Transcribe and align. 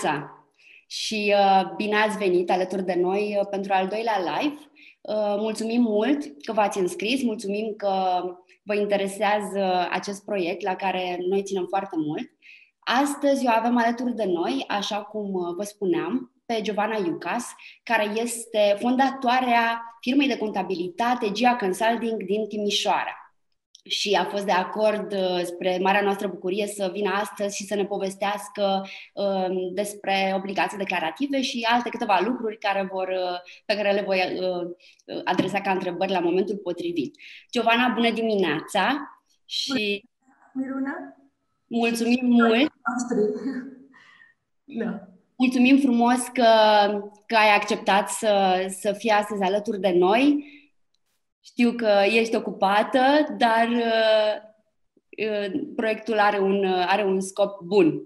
Bună 0.00 0.12
dimineața 0.12 0.44
și 0.86 1.34
uh, 1.36 1.74
bine 1.76 1.96
ați 1.96 2.18
venit 2.18 2.50
alături 2.50 2.84
de 2.84 2.94
noi 2.94 3.36
uh, 3.40 3.46
pentru 3.50 3.72
al 3.72 3.86
doilea 3.86 4.18
live. 4.18 4.58
Uh, 5.00 5.36
mulțumim 5.38 5.82
mult 5.82 6.44
că 6.44 6.52
v-ați 6.52 6.78
înscris, 6.78 7.22
mulțumim 7.22 7.74
că 7.76 8.22
vă 8.62 8.74
interesează 8.74 9.88
acest 9.90 10.24
proiect 10.24 10.62
la 10.62 10.74
care 10.74 11.18
noi 11.28 11.42
ținem 11.42 11.66
foarte 11.68 11.96
mult. 11.96 12.30
Astăzi 12.78 13.46
o 13.46 13.50
avem 13.50 13.76
alături 13.76 14.14
de 14.14 14.24
noi, 14.24 14.64
așa 14.68 15.02
cum 15.02 15.32
uh, 15.32 15.54
vă 15.56 15.62
spuneam, 15.62 16.32
pe 16.46 16.60
Giovanna 16.62 16.96
Iucas, 16.96 17.44
care 17.82 18.04
este 18.14 18.76
fondatoarea 18.78 19.82
firmei 20.00 20.28
de 20.28 20.38
contabilitate 20.38 21.30
Gia 21.30 21.56
Consulting 21.56 22.22
din 22.22 22.46
Timișoara 22.48 23.19
și 23.90 24.18
a 24.20 24.24
fost 24.24 24.44
de 24.44 24.52
acord 24.52 25.12
uh, 25.12 25.40
spre 25.42 25.78
marea 25.82 26.02
noastră 26.02 26.28
bucurie 26.28 26.66
să 26.66 26.90
vină 26.92 27.10
astăzi 27.10 27.56
și 27.56 27.64
să 27.64 27.74
ne 27.74 27.84
povestească 27.84 28.86
uh, 29.14 29.46
despre 29.72 30.32
obligații 30.36 30.78
declarative 30.78 31.40
și 31.42 31.66
alte 31.70 31.88
câteva 31.88 32.20
lucruri 32.24 32.58
care 32.58 32.88
vor, 32.92 33.08
uh, 33.08 33.38
pe 33.64 33.74
care 33.74 33.92
le 33.92 34.02
voi 34.02 34.20
adresa 35.24 35.60
ca 35.60 35.70
întrebări 35.70 36.12
la 36.12 36.20
momentul 36.20 36.56
potrivit. 36.56 37.14
Giovanna, 37.50 37.92
bună 37.94 38.10
dimineața! 38.10 38.96
Și 39.44 40.04
Miruna? 40.52 41.16
Mulțumim 41.66 42.26
mult! 42.26 42.72
Da. 44.64 45.08
Mulțumim 45.36 45.78
frumos 45.78 46.18
că, 46.32 46.44
că 47.26 47.36
ai 47.36 47.54
acceptat 47.56 48.08
să, 48.08 48.64
să 48.80 48.92
fii 48.92 49.10
astăzi 49.10 49.42
alături 49.42 49.80
de 49.80 49.92
noi 49.98 50.44
știu 51.40 51.72
că 51.72 51.90
ești 52.04 52.36
ocupată, 52.36 53.00
dar 53.38 53.68
uh, 53.68 54.34
uh, 55.26 55.60
proiectul 55.76 56.18
are 56.18 56.38
un, 56.38 56.64
uh, 56.64 56.84
are 56.88 57.04
un 57.04 57.20
scop 57.20 57.60
bun. 57.60 58.02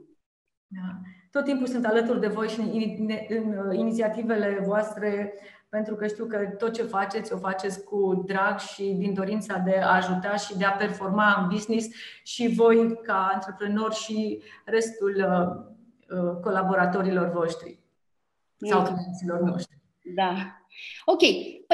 Da. 0.66 1.00
Tot 1.30 1.44
timpul 1.44 1.66
sunt 1.66 1.86
alături 1.86 2.20
de 2.20 2.26
voi 2.26 2.48
și 2.48 2.60
în, 2.60 2.68
în, 2.68 3.10
în 3.28 3.74
inițiativele 3.74 4.62
voastre, 4.66 5.34
pentru 5.68 5.94
că 5.94 6.06
știu 6.06 6.26
că 6.26 6.38
tot 6.58 6.72
ce 6.72 6.82
faceți, 6.82 7.32
o 7.32 7.38
faceți 7.38 7.84
cu 7.84 8.22
drag 8.26 8.58
și 8.58 8.82
din 8.82 9.14
dorința 9.14 9.58
de 9.58 9.76
a 9.76 9.94
ajuta 9.94 10.36
și 10.36 10.56
de 10.56 10.64
a 10.64 10.72
performa 10.72 11.40
în 11.40 11.48
business 11.48 11.88
și 12.22 12.54
voi 12.54 13.00
ca 13.02 13.30
antreprenori 13.32 13.94
și 13.94 14.42
restul 14.64 15.14
uh, 16.08 16.40
colaboratorilor 16.42 17.30
voștri 17.30 17.78
sau 18.56 18.82
clienților 18.82 19.40
noștri. 19.40 19.78
Da. 20.14 20.34
Ok, 21.04 21.20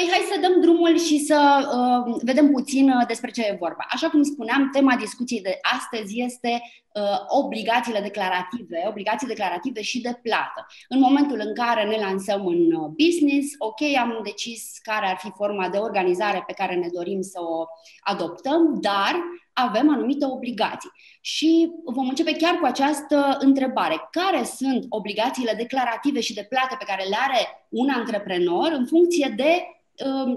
păi 0.01 0.11
hai 0.11 0.33
să 0.33 0.41
dăm 0.41 0.61
drumul 0.61 0.99
și 0.99 1.19
să 1.19 1.39
uh, 1.77 2.21
vedem 2.23 2.51
puțin 2.51 2.91
uh, 2.91 3.07
despre 3.07 3.31
ce 3.31 3.43
e 3.43 3.57
vorba. 3.59 3.87
Așa 3.89 4.09
cum 4.09 4.23
spuneam, 4.23 4.69
tema 4.73 4.97
discuției 4.97 5.41
de 5.41 5.59
astăzi 5.63 6.21
este 6.21 6.63
uh, 6.93 7.03
obligațiile 7.29 8.01
declarative, 8.01 8.85
obligații 8.89 9.27
declarative 9.27 9.83
și 9.83 10.01
de 10.01 10.19
plată. 10.23 10.67
În 10.89 11.01
momentul 11.01 11.43
în 11.47 11.55
care 11.55 11.85
ne 11.85 11.97
lansăm 11.97 12.47
în 12.47 12.73
uh, 12.73 12.89
business, 13.03 13.55
ok, 13.59 13.81
am 14.01 14.21
decis 14.23 14.79
care 14.83 15.07
ar 15.07 15.17
fi 15.17 15.31
forma 15.37 15.69
de 15.69 15.79
organizare 15.79 16.43
pe 16.47 16.53
care 16.53 16.75
ne 16.75 16.89
dorim 16.93 17.21
să 17.21 17.39
o 17.43 17.65
adoptăm, 18.01 18.81
dar 18.81 19.15
avem 19.53 19.91
anumite 19.91 20.25
obligații. 20.25 20.91
Și 21.21 21.71
vom 21.85 22.09
începe 22.09 22.33
chiar 22.33 22.55
cu 22.55 22.67
această 22.67 23.37
întrebare. 23.41 24.09
Care 24.11 24.45
sunt 24.45 24.87
obligațiile 24.89 25.55
declarative 25.57 26.21
și 26.21 26.35
de 26.35 26.47
plată 26.49 26.77
pe 26.79 26.85
care 26.87 27.05
le 27.09 27.17
are 27.29 27.67
un 27.69 27.89
antreprenor 27.89 28.73
în 28.73 28.87
funcție 28.87 29.35
de 29.37 29.53
uh, 29.57 29.79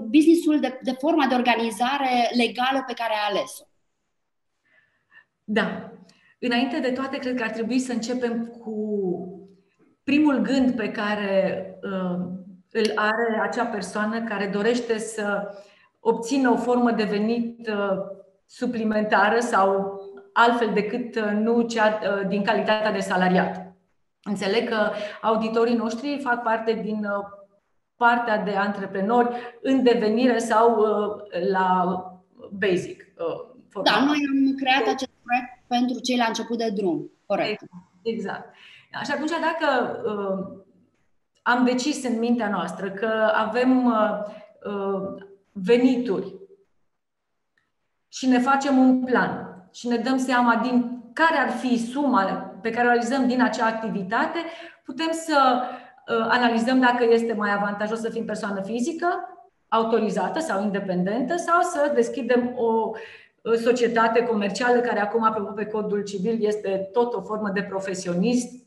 businessul, 0.08 0.60
de, 0.60 0.78
de 0.82 0.92
forma 0.98 1.26
de 1.26 1.34
organizare 1.34 2.30
legală 2.36 2.84
pe 2.86 2.92
care 2.92 3.12
a 3.12 3.28
ales-o? 3.30 3.64
Da. 5.44 5.92
Înainte 6.38 6.78
de 6.78 6.90
toate, 6.90 7.16
cred 7.16 7.36
că 7.36 7.42
ar 7.42 7.50
trebui 7.50 7.78
să 7.78 7.92
începem 7.92 8.46
cu 8.46 8.74
primul 10.04 10.38
gând 10.38 10.76
pe 10.76 10.90
care 10.90 11.66
uh, 11.82 12.18
îl 12.70 12.92
are 12.94 13.40
acea 13.42 13.64
persoană 13.64 14.22
care 14.22 14.46
dorește 14.46 14.98
să 14.98 15.54
obțină 16.00 16.50
o 16.50 16.56
formă 16.56 16.90
de 16.90 17.04
venit 17.04 17.68
uh, 17.68 17.96
suplimentară 18.46 19.40
sau 19.40 20.00
altfel 20.32 20.70
decât 20.72 21.14
uh, 21.14 21.30
nu 21.32 21.62
cea 21.62 21.98
uh, 22.02 22.28
din 22.28 22.42
calitatea 22.42 22.92
de 22.92 22.98
salariat. 22.98 23.72
Înțeleg 24.22 24.68
că 24.68 24.90
auditorii 25.22 25.74
noștri 25.74 26.20
fac 26.22 26.42
parte 26.42 26.72
din 26.72 27.04
uh, 27.04 27.43
partea 28.06 28.38
de 28.38 28.50
antreprenori 28.50 29.58
în 29.62 29.82
devenire 29.82 30.38
sau 30.38 30.84
la 31.50 31.98
basic. 32.52 33.04
Da, 33.82 34.04
noi 34.04 34.18
am 34.32 34.54
creat 34.56 34.82
acest 34.82 35.10
proiect 35.22 35.62
pentru 35.66 36.00
cei 36.00 36.16
la 36.16 36.24
început 36.24 36.58
de 36.58 36.70
drum. 36.70 37.10
Corect. 37.26 37.62
Exact. 38.02 38.54
Și 39.04 39.10
atunci, 39.10 39.30
dacă 39.30 39.98
am 41.42 41.64
decis 41.64 42.04
în 42.04 42.18
mintea 42.18 42.48
noastră 42.48 42.90
că 42.90 43.32
avem 43.34 43.94
venituri 45.52 46.34
și 48.08 48.26
ne 48.26 48.38
facem 48.38 48.78
un 48.78 49.04
plan 49.04 49.62
și 49.72 49.88
ne 49.88 49.96
dăm 49.96 50.18
seama 50.18 50.56
din 50.56 51.02
care 51.12 51.36
ar 51.36 51.50
fi 51.50 51.90
suma 51.90 52.24
pe 52.62 52.70
care 52.70 52.86
o 52.86 52.90
realizăm 52.90 53.26
din 53.26 53.42
acea 53.42 53.66
activitate, 53.66 54.38
putem 54.84 55.08
să 55.12 55.62
uh, 55.62 55.83
analizăm 56.06 56.80
dacă 56.80 57.04
este 57.08 57.32
mai 57.32 57.52
avantajos 57.52 58.00
să 58.00 58.10
fim 58.10 58.24
persoană 58.24 58.62
fizică, 58.62 59.06
autorizată 59.68 60.38
sau 60.38 60.62
independentă, 60.62 61.36
sau 61.36 61.62
să 61.62 61.92
deschidem 61.94 62.52
o 62.56 62.92
societate 63.56 64.22
comercială 64.24 64.80
care 64.80 65.00
acum, 65.00 65.24
apropo 65.24 65.52
pe 65.52 65.66
codul 65.66 66.02
civil, 66.02 66.44
este 66.44 66.88
tot 66.92 67.14
o 67.14 67.22
formă 67.22 67.50
de 67.50 67.62
profesionist, 67.62 68.64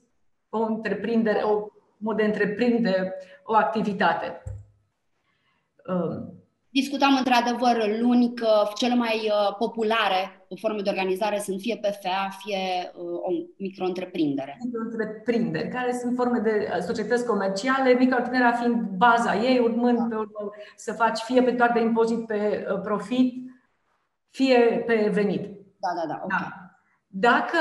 o 0.49 0.57
întreprindere, 0.57 1.41
o 1.41 1.67
mod 1.97 2.17
de 2.17 2.23
întreprinde 2.23 3.13
o 3.43 3.55
activitate. 3.55 4.41
Um, 5.87 6.36
Discutam 6.81 7.15
într-adevăr 7.17 7.99
luni 8.01 8.33
că 8.33 8.49
cele 8.75 8.95
mai 8.95 9.15
uh, 9.15 9.55
populare 9.57 10.47
forme 10.61 10.81
de 10.81 10.89
organizare 10.89 11.39
sunt 11.39 11.59
fie 11.59 11.79
PFA, 11.81 12.29
fie 12.43 12.91
uh, 12.95 13.19
o 13.27 13.31
micro-întreprindere. 13.57 14.57
Micro-întreprinderi, 14.63 15.69
care 15.69 15.97
sunt 16.01 16.15
forme 16.15 16.39
de 16.39 16.69
uh, 16.71 16.81
societăți 16.81 17.25
comerciale, 17.25 17.93
micro 17.93 18.17
fiind 18.59 18.81
baza 18.97 19.35
ei, 19.35 19.59
urmând 19.59 19.97
da. 19.97 20.05
pe 20.09 20.15
urmă 20.15 20.51
să 20.75 20.93
faci 20.93 21.19
fie 21.19 21.41
pe 21.43 21.51
doar 21.51 21.71
de 21.71 21.79
impozit 21.79 22.25
pe 22.25 22.67
profit, 22.83 23.33
fie 24.29 24.83
pe 24.85 25.09
venit. 25.13 25.43
Da, 25.79 25.89
da, 25.95 26.07
da. 26.07 26.21
Okay. 26.23 26.37
da. 26.39 26.51
Dacă 27.07 27.57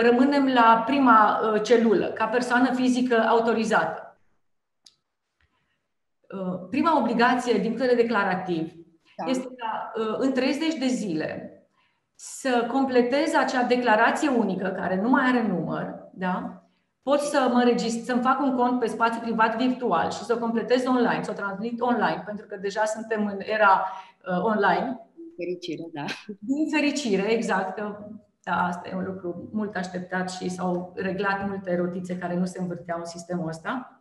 rămânem 0.00 0.46
la 0.54 0.82
prima 0.86 1.40
celulă, 1.62 2.06
ca 2.06 2.26
persoană 2.26 2.72
fizică 2.74 3.24
autorizată, 3.28 4.00
Uh, 4.00 4.05
prima 6.70 6.98
obligație 6.98 7.58
din 7.58 7.72
punct 7.72 7.88
de 7.88 7.94
declarativ 7.94 8.72
da. 9.16 9.30
este 9.30 9.46
ca 9.56 9.92
uh, 9.96 10.16
în 10.18 10.32
30 10.32 10.74
de 10.74 10.86
zile 10.86 11.50
să 12.14 12.68
completez 12.72 13.34
acea 13.34 13.62
declarație 13.62 14.28
unică 14.28 14.68
care 14.68 15.00
nu 15.00 15.08
mai 15.08 15.24
are 15.24 15.46
număr, 15.46 15.94
da? 16.12 16.60
pot 17.02 17.20
să 17.20 17.50
mă 17.52 17.62
registrez, 17.62 18.04
să-mi 18.04 18.22
fac 18.22 18.40
un 18.40 18.56
cont 18.56 18.80
pe 18.80 18.86
spațiu 18.86 19.20
privat 19.20 19.56
virtual 19.56 20.10
și 20.10 20.24
să 20.24 20.32
o 20.34 20.38
completez 20.38 20.86
online, 20.86 21.22
să 21.22 21.30
o 21.30 21.34
transmit 21.34 21.80
online, 21.80 22.22
pentru 22.26 22.46
că 22.46 22.56
deja 22.56 22.84
suntem 22.84 23.26
în 23.26 23.38
era 23.40 23.84
uh, 24.28 24.42
online. 24.42 25.00
Din 25.14 25.32
fericire, 25.36 25.82
da. 25.92 26.04
Din 26.38 26.68
fericire, 26.70 27.32
exact. 27.32 27.74
Că, 27.74 27.96
da, 28.42 28.52
asta 28.52 28.88
e 28.88 28.94
un 28.96 29.04
lucru 29.04 29.48
mult 29.52 29.76
așteptat 29.76 30.30
și 30.30 30.48
s-au 30.48 30.92
reglat 30.96 31.48
multe 31.48 31.76
rotițe 31.76 32.18
care 32.18 32.36
nu 32.36 32.44
se 32.44 32.60
învârteau 32.60 32.98
în 32.98 33.04
sistemul 33.04 33.48
ăsta 33.48 33.95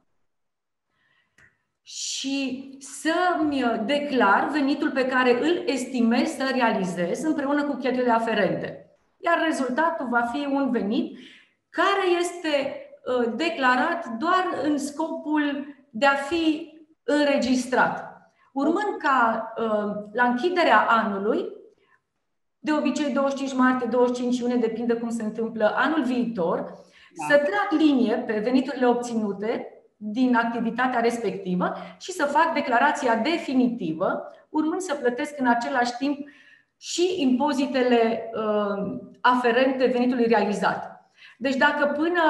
și 1.87 2.69
să-mi 2.79 3.81
declar 3.85 4.49
venitul 4.51 4.91
pe 4.91 5.05
care 5.05 5.41
îl 5.41 5.63
estimez 5.65 6.29
să 6.29 6.51
realizez 6.53 7.23
împreună 7.23 7.63
cu 7.63 7.73
cheltuielile 7.73 8.13
aferente. 8.13 8.97
Iar 9.17 9.43
rezultatul 9.45 10.07
va 10.09 10.21
fi 10.21 10.47
un 10.51 10.71
venit 10.71 11.17
care 11.69 12.19
este 12.19 12.75
uh, 13.05 13.33
declarat 13.35 14.07
doar 14.07 14.47
în 14.63 14.77
scopul 14.77 15.75
de 15.89 16.05
a 16.05 16.15
fi 16.15 16.73
înregistrat. 17.03 18.21
Urmând 18.53 18.97
ca 18.97 19.53
uh, 19.57 20.09
la 20.13 20.23
închiderea 20.23 20.79
anului, 20.79 21.45
de 22.59 22.73
obicei 22.73 23.13
25 23.13 23.53
martie, 23.53 23.87
25 23.87 24.37
iunie, 24.37 24.55
depinde 24.55 24.93
cum 24.93 25.09
se 25.09 25.23
întâmplă 25.23 25.73
anul 25.75 26.03
viitor, 26.03 26.59
da. 26.59 27.25
să 27.27 27.35
trag 27.35 27.81
linie 27.81 28.15
pe 28.15 28.39
veniturile 28.39 28.87
obținute 28.87 29.74
din 30.11 30.35
activitatea 30.35 30.99
respectivă 30.99 31.73
și 31.99 32.11
să 32.11 32.25
fac 32.25 32.53
declarația 32.53 33.15
definitivă, 33.15 34.31
urmând 34.49 34.81
să 34.81 34.93
plătesc 34.93 35.39
în 35.39 35.47
același 35.47 35.97
timp 35.97 36.27
și 36.77 37.15
impozitele 37.17 38.29
uh, 38.33 38.97
aferente 39.21 39.85
venitului 39.85 40.25
realizat. 40.25 41.09
Deci 41.37 41.55
dacă 41.55 41.85
până 41.85 42.21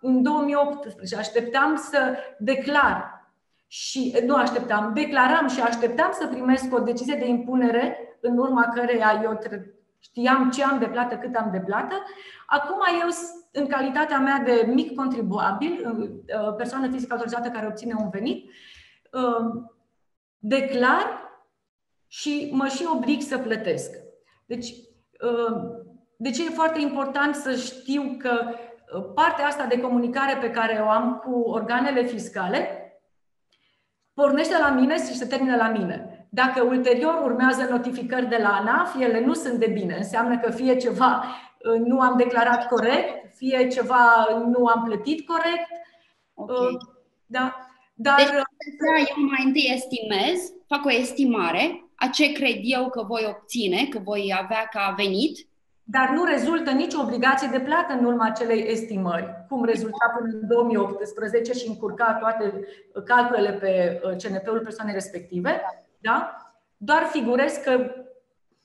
în 0.00 0.22
2018 0.22 1.16
așteptam 1.16 1.76
să 1.76 2.16
declar 2.38 3.24
și 3.66 4.18
nu 4.26 4.34
așteptam, 4.34 4.92
declaram 4.94 5.48
și 5.48 5.60
așteptam 5.60 6.10
să 6.12 6.26
primesc 6.26 6.74
o 6.74 6.78
decizie 6.78 7.14
de 7.14 7.26
impunere 7.26 7.98
în 8.20 8.38
urma 8.38 8.68
căreia 8.74 9.20
eu 9.22 9.38
știam 9.98 10.50
ce 10.50 10.64
am 10.64 10.78
de 10.78 10.86
plată, 10.86 11.16
cât 11.16 11.34
am 11.34 11.48
de 11.52 11.60
plată. 11.60 11.94
Acum 12.46 12.78
eu, 13.02 13.08
în 13.50 13.66
calitatea 13.66 14.18
mea 14.18 14.38
de 14.38 14.70
mic 14.72 14.94
contribuabil, 14.94 15.96
uh, 15.98 16.54
persoană 16.56 16.90
fizică 16.90 17.12
autorizată 17.12 17.48
care 17.48 17.66
obține 17.66 17.94
un 17.98 18.08
venit, 18.10 18.50
uh, 19.12 19.62
declar 20.38 21.28
și 22.06 22.50
mă 22.52 22.66
și 22.66 22.88
oblig 22.94 23.20
să 23.20 23.38
plătesc. 23.38 23.90
Deci, 24.46 24.68
uh, 24.68 25.56
de 26.16 26.30
ce 26.30 26.44
e 26.44 26.50
foarte 26.50 26.80
important 26.80 27.34
să 27.34 27.54
știu 27.54 28.16
că 28.18 28.54
partea 29.14 29.46
asta 29.46 29.66
de 29.66 29.80
comunicare 29.80 30.36
pe 30.40 30.50
care 30.50 30.82
o 30.84 30.88
am 30.88 31.22
cu 31.24 31.40
organele 31.40 32.02
fiscale 32.02 32.80
pornește 34.14 34.58
la 34.58 34.70
mine 34.70 34.94
și 34.94 35.16
se 35.16 35.26
termină 35.26 35.56
la 35.56 35.68
mine. 35.68 36.26
Dacă 36.30 36.62
ulterior 36.62 37.20
urmează 37.24 37.66
notificări 37.70 38.28
de 38.28 38.38
la 38.42 38.48
ANAF, 38.48 39.00
ele 39.00 39.24
nu 39.24 39.34
sunt 39.34 39.54
de 39.54 39.66
bine. 39.66 39.94
Înseamnă 39.96 40.38
că 40.38 40.50
fie 40.50 40.76
ceva 40.76 41.24
uh, 41.24 41.80
nu 41.80 42.00
am 42.00 42.16
declarat 42.16 42.68
corect, 42.68 43.29
fie 43.40 43.68
ceva 43.68 44.26
nu 44.46 44.66
am 44.66 44.82
plătit 44.84 45.26
corect. 45.26 45.68
Okay. 46.34 46.56
Uh, 46.56 46.80
da. 47.26 47.54
Dar... 47.94 48.16
Deci, 48.16 49.08
eu 49.16 49.24
mai 49.24 49.42
întâi 49.44 49.72
estimez, 49.74 50.52
fac 50.66 50.84
o 50.84 50.90
estimare 50.90 51.90
a 51.94 52.06
ce 52.06 52.32
cred 52.32 52.58
eu 52.62 52.90
că 52.90 53.02
voi 53.02 53.26
obține, 53.28 53.86
că 53.90 53.98
voi 53.98 54.34
avea 54.42 54.68
ca 54.70 54.94
venit, 54.96 55.48
dar 55.82 56.08
nu 56.08 56.24
rezultă 56.24 56.70
nicio 56.70 57.00
obligație 57.00 57.48
de 57.52 57.60
plată 57.60 57.92
în 57.92 58.04
urma 58.04 58.24
acelei 58.24 58.70
estimări, 58.70 59.44
cum 59.48 59.64
rezulta 59.64 60.14
până 60.18 60.38
în 60.40 60.46
2018 60.46 61.52
și 61.52 61.68
încurca 61.68 62.16
toate 62.20 62.64
calculele 63.04 63.52
pe 63.52 64.00
uh, 64.04 64.16
CNP-ul 64.22 64.60
persoanei 64.60 64.94
respective. 64.94 65.60
Da? 65.98 66.36
Doar 66.76 67.02
figurez 67.02 67.56
că 67.64 67.90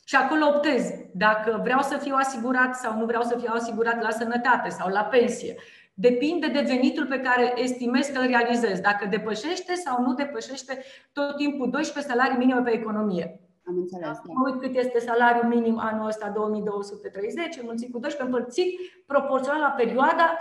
și 0.08 0.16
acolo 0.16 0.46
optez 0.48 0.92
dacă 1.14 1.60
vreau 1.64 1.82
să 1.82 1.98
fiu 1.98 2.16
asigurat 2.16 2.76
sau 2.76 2.98
nu 2.98 3.06
vreau 3.06 3.24
să 3.24 3.38
fiu 3.38 3.52
asigurat 3.54 4.02
la 4.02 4.10
sănătate 4.10 4.70
sau 4.70 4.90
la 4.90 5.04
pensie. 5.04 5.56
Depinde 5.94 6.48
de 6.48 6.62
venitul 6.62 7.06
pe 7.06 7.20
care 7.20 7.54
estimez 7.62 8.08
că 8.08 8.20
îl 8.20 8.28
realizez. 8.28 8.80
Dacă 8.80 9.06
depășește 9.06 9.74
sau 9.74 10.02
nu 10.02 10.14
depășește 10.14 10.84
tot 11.12 11.36
timpul 11.36 11.70
12 11.70 12.12
salarii 12.14 12.38
minime 12.38 12.62
pe 12.62 12.72
economie. 12.72 13.40
Am 13.68 13.78
înțeles. 13.78 14.08
Da. 14.08 14.22
Mă 14.24 14.50
uit 14.50 14.62
cât 14.62 14.76
este 14.76 15.00
salariul 15.00 15.46
minim 15.46 15.80
anul 15.80 16.08
ăsta 16.08 16.30
2230, 16.30 17.58
înmulțit 17.58 17.92
cu 17.92 18.00
12, 18.00 18.36
împărțit 18.36 18.80
proporțional 19.06 19.60
la 19.60 19.74
perioada 19.78 20.38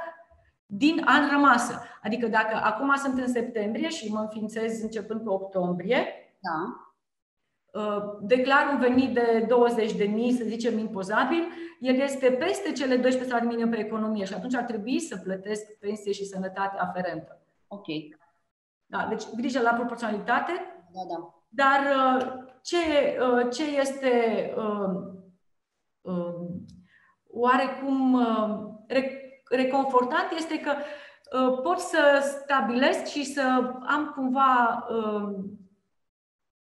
din 0.67 1.03
an 1.05 1.29
rămasă. 1.31 1.83
Adică 2.03 2.27
dacă 2.27 2.61
acum 2.63 2.95
sunt 2.97 3.19
în 3.19 3.29
septembrie 3.29 3.89
și 3.89 4.13
mă 4.13 4.19
înființez 4.21 4.83
începând 4.83 5.25
cu 5.25 5.33
octombrie, 5.33 6.07
da. 6.41 6.84
Uh, 7.75 8.19
declar 8.21 8.69
un 8.73 8.79
venit 8.79 9.15
de 9.15 9.45
20 9.49 9.93
de 9.93 10.05
mii, 10.05 10.33
să 10.33 10.45
zicem, 10.45 10.79
impozabil, 10.79 11.49
el 11.81 11.95
este 11.95 12.31
peste 12.31 12.73
cele 12.73 12.97
12 12.97 13.31
salarii 13.31 13.49
minim 13.49 13.71
pe 13.71 13.79
economie 13.79 14.25
și 14.25 14.35
atunci 14.35 14.55
ar 14.55 14.63
trebui 14.63 15.01
să 15.01 15.17
plătesc 15.17 15.79
pensie 15.81 16.13
și 16.13 16.25
sănătate 16.25 16.79
aferentă. 16.79 17.43
Ok. 17.67 17.87
Da, 18.87 19.07
deci 19.09 19.23
grijă 19.37 19.61
la 19.61 19.71
proporționalitate. 19.71 20.53
Da, 20.93 21.01
da. 21.09 21.35
Dar 21.49 21.81
uh, 21.97 22.45
ce, 22.63 22.77
uh, 23.21 23.51
ce 23.53 23.79
este 23.79 24.55
oarecum 27.27 28.27
reconfortant 29.49 30.31
este 30.37 30.61
că 30.61 30.73
pot 31.63 31.79
să 31.79 31.99
stabilesc 32.43 33.05
și 33.05 33.25
să 33.25 33.73
am 33.87 34.13
cumva 34.15 34.87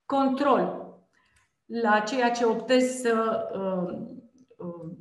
control 0.05 0.84
la 1.66 2.00
ceea 2.00 2.31
ce 2.31 2.44
optez 2.44 3.00
să, 3.00 3.46
uh, 3.55 3.99
uh, 4.56 4.93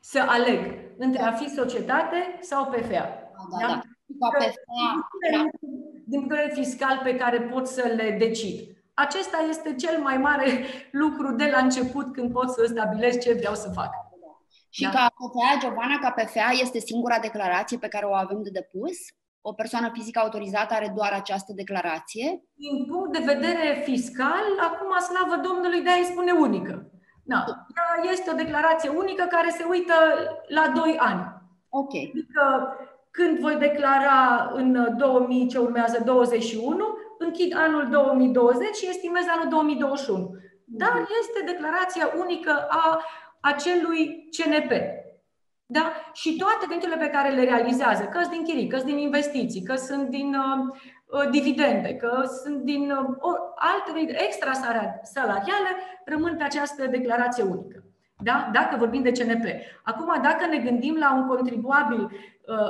să 0.00 0.24
aleg 0.28 0.84
între 0.98 1.22
a 1.22 1.32
fi 1.32 1.48
societate 1.48 2.38
sau 2.40 2.64
PFA. 2.64 2.88
Da, 2.88 3.58
da, 3.60 3.66
da. 3.66 3.82
da. 4.06 4.28
PFA, 4.28 5.08
din 6.04 6.20
punct 6.20 6.28
de 6.28 6.34
vedere 6.34 6.62
fiscal 6.62 7.00
pe 7.02 7.16
care 7.16 7.40
pot 7.40 7.66
să 7.66 7.92
le 7.96 8.16
decid. 8.18 8.76
Acesta 8.94 9.46
este 9.48 9.74
cel 9.74 10.00
mai 10.02 10.16
mare 10.16 10.64
lucru 11.02 11.32
de 11.32 11.50
la 11.52 11.58
început 11.58 12.12
când 12.12 12.32
pot 12.32 12.50
să 12.50 12.66
stabilesc 12.68 13.18
ce 13.18 13.32
vreau 13.32 13.54
să 13.54 13.70
fac. 13.70 13.90
Și 14.70 14.82
da. 14.82 14.90
ca 14.90 15.06
PFA, 15.14 15.58
Giovanna, 15.60 15.98
ca 15.98 16.10
PFA 16.10 16.50
este 16.60 16.78
singura 16.78 17.18
declarație 17.18 17.78
pe 17.78 17.88
care 17.88 18.06
o 18.06 18.14
avem 18.14 18.42
de 18.42 18.50
depus? 18.50 18.96
O 19.48 19.52
persoană 19.52 19.90
fizică 19.92 20.18
autorizată 20.18 20.74
are 20.74 20.92
doar 20.96 21.12
această 21.12 21.52
declarație? 21.52 22.42
Din 22.54 22.84
punct 22.90 23.12
de 23.12 23.24
vedere 23.32 23.82
fiscal, 23.84 24.44
acum, 24.68 24.90
slavă 25.08 25.36
Domnului, 25.48 25.80
de 25.82 25.90
a 25.90 26.04
spune 26.04 26.32
unică. 26.32 26.90
Da. 27.22 27.44
Este 28.12 28.30
o 28.30 28.40
declarație 28.44 28.88
unică 28.88 29.24
care 29.30 29.50
se 29.50 29.64
uită 29.68 29.94
la 30.48 30.72
2 30.74 30.96
ani. 30.98 31.22
Ok. 31.68 31.94
Adică 31.94 32.44
când 33.10 33.38
voi 33.38 33.56
declara 33.56 34.50
în 34.54 34.96
2000 34.96 35.48
ce 35.48 35.58
urmează 35.58 36.02
21, 36.04 36.96
închid 37.18 37.56
anul 37.56 37.88
2020 37.90 38.76
și 38.76 38.88
estimez 38.88 39.24
anul 39.36 39.48
2021. 39.48 40.30
Dar 40.64 40.92
mhm. 40.92 41.08
este 41.20 41.52
declarația 41.52 42.12
unică 42.18 42.66
a 42.68 43.02
acelui 43.40 44.28
CNP. 44.36 44.72
Da? 45.66 45.92
Și 46.12 46.36
toate 46.36 46.64
veniturile 46.68 46.98
pe 46.98 47.10
care 47.10 47.34
le 47.34 47.44
realizează, 47.44 48.04
că 48.04 48.18
sunt 48.20 48.32
din 48.32 48.44
chirii, 48.44 48.68
că 48.68 48.76
sunt 48.76 48.88
din 48.88 48.98
investiții, 48.98 49.62
că 49.62 49.74
sunt 49.74 50.08
din 50.08 50.34
uh, 50.34 50.76
uh 51.06 51.30
dividende, 51.30 51.94
că 51.94 52.22
sunt 52.42 52.62
din 52.62 52.90
uh, 52.90 53.06
alte 53.54 54.22
extra 54.26 54.52
salariale, 55.02 55.70
rămân 56.04 56.36
pe 56.36 56.42
această 56.42 56.86
declarație 56.86 57.42
unică. 57.42 57.84
Da? 58.22 58.50
Dacă 58.52 58.76
vorbim 58.76 59.02
de 59.02 59.10
CNP. 59.10 59.44
Acum, 59.82 60.22
dacă 60.22 60.46
ne 60.50 60.58
gândim 60.58 60.96
la 60.98 61.14
un 61.14 61.26
contribuabil 61.26 62.00
uh, 62.00 62.10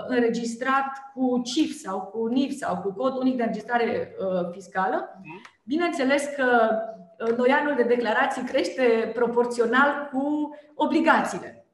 înregistrat 0.07 1.13
cu 1.15 1.41
CIF 1.45 1.81
sau 1.81 2.01
cu 2.01 2.27
NIF 2.27 2.53
sau 2.53 2.77
cu 2.77 2.93
cod 2.93 3.17
unic 3.17 3.37
de 3.37 3.43
înregistrare 3.43 4.15
uh, 4.19 4.51
fiscală, 4.53 5.21
bineînțeles 5.65 6.29
că 6.37 6.71
uh, 7.19 7.37
noianul 7.37 7.75
de 7.77 7.83
declarații 7.83 8.43
crește 8.43 9.11
proporțional 9.15 10.09
cu 10.13 10.57
obligațiile. 10.75 11.66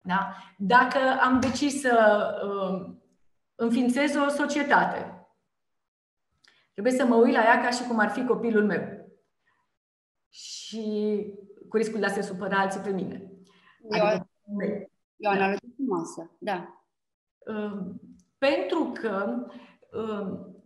Da? 0.00 0.34
Dacă 0.58 0.98
am 1.20 1.40
decis 1.40 1.80
să 1.80 2.24
uh, 2.44 2.94
înființez 3.54 4.14
o 4.14 4.28
societate, 4.28 5.28
trebuie 6.72 6.92
să 6.92 7.04
mă 7.04 7.14
uit 7.14 7.34
la 7.34 7.42
ea 7.42 7.60
ca 7.60 7.70
și 7.70 7.82
cum 7.82 7.98
ar 7.98 8.10
fi 8.10 8.24
copilul 8.24 8.64
meu. 8.64 9.10
Și 10.28 11.26
cu 11.68 11.76
riscul 11.76 12.00
de 12.00 12.06
a 12.06 12.08
se 12.08 12.22
supăra 12.22 12.58
alții 12.58 12.80
pe 12.80 12.90
mine. 12.90 13.32
E 13.90 14.00
adică, 14.00 14.28
o, 14.44 14.62
e 15.16 15.26
o 15.26 15.30
analogie 15.30 15.74
frumoasă, 15.76 16.30
da. 16.38 16.84
Uh, 17.38 17.94
pentru 18.38 18.92
că 18.94 19.46
uh, 19.92 20.56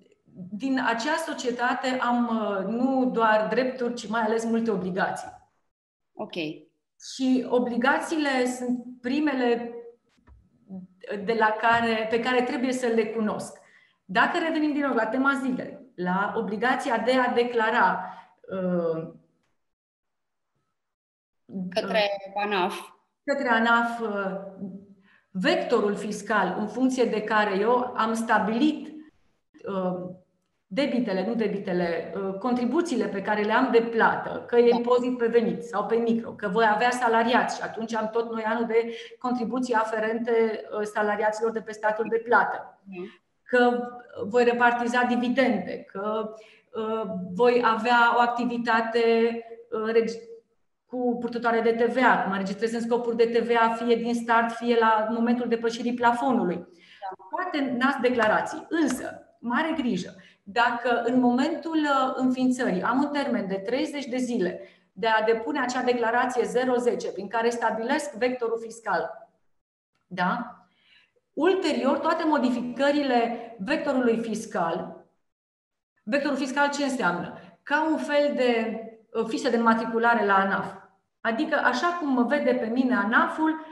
din 0.51 0.81
acea 0.87 1.17
societate 1.27 1.89
am 1.89 2.27
uh, 2.27 2.67
nu 2.67 3.11
doar 3.11 3.49
drepturi, 3.49 3.95
ci 3.95 4.09
mai 4.09 4.21
ales 4.21 4.45
multe 4.45 4.71
obligații. 4.71 5.29
Ok. 6.13 6.35
Și 7.15 7.47
obligațiile 7.49 8.47
sunt 8.47 8.85
primele 9.03 9.75
de 11.25 11.33
la 11.39 11.57
care, 11.61 12.07
pe 12.11 12.21
care 12.21 12.43
trebuie 12.43 12.73
să 12.73 12.87
le 12.87 13.05
cunosc. 13.05 13.61
Dacă 14.05 14.39
revenim 14.39 14.73
din 14.73 14.81
nou 14.81 14.95
la 14.95 15.07
tema 15.07 15.41
zilei, 15.43 15.79
la 15.95 16.33
obligația 16.37 16.99
de 16.99 17.13
a 17.13 17.33
declara 17.33 18.15
uh, 18.51 19.09
către 21.71 22.11
ANAF, 22.35 22.81
către 23.25 23.49
ANAF 23.49 24.01
uh, 24.01 24.37
vectorul 25.31 25.95
fiscal 25.95 26.57
în 26.59 26.69
funcție 26.69 27.05
de 27.05 27.23
care 27.23 27.59
eu 27.59 27.93
am 27.97 28.15
stabilit 28.15 28.89
uh, 29.69 30.22
debitele, 30.75 31.27
nu 31.27 31.35
debitele, 31.35 32.15
uh, 32.17 32.35
contribuțiile 32.39 33.07
pe 33.07 33.23
care 33.23 33.43
le 33.43 33.53
am 33.53 33.69
de 33.73 33.81
plată, 33.81 34.45
că 34.47 34.57
e 34.57 34.71
da. 34.71 34.77
impozit 34.77 35.19
pe 35.19 35.27
venit 35.27 35.63
sau 35.63 35.85
pe 35.85 35.97
micro, 35.97 36.31
că 36.31 36.49
voi 36.49 36.65
avea 36.71 36.91
salariați 36.91 37.57
și 37.57 37.63
atunci 37.63 37.95
am 37.95 38.11
tot 38.13 38.33
noi 38.33 38.43
anul 38.43 38.67
de 38.67 38.95
contribuții 39.19 39.75
aferente 39.75 40.33
uh, 40.33 40.83
salariaților 40.83 41.51
de 41.51 41.61
pe 41.61 41.73
statul 41.73 42.07
de 42.09 42.23
plată, 42.25 42.81
da. 42.85 43.03
că 43.43 43.89
voi 44.29 44.45
repartiza 44.45 45.03
dividende, 45.09 45.87
că 45.93 46.35
uh, 46.75 47.11
voi 47.35 47.63
avea 47.65 48.15
o 48.17 48.21
activitate 48.21 49.01
cu 50.87 51.17
purtătoare 51.21 51.61
de 51.61 51.73
TVA, 51.73 52.25
mă 52.27 52.33
înregistrez 52.33 52.73
în 52.73 52.81
scopuri 52.81 53.17
de 53.17 53.25
TVA 53.25 53.69
fie 53.69 53.97
din 53.97 54.15
start, 54.15 54.51
fie 54.51 54.77
la 54.81 55.07
momentul 55.11 55.49
depășirii 55.49 55.95
plafonului. 55.95 56.57
Da. 56.57 57.27
Toate 57.31 57.77
nas 57.79 57.95
declarații. 58.01 58.67
Însă, 58.69 59.37
mare 59.39 59.75
grijă, 59.77 60.15
dacă 60.43 61.03
în 61.05 61.21
momentul 61.21 61.79
uh, 61.79 62.13
înființării 62.15 62.83
am 62.83 63.03
un 63.03 63.13
termen 63.13 63.47
de 63.47 63.55
30 63.55 64.05
de 64.05 64.17
zile 64.17 64.61
de 64.93 65.07
a 65.07 65.23
depune 65.23 65.61
acea 65.61 65.83
declarație 65.83 66.45
010 66.79 67.09
prin 67.09 67.29
care 67.29 67.51
stabilesc 67.51 68.13
vectorul 68.13 68.59
fiscal, 68.61 69.29
da? 70.07 70.57
Ulterior, 71.33 71.99
toate 71.99 72.25
modificările 72.25 73.57
vectorului 73.59 74.21
fiscal, 74.21 75.07
vectorul 76.03 76.37
fiscal 76.37 76.71
ce 76.71 76.85
înseamnă? 76.85 77.39
Ca 77.63 77.89
un 77.91 77.99
fel 77.99 78.33
de 78.35 78.81
uh, 79.13 79.25
fișă 79.29 79.49
de 79.49 79.57
matriculare 79.57 80.25
la 80.25 80.35
ANAF. 80.35 80.75
Adică, 81.21 81.61
așa 81.65 81.87
cum 81.87 82.09
mă 82.09 82.23
vede 82.23 82.55
pe 82.55 82.67
mine 82.67 82.95
ANAF-ul, 82.95 83.67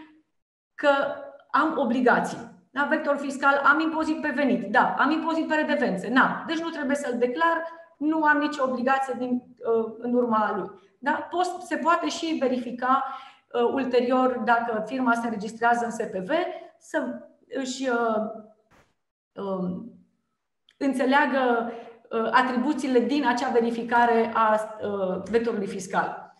că 0.74 0.90
am 1.50 1.78
obligații. 1.78 2.50
Da, 2.72 2.84
vector 2.84 3.16
fiscal, 3.16 3.56
am 3.64 3.80
impozit 3.80 4.20
pe 4.20 4.32
venit, 4.34 4.70
da, 4.70 4.94
am 4.98 5.10
impozit 5.10 5.48
pe 5.48 5.54
redevențe, 5.54 6.08
na, 6.08 6.44
deci 6.46 6.58
nu 6.58 6.68
trebuie 6.68 6.96
să-l 6.96 7.18
declar, 7.18 7.62
nu 7.98 8.24
am 8.24 8.38
nicio 8.38 8.64
obligație 8.64 9.14
din, 9.18 9.30
uh, 9.30 9.94
în 9.98 10.14
urma 10.14 10.56
lui. 10.56 10.70
Da? 10.98 11.28
Post, 11.30 11.60
se 11.60 11.76
poate 11.76 12.08
și 12.08 12.36
verifica 12.40 13.04
uh, 13.52 13.62
ulterior 13.62 14.38
dacă 14.38 14.84
firma 14.86 15.14
se 15.14 15.26
înregistrează 15.26 15.84
în 15.84 15.90
SPV 15.90 16.30
să 16.78 17.20
își 17.48 17.88
uh, 17.88 18.22
uh, 19.32 19.76
înțeleagă 20.76 21.72
uh, 22.10 22.28
atribuțiile 22.32 22.98
din 22.98 23.26
acea 23.26 23.48
verificare 23.48 24.30
a 24.34 24.78
uh, 24.82 25.22
vectorului 25.30 25.66
fiscal. 25.66 26.34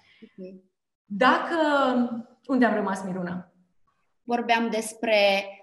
Dacă. 1.05 1.57
Unde 2.47 2.65
am 2.65 2.75
rămas, 2.75 3.05
Miruna? 3.05 3.53
Vorbeam 4.23 4.71
despre 4.71 5.45
uh, 5.47 5.60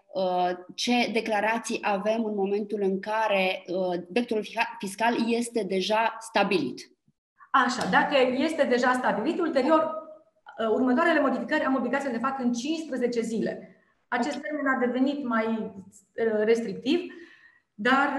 ce 0.76 1.10
declarații 1.14 1.80
avem 1.82 2.26
în 2.26 2.36
momentul 2.36 2.80
în 2.82 3.00
care 3.00 3.64
uh, 3.68 4.00
vectorul 4.10 4.46
fiscal 4.80 5.16
este 5.28 5.64
deja 5.64 6.18
stabilit. 6.20 6.92
Așa, 7.52 7.90
dacă 7.92 8.16
este 8.38 8.64
deja 8.64 8.94
stabilit, 8.94 9.40
ulterior, 9.40 9.92
uh, 10.60 10.68
următoarele 10.68 11.20
modificări 11.20 11.64
am 11.64 11.76
obligația 11.76 12.10
să 12.10 12.16
le 12.16 12.22
fac 12.22 12.40
în 12.40 12.54
15 12.54 13.22
zile. 13.22 13.72
Acest 14.08 14.38
termen 14.38 14.68
a 14.68 14.86
devenit 14.86 15.24
mai 15.24 15.72
restrictiv, 16.44 17.00
dar 17.74 18.10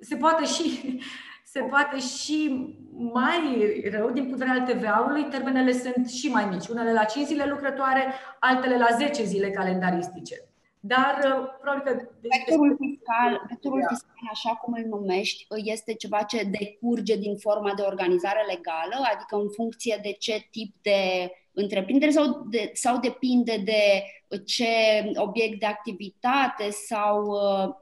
se 0.00 0.16
poate 0.16 0.44
și, 0.44 0.98
se 1.54 1.60
poate 1.60 1.98
și 1.98 2.68
mai 2.98 3.66
rău, 3.92 4.10
din 4.10 4.22
punct 4.22 4.38
de 4.38 4.44
vedere 4.44 4.60
al 4.60 4.74
TVA-ului, 4.74 5.24
termenele 5.24 5.72
sunt 5.72 6.08
și 6.08 6.28
mai 6.28 6.44
mici. 6.44 6.68
Unele 6.68 6.92
la 6.92 7.04
5 7.04 7.26
zile 7.26 7.46
lucrătoare, 7.46 8.12
altele 8.40 8.78
la 8.78 8.96
10 8.98 9.24
zile 9.24 9.50
calendaristice. 9.50 10.45
Dar, 10.86 11.14
uh, 11.24 11.46
probabil 11.60 11.82
că. 11.84 11.92
Vectorul 12.20 12.76
fiscal, 12.80 13.44
vectorul 13.48 13.84
fiscal, 13.88 14.28
așa 14.30 14.54
cum 14.54 14.74
îl 14.74 14.84
numești, 14.88 15.46
este 15.56 15.94
ceva 15.94 16.22
ce 16.22 16.50
decurge 16.58 17.16
din 17.16 17.36
forma 17.36 17.72
de 17.74 17.82
organizare 17.82 18.42
legală, 18.46 18.96
adică 19.14 19.36
în 19.36 19.50
funcție 19.50 19.98
de 20.02 20.12
ce 20.12 20.46
tip 20.50 20.74
de 20.82 21.30
întreprindere 21.52 22.10
sau, 22.10 22.46
de, 22.50 22.70
sau 22.74 22.98
depinde 22.98 23.56
de 23.64 24.02
ce 24.44 24.66
obiect 25.14 25.58
de 25.58 25.66
activitate 25.66 26.70
sau 26.70 27.26
uh, 27.26 27.74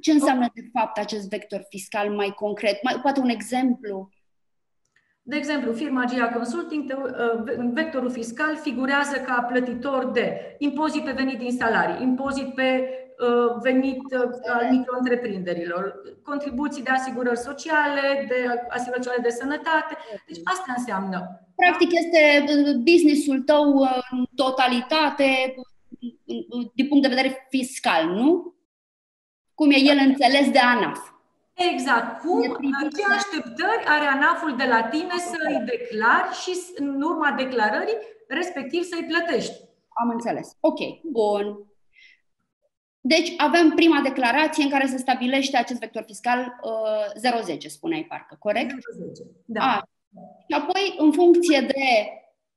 ce 0.00 0.12
înseamnă 0.12 0.50
de 0.54 0.68
fapt 0.72 0.98
acest 0.98 1.28
vector 1.28 1.66
fiscal 1.68 2.10
mai 2.10 2.28
concret? 2.28 2.82
Mai, 2.82 2.98
poate 3.02 3.20
un 3.20 3.28
exemplu? 3.28 4.08
De 5.22 5.36
exemplu, 5.36 5.72
firma 5.72 6.04
GIA 6.04 6.32
Consulting, 6.32 6.92
în 7.56 7.66
uh, 7.66 7.72
vectorul 7.74 8.10
fiscal 8.10 8.56
figurează 8.56 9.16
ca 9.16 9.42
plătitor 9.42 10.10
de 10.10 10.56
impozit 10.58 11.04
pe 11.04 11.12
venit 11.12 11.38
din 11.38 11.52
salarii, 11.52 12.02
impozit 12.02 12.54
pe 12.54 12.88
uh, 13.18 13.60
venit 13.62 14.02
uh, 14.12 14.20
al 14.54 14.68
micro-întreprinderilor, 14.70 16.02
contribuții 16.22 16.82
de 16.82 16.90
asigurări 16.90 17.38
sociale, 17.38 18.26
de 18.28 18.66
asigurări 18.68 19.02
sociale 19.04 19.22
de 19.22 19.36
sănătate. 19.40 19.96
Deci 20.26 20.40
asta 20.44 20.74
înseamnă. 20.76 21.40
Practic 21.54 21.90
este 21.92 22.44
businessul 22.84 23.40
tău 23.40 23.72
în 24.10 24.24
totalitate 24.34 25.54
din 26.74 26.88
punct 26.88 27.02
de 27.02 27.14
vedere 27.14 27.46
fiscal, 27.48 28.06
nu? 28.06 28.54
cum 29.60 29.70
e 29.70 29.78
el 29.78 29.98
înțeles 30.06 30.50
de 30.50 30.58
ANAF. 30.58 30.98
Exact. 31.54 32.20
Cum, 32.20 32.40
ce 32.96 33.04
așteptări 33.14 33.84
are 33.86 34.06
ANAF-ul 34.06 34.56
de 34.56 34.64
la 34.64 34.82
tine 34.82 35.16
să 35.18 35.36
îi 35.48 35.64
declari 35.64 36.34
și 36.34 36.52
în 36.74 37.02
urma 37.02 37.32
declarării, 37.32 37.96
respectiv 38.28 38.82
să-i 38.82 39.04
plătești? 39.08 39.54
Am 40.02 40.08
înțeles. 40.08 40.56
Ok, 40.60 40.78
bun. 41.02 41.64
Deci 43.00 43.34
avem 43.36 43.70
prima 43.70 44.00
declarație 44.00 44.64
în 44.64 44.70
care 44.70 44.86
se 44.86 44.96
stabilește 44.96 45.56
acest 45.56 45.80
vector 45.80 46.02
fiscal 46.06 46.58
uh, 46.62 47.52
0,10, 47.54 47.58
spuneai 47.58 48.06
parcă, 48.08 48.36
corect? 48.38 48.70
0,10, 48.70 48.76
da. 49.44 49.60
A, 49.62 49.88
și 50.48 50.54
apoi, 50.60 50.94
în 50.98 51.12
funcție 51.12 51.60
de... 51.60 51.84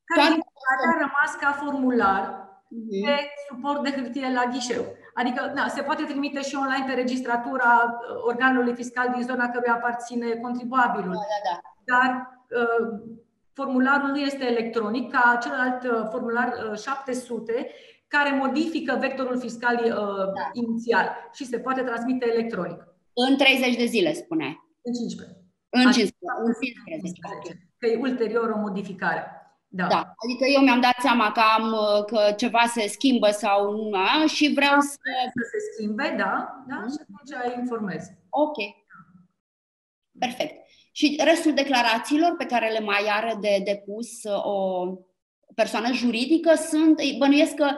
Care 0.03 0.27
toate... 0.27 0.41
a 0.87 0.97
rămas 0.97 1.35
ca 1.39 1.51
formular 1.51 2.23
uh-huh. 2.65 3.05
pe 3.05 3.15
suport 3.49 3.83
de 3.83 3.91
hârtie 3.91 4.31
la 4.33 4.45
ghișeu. 4.51 4.85
Adică 5.13 5.51
na, 5.55 5.67
se 5.67 5.81
poate 5.81 6.03
trimite 6.03 6.41
și 6.41 6.55
online 6.55 6.85
pe 6.87 6.93
registratura 6.93 7.99
uh, 7.99 8.23
organului 8.23 8.73
fiscal 8.73 9.11
din 9.13 9.23
zona 9.23 9.49
căruia 9.49 9.73
aparține 9.73 10.35
contribuabilul. 10.35 11.13
Da, 11.13 11.39
da, 11.47 11.59
da. 11.61 11.95
Dar 11.95 12.09
uh, 12.59 12.99
formularul 13.53 14.09
nu 14.09 14.19
este 14.19 14.45
electronic, 14.45 15.11
ca 15.11 15.37
celălalt 15.41 15.83
uh, 15.83 16.07
formular 16.11 16.53
uh, 16.71 16.79
700, 16.79 17.67
care 18.07 18.35
modifică 18.35 18.97
vectorul 18.99 19.39
fiscal 19.39 19.75
uh, 19.75 20.33
da. 20.37 20.49
inițial 20.53 21.07
și 21.33 21.45
se 21.45 21.59
poate 21.59 21.81
transmite 21.81 22.31
electronic. 22.31 22.87
În 23.13 23.37
30 23.37 23.75
de 23.75 23.85
zile, 23.85 24.13
spuneai. 24.13 24.61
În 24.81 24.93
15. 24.93 25.37
În 25.69 25.91
15. 25.91 26.15
În 26.45 26.53
15. 26.61 26.99
15. 26.99 27.37
Okay. 27.37 27.71
Că 27.77 27.87
e 27.87 27.97
ulterior 28.09 28.49
o 28.49 28.57
modificare. 28.57 29.42
Da. 29.75 29.87
da. 29.87 30.13
Adică 30.23 30.45
eu 30.55 30.61
mi-am 30.61 30.81
dat 30.81 30.95
seama 30.99 31.31
că 31.31 31.41
am 31.57 31.75
că 32.05 32.31
ceva 32.37 32.63
se 32.67 32.87
schimbă 32.87 33.29
sau 33.29 33.71
nu 33.71 34.27
și 34.27 34.51
vreau 34.55 34.79
să... 34.79 34.97
Să 35.33 35.43
se 35.51 35.57
schimbe, 35.73 36.15
da, 36.17 36.63
da, 36.67 36.75
și 36.75 36.97
atunci 37.01 37.57
informez. 37.57 38.03
Ok. 38.29 38.57
Perfect. 40.19 40.65
Și 40.91 41.19
restul 41.23 41.53
declarațiilor 41.53 42.35
pe 42.37 42.45
care 42.45 42.69
le 42.69 42.79
mai 42.79 43.07
are 43.09 43.37
de 43.41 43.61
depus 43.63 44.09
o 44.23 44.87
persoană 45.55 45.91
juridică 45.91 46.53
sunt, 46.55 46.95
bănuiesc 47.17 47.53
că, 47.53 47.69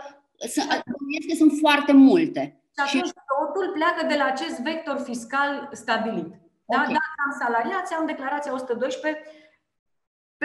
bănuiesc 0.98 1.28
că 1.30 1.36
sunt 1.38 1.52
foarte 1.60 1.92
multe. 1.92 2.62
Și 2.88 2.98
atunci 2.98 3.14
totul 3.36 3.72
pleacă 3.74 4.06
de 4.08 4.16
la 4.16 4.26
acest 4.26 4.60
vector 4.60 5.00
fiscal 5.00 5.70
stabilit. 5.72 6.28
Da? 6.66 6.78
Okay. 6.78 6.94
Dacă 6.94 7.18
am 7.26 7.34
salariați, 7.40 7.94
am 7.94 8.06
declarația 8.06 8.54
112 8.54 9.22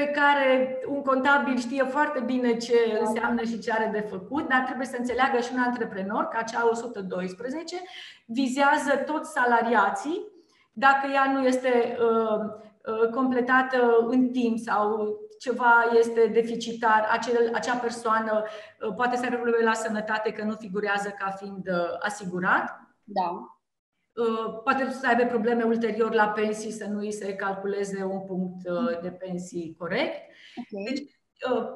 pe 0.01 0.07
care 0.07 0.79
un 0.89 1.03
contabil 1.03 1.59
știe 1.59 1.85
foarte 1.85 2.21
bine 2.21 2.57
ce 2.57 2.75
înseamnă 3.01 3.43
și 3.43 3.59
ce 3.59 3.73
are 3.73 3.91
de 3.93 4.01
făcut, 4.01 4.49
dar 4.49 4.61
trebuie 4.61 4.87
să 4.87 4.97
înțeleagă 4.99 5.41
și 5.41 5.51
un 5.53 5.61
antreprenor 5.61 6.25
că 6.25 6.37
acea 6.39 6.69
112 6.69 7.77
vizează 8.27 8.97
toți 9.07 9.33
salariații. 9.33 10.27
Dacă 10.73 11.07
ea 11.15 11.33
nu 11.33 11.47
este 11.47 11.97
uh, 12.01 12.39
uh, 12.93 13.09
completată 13.11 14.07
în 14.07 14.29
timp 14.29 14.59
sau 14.59 14.87
ceva 15.39 15.75
este 15.99 16.27
deficitar, 16.27 17.09
acel, 17.11 17.51
acea 17.55 17.77
persoană 17.77 18.43
uh, 18.43 18.95
poate 18.97 19.17
să 19.17 19.23
aibă 19.25 19.37
probleme 19.37 19.65
la 19.65 19.75
sănătate 19.75 20.33
că 20.33 20.45
nu 20.45 20.55
figurează 20.59 21.09
ca 21.19 21.31
fiind 21.31 21.67
uh, 21.69 21.97
asigurat. 21.99 22.81
Da. 23.05 23.60
Uh, 24.13 24.61
poate 24.65 24.91
să 24.91 25.07
aibă 25.07 25.25
probleme 25.25 25.63
ulterior 25.63 26.15
la 26.15 26.29
pensii, 26.29 26.71
să 26.71 26.87
nu 26.87 26.99
îi 26.99 27.13
se 27.13 27.35
calculeze 27.35 28.05
un 28.05 28.21
punct 28.21 28.69
uh, 28.69 29.01
de 29.03 29.11
pensii 29.11 29.75
corect. 29.79 30.15
Okay. 30.57 30.85
Deci, 30.89 31.01
uh, 31.51 31.67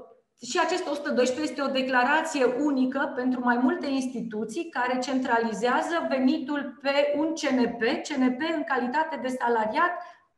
și 0.51 0.59
acest 0.65 0.87
112 0.87 1.51
este 1.51 1.63
o 1.63 1.73
declarație 1.73 2.45
unică 2.45 3.13
pentru 3.15 3.41
mai 3.41 3.57
multe 3.57 3.87
instituții 3.87 4.69
care 4.69 4.99
centralizează 4.99 6.07
venitul 6.09 6.79
pe 6.83 7.15
un 7.17 7.27
CNP, 7.27 7.81
CNP 7.81 8.41
în 8.57 8.63
calitate 8.67 9.19
de 9.23 9.29
salariat 9.29 9.91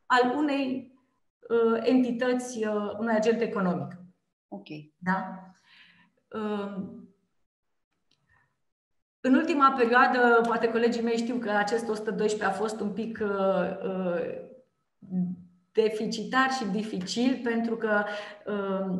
al 0.06 0.34
unei 0.36 0.94
entități, 1.82 2.66
unui 2.98 3.14
agent 3.14 3.40
economic. 3.40 3.96
Ok. 4.48 4.66
Da? 4.96 5.42
În 9.26 9.34
ultima 9.34 9.74
perioadă, 9.76 10.40
poate 10.46 10.68
colegii 10.68 11.02
mei 11.02 11.16
știu 11.16 11.36
că 11.36 11.50
acest 11.50 11.88
112 11.88 12.44
a 12.48 12.50
fost 12.50 12.80
un 12.80 12.92
pic 12.92 13.18
uh, 13.22 13.28
uh, 13.84 14.20
deficitar 15.72 16.50
și 16.50 16.66
dificil 16.66 17.40
pentru 17.42 17.76
că 17.76 18.04
uh, 18.46 18.96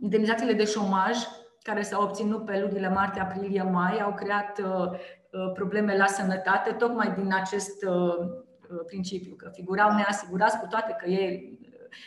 indemnizațiile 0.00 0.52
de 0.52 0.64
șomaj 0.64 1.16
care 1.62 1.82
s-au 1.82 2.02
obținut 2.02 2.44
pe 2.44 2.60
lunile 2.60 2.88
martie, 2.88 3.20
aprilie, 3.20 3.62
mai 3.62 4.00
au 4.00 4.14
creat 4.14 4.58
uh, 4.58 4.90
uh, 5.32 5.52
probleme 5.54 5.96
la 5.96 6.06
sănătate 6.06 6.72
tocmai 6.72 7.14
din 7.14 7.34
acest 7.34 7.84
uh, 7.84 8.84
principiu, 8.86 9.34
că 9.34 9.50
figurau 9.52 9.94
neasigurați 9.94 10.58
cu 10.58 10.66
toate 10.66 10.96
că 10.98 11.08
ei 11.08 11.58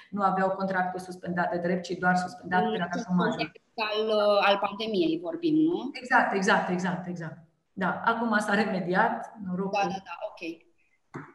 nu 0.10 0.22
aveau 0.22 0.50
contractul 0.50 1.00
suspendat 1.00 1.52
de 1.52 1.58
drept, 1.58 1.84
ci 1.84 1.98
doar 2.00 2.16
suspendat 2.16 2.62
pe 2.62 2.70
perioada 2.70 3.00
șomajului 3.08 3.52
al, 3.76 4.08
uh, 4.08 4.48
al 4.48 4.58
pandemiei 4.58 5.20
vorbim, 5.20 5.56
nu? 5.56 5.90
Exact, 5.94 6.34
exact, 6.36 6.70
exact, 6.70 7.08
exact. 7.08 7.38
Da, 7.74 8.02
acum 8.06 8.40
s-a 8.40 8.54
remediat, 8.54 9.34
norocul. 9.46 9.80
Da, 9.82 9.88
da, 9.88 10.02
da, 10.04 10.18
ok. 10.30 10.70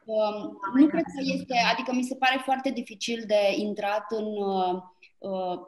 Um, 0.04 0.58
nu 0.74 0.86
cred 0.86 1.02
că 1.02 1.20
este, 1.34 1.54
adică 1.72 1.92
mi 1.94 2.02
se 2.02 2.14
pare 2.14 2.40
foarte 2.44 2.70
dificil 2.70 3.24
de 3.26 3.54
intrat 3.56 4.04
în 4.08 4.24
uh, 4.24 4.82
uh, 5.18 5.58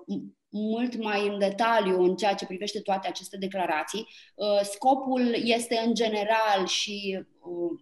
mult 0.51 1.03
mai 1.03 1.27
în 1.27 1.39
detaliu 1.39 2.03
în 2.03 2.17
ceea 2.17 2.35
ce 2.35 2.47
privește 2.47 2.81
toate 2.81 3.09
aceste 3.09 3.37
declarații. 3.37 4.09
Uh, 4.35 4.61
scopul 4.63 5.35
este 5.35 5.83
în 5.87 5.95
general 5.95 6.67
și 6.67 7.27
uh, 7.41 7.81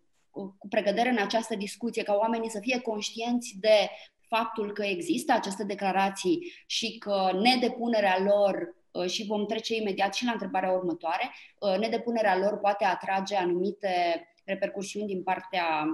cu 0.58 0.68
pregădere 0.68 1.08
în 1.08 1.18
această 1.18 1.56
discuție 1.56 2.02
ca 2.02 2.14
oamenii 2.14 2.50
să 2.50 2.58
fie 2.60 2.80
conștienți 2.80 3.56
de 3.60 3.90
faptul 4.28 4.72
că 4.72 4.82
există 4.82 5.32
aceste 5.32 5.64
declarații 5.64 6.52
și 6.66 6.98
că 6.98 7.30
nedepunerea 7.42 8.18
lor 8.22 8.76
uh, 8.90 9.06
și 9.06 9.26
vom 9.26 9.46
trece 9.46 9.74
imediat 9.74 10.14
și 10.14 10.24
la 10.24 10.32
întrebarea 10.32 10.72
următoare, 10.72 11.34
uh, 11.58 11.78
nedepunerea 11.78 12.38
lor 12.38 12.58
poate 12.58 12.84
atrage 12.84 13.36
anumite 13.36 14.26
repercursiuni 14.44 15.06
din 15.06 15.22
partea 15.22 15.86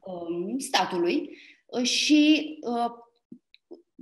um, 0.00 0.58
statului. 0.58 1.38
Și 1.82 2.58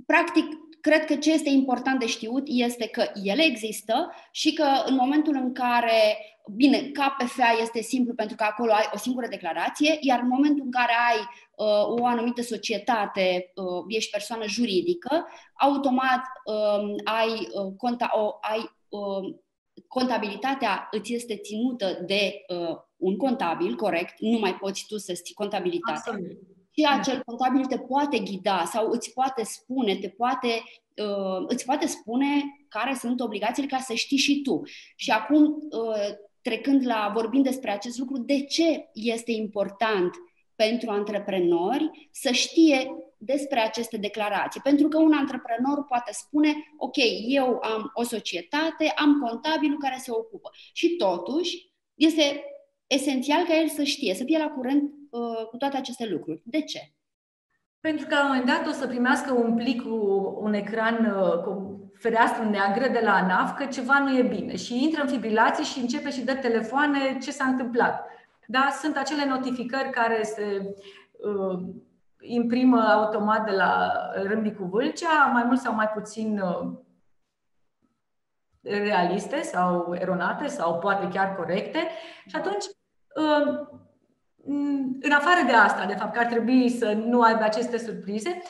practic 0.05 0.45
cred 0.81 1.05
că 1.05 1.15
ce 1.15 1.31
este 1.31 1.49
important 1.49 1.99
de 1.99 2.07
știut 2.07 2.43
este 2.45 2.87
că 2.87 3.05
ele 3.23 3.43
există 3.43 4.11
și 4.31 4.53
că 4.53 4.67
în 4.85 4.95
momentul 4.95 5.35
în 5.35 5.53
care, 5.53 6.17
bine, 6.55 6.77
KPFA 6.77 7.57
este 7.61 7.81
simplu 7.81 8.13
pentru 8.13 8.35
că 8.35 8.43
acolo 8.43 8.71
ai 8.71 8.89
o 8.93 8.97
singură 8.97 9.27
declarație, 9.27 9.97
iar 9.99 10.19
în 10.19 10.27
momentul 10.27 10.63
în 10.65 10.71
care 10.71 10.93
ai 11.09 11.19
uh, 11.19 12.01
o 12.01 12.05
anumită 12.05 12.41
societate, 12.41 13.51
uh, 13.55 13.83
ești 13.87 14.11
persoană 14.11 14.47
juridică, 14.47 15.27
automat 15.53 16.21
uh, 16.45 16.95
ai, 17.03 17.29
uh, 17.29 17.73
conta, 17.77 18.09
o, 18.13 18.37
ai 18.41 18.69
uh, 18.89 19.35
contabilitatea 19.87 20.87
îți 20.91 21.13
este 21.13 21.35
ținută 21.35 22.03
de 22.05 22.33
uh, 22.47 22.77
un 22.95 23.17
contabil, 23.17 23.75
corect, 23.75 24.19
nu 24.19 24.39
mai 24.39 24.55
poți 24.55 24.85
tu 24.87 24.97
să 24.97 25.13
ții 25.13 25.33
contabilitatea. 25.33 26.11
Absolut 26.11 26.57
și 26.79 26.85
acel 26.85 27.21
contabil 27.25 27.65
te 27.65 27.77
poate 27.77 28.19
ghida 28.19 28.65
sau 28.65 28.89
îți 28.89 29.13
poate 29.13 29.43
spune, 29.43 29.95
te 29.95 30.09
poate, 30.09 30.63
uh, 30.95 31.45
îți 31.47 31.65
poate 31.65 31.87
spune 31.87 32.27
care 32.67 32.93
sunt 32.93 33.19
obligațiile 33.19 33.67
ca 33.67 33.77
să 33.77 33.93
știi 33.93 34.17
și 34.17 34.41
tu. 34.41 34.61
Și 34.95 35.11
acum, 35.11 35.43
uh, 35.45 36.15
trecând 36.41 36.85
la, 36.85 37.11
vorbind 37.13 37.43
despre 37.43 37.71
acest 37.71 37.97
lucru, 37.97 38.17
de 38.17 38.41
ce 38.41 38.89
este 38.93 39.31
important 39.31 40.11
pentru 40.55 40.89
antreprenori 40.89 42.09
să 42.11 42.31
știe 42.31 42.91
despre 43.17 43.59
aceste 43.59 43.97
declarații. 43.97 44.61
Pentru 44.61 44.87
că 44.87 44.97
un 44.97 45.13
antreprenor 45.13 45.83
poate 45.87 46.11
spune, 46.13 46.53
ok, 46.77 46.95
eu 47.27 47.59
am 47.61 47.91
o 47.93 48.03
societate, 48.03 48.91
am 48.95 49.19
contabilul 49.19 49.77
care 49.79 49.97
se 49.99 50.11
ocupă. 50.11 50.49
Și 50.73 50.95
totuși, 50.95 51.71
este 51.95 52.43
esențial 52.87 53.45
ca 53.45 53.59
el 53.59 53.67
să 53.67 53.83
știe, 53.83 54.13
să 54.13 54.23
fie 54.23 54.37
la 54.37 54.49
curent 54.49 54.98
uh, 55.11 55.45
cu 55.49 55.57
toate 55.57 55.77
aceste 55.77 56.05
lucruri. 56.05 56.41
De 56.45 56.61
ce? 56.61 56.91
Pentru 57.79 58.07
că 58.07 58.15
la 58.15 58.21
un 58.21 58.27
moment 58.27 58.45
dat 58.45 58.67
o 58.67 58.71
să 58.71 58.87
primească 58.87 59.33
un 59.33 59.55
plic 59.55 59.81
cu 59.81 60.37
un 60.41 60.53
ecran 60.53 61.05
uh, 61.05 61.43
cu 61.43 61.79
fereastră 61.99 62.43
neagră 62.43 62.87
de 62.87 62.99
la 63.03 63.13
ANAF 63.13 63.57
că 63.57 63.65
ceva 63.65 63.99
nu 63.99 64.17
e 64.17 64.21
bine 64.21 64.55
și 64.55 64.83
intră 64.83 65.01
în 65.01 65.07
fibrilație 65.07 65.63
și 65.63 65.79
începe 65.79 66.09
și 66.09 66.23
dă 66.23 66.35
telefoane 66.35 67.17
ce 67.21 67.31
s-a 67.31 67.45
întâmplat. 67.45 68.05
Da, 68.47 68.69
sunt 68.81 68.97
acele 68.97 69.25
notificări 69.25 69.89
care 69.89 70.23
se 70.23 70.75
uh, 71.11 71.59
imprimă 72.21 72.81
automat 72.81 73.45
de 73.45 73.51
la 73.51 73.91
Râmnicu 74.23 74.63
Vâlcea, 74.63 75.25
mai 75.33 75.43
mult 75.43 75.59
sau 75.59 75.73
mai 75.73 75.87
puțin 75.87 76.39
uh, 76.39 76.71
realiste 78.61 79.41
sau 79.41 79.95
eronate 79.99 80.47
sau 80.47 80.79
poate 80.79 81.07
chiar 81.07 81.35
corecte 81.35 81.79
și 82.27 82.35
atunci 82.35 82.65
uh, 83.15 83.67
în 85.01 85.11
afară 85.11 85.45
de 85.45 85.53
asta, 85.53 85.85
de 85.85 85.95
fapt 85.95 86.13
că 86.13 86.19
ar 86.19 86.25
trebui 86.25 86.69
să 86.69 86.91
nu 86.91 87.21
aibă 87.21 87.43
aceste 87.43 87.77
surprize, 87.77 88.41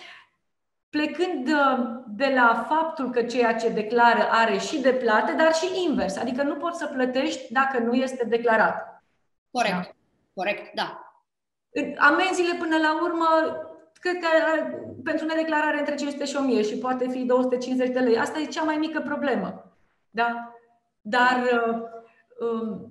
plecând 0.89 1.48
uh, 1.48 2.03
de 2.08 2.31
la 2.36 2.65
faptul 2.69 3.10
că 3.10 3.24
ceea 3.24 3.55
ce 3.55 3.69
declară 3.69 4.27
are 4.31 4.58
și 4.58 4.79
de 4.81 4.93
plată, 4.93 5.31
dar 5.31 5.53
și 5.53 5.84
invers. 5.89 6.17
Adică 6.17 6.43
nu 6.43 6.55
poți 6.55 6.79
să 6.79 6.86
plătești 6.86 7.53
dacă 7.53 7.79
nu 7.79 7.93
este 7.93 8.25
declarat. 8.25 9.03
Corect. 9.51 9.74
Da. 9.74 9.89
Corect, 10.34 10.74
da. 10.74 11.03
Amenziile 11.98 12.55
până 12.59 12.77
la 12.77 13.01
urmă, 13.03 13.27
cred 14.00 14.16
că 14.20 14.27
uh, 14.27 14.77
pentru 15.03 15.25
nedeclarare 15.25 15.79
între 15.79 15.96
500 15.96 16.25
și 16.25 16.35
1000 16.35 16.61
și 16.61 16.77
poate 16.77 17.09
fi 17.09 17.24
250 17.24 17.90
de 17.90 18.00
lei. 18.00 18.18
Asta 18.18 18.40
e 18.40 18.46
cea 18.46 18.63
mai 18.63 18.77
mică 18.77 19.00
problemă. 19.00 19.75
Da? 20.09 20.53
Dar 21.01 21.44
uh, 21.44 21.81
um, 22.40 22.88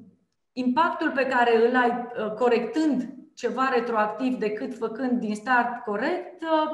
impactul 0.58 1.10
pe 1.10 1.26
care 1.26 1.68
îl 1.68 1.76
ai 1.76 1.90
uh, 1.90 2.32
corectând 2.32 3.08
ceva 3.34 3.68
retroactiv 3.68 4.38
decât 4.38 4.76
făcând 4.76 5.20
din 5.20 5.34
start 5.34 5.84
corect 5.84 6.42
uh, 6.42 6.70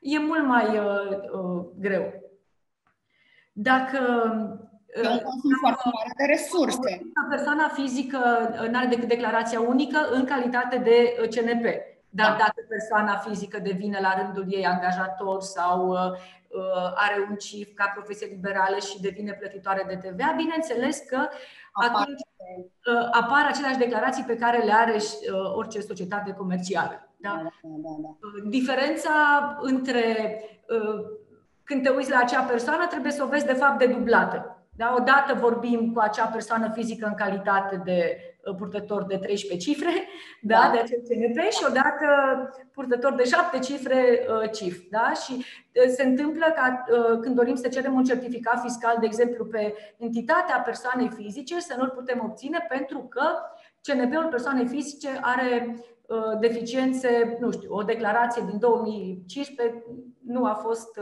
e 0.00 0.18
mult 0.18 0.46
mai 0.46 0.78
uh, 0.78 1.66
greu. 1.78 2.12
Dacă 3.52 3.98
E 4.94 5.08
un 5.08 5.18
consum 5.18 5.50
foarte 5.60 5.82
mare 5.84 6.12
de 6.16 6.24
resurse. 6.24 7.00
Persoana 7.28 7.68
fizică 7.68 8.18
nu 8.70 8.78
are 8.78 8.86
decât 8.86 9.08
declarația 9.08 9.60
unică 9.60 10.08
în 10.10 10.24
calitate 10.24 10.76
de 10.76 11.14
CNP. 11.30 11.64
Dar 12.08 12.30
da. 12.30 12.36
dacă 12.38 12.64
persoana 12.68 13.16
fizică 13.16 13.58
devine 13.58 13.98
la 14.00 14.22
rândul 14.22 14.44
ei 14.48 14.66
angajator 14.66 15.40
sau 15.40 15.88
uh, 15.88 15.98
are 16.94 17.26
un 17.30 17.36
CIF 17.36 17.74
ca 17.74 17.92
profesie 17.94 18.26
liberală 18.26 18.78
și 18.78 19.00
devine 19.00 19.32
plătitoare 19.32 19.84
de 19.88 20.08
TVA, 20.08 20.34
bineînțeles 20.36 20.98
că 21.08 21.28
atunci 21.72 22.20
uh, 22.86 23.08
apar 23.10 23.46
aceleași 23.46 23.78
declarații 23.78 24.24
pe 24.24 24.36
care 24.36 24.64
le 24.64 24.72
are 24.72 24.94
uh, 24.94 25.52
orice 25.54 25.80
societate 25.80 26.32
comercială. 26.32 27.08
Da? 27.16 27.30
Da, 27.30 27.42
da, 27.42 27.48
da, 27.62 27.96
da. 28.02 28.08
Uh, 28.08 28.48
diferența 28.48 29.12
între 29.60 30.04
când 31.64 31.82
te 31.82 31.88
uiți 31.88 32.10
la 32.10 32.18
acea 32.18 32.42
persoană 32.42 32.86
trebuie 32.86 33.12
să 33.12 33.22
o 33.22 33.26
vezi 33.26 33.46
de 33.46 33.52
fapt 33.52 33.78
dedublată. 33.78 34.66
Da? 34.76 34.94
Odată 34.98 35.34
vorbim 35.34 35.92
cu 35.92 36.00
acea 36.00 36.26
persoană 36.26 36.70
fizică 36.74 37.06
în 37.06 37.14
calitate 37.14 37.76
de 37.76 38.16
purtător 38.58 39.04
de 39.04 39.16
13 39.16 39.70
cifre, 39.70 39.90
da, 40.40 40.54
da. 40.54 40.70
de 40.72 40.78
acel 40.78 40.98
CNP 40.98 41.38
și 41.50 41.64
odată 41.68 42.06
purtător 42.72 43.14
de 43.14 43.24
7 43.24 43.58
cifre 43.58 44.26
CIF. 44.52 44.78
Da? 44.90 45.12
Și 45.24 45.44
se 45.88 46.02
întâmplă 46.02 46.46
ca 46.54 46.84
când 47.20 47.34
dorim 47.34 47.54
să 47.54 47.68
cerem 47.68 47.94
un 47.94 48.04
certificat 48.04 48.60
fiscal, 48.60 48.96
de 49.00 49.06
exemplu, 49.06 49.44
pe 49.44 49.74
entitatea 49.96 50.62
persoanei 50.64 51.08
fizice, 51.08 51.60
să 51.60 51.74
nu-l 51.78 51.88
putem 51.88 52.20
obține 52.24 52.66
pentru 52.68 52.98
că 52.98 53.22
CNP-ul 53.82 54.28
persoanei 54.30 54.66
fizice 54.66 55.08
are 55.20 55.76
deficiențe, 56.40 57.36
nu 57.40 57.50
știu, 57.50 57.74
o 57.74 57.82
declarație 57.82 58.44
din 58.50 58.58
2015 58.58 59.84
nu 60.26 60.44
a 60.44 60.54
fost 60.54 61.00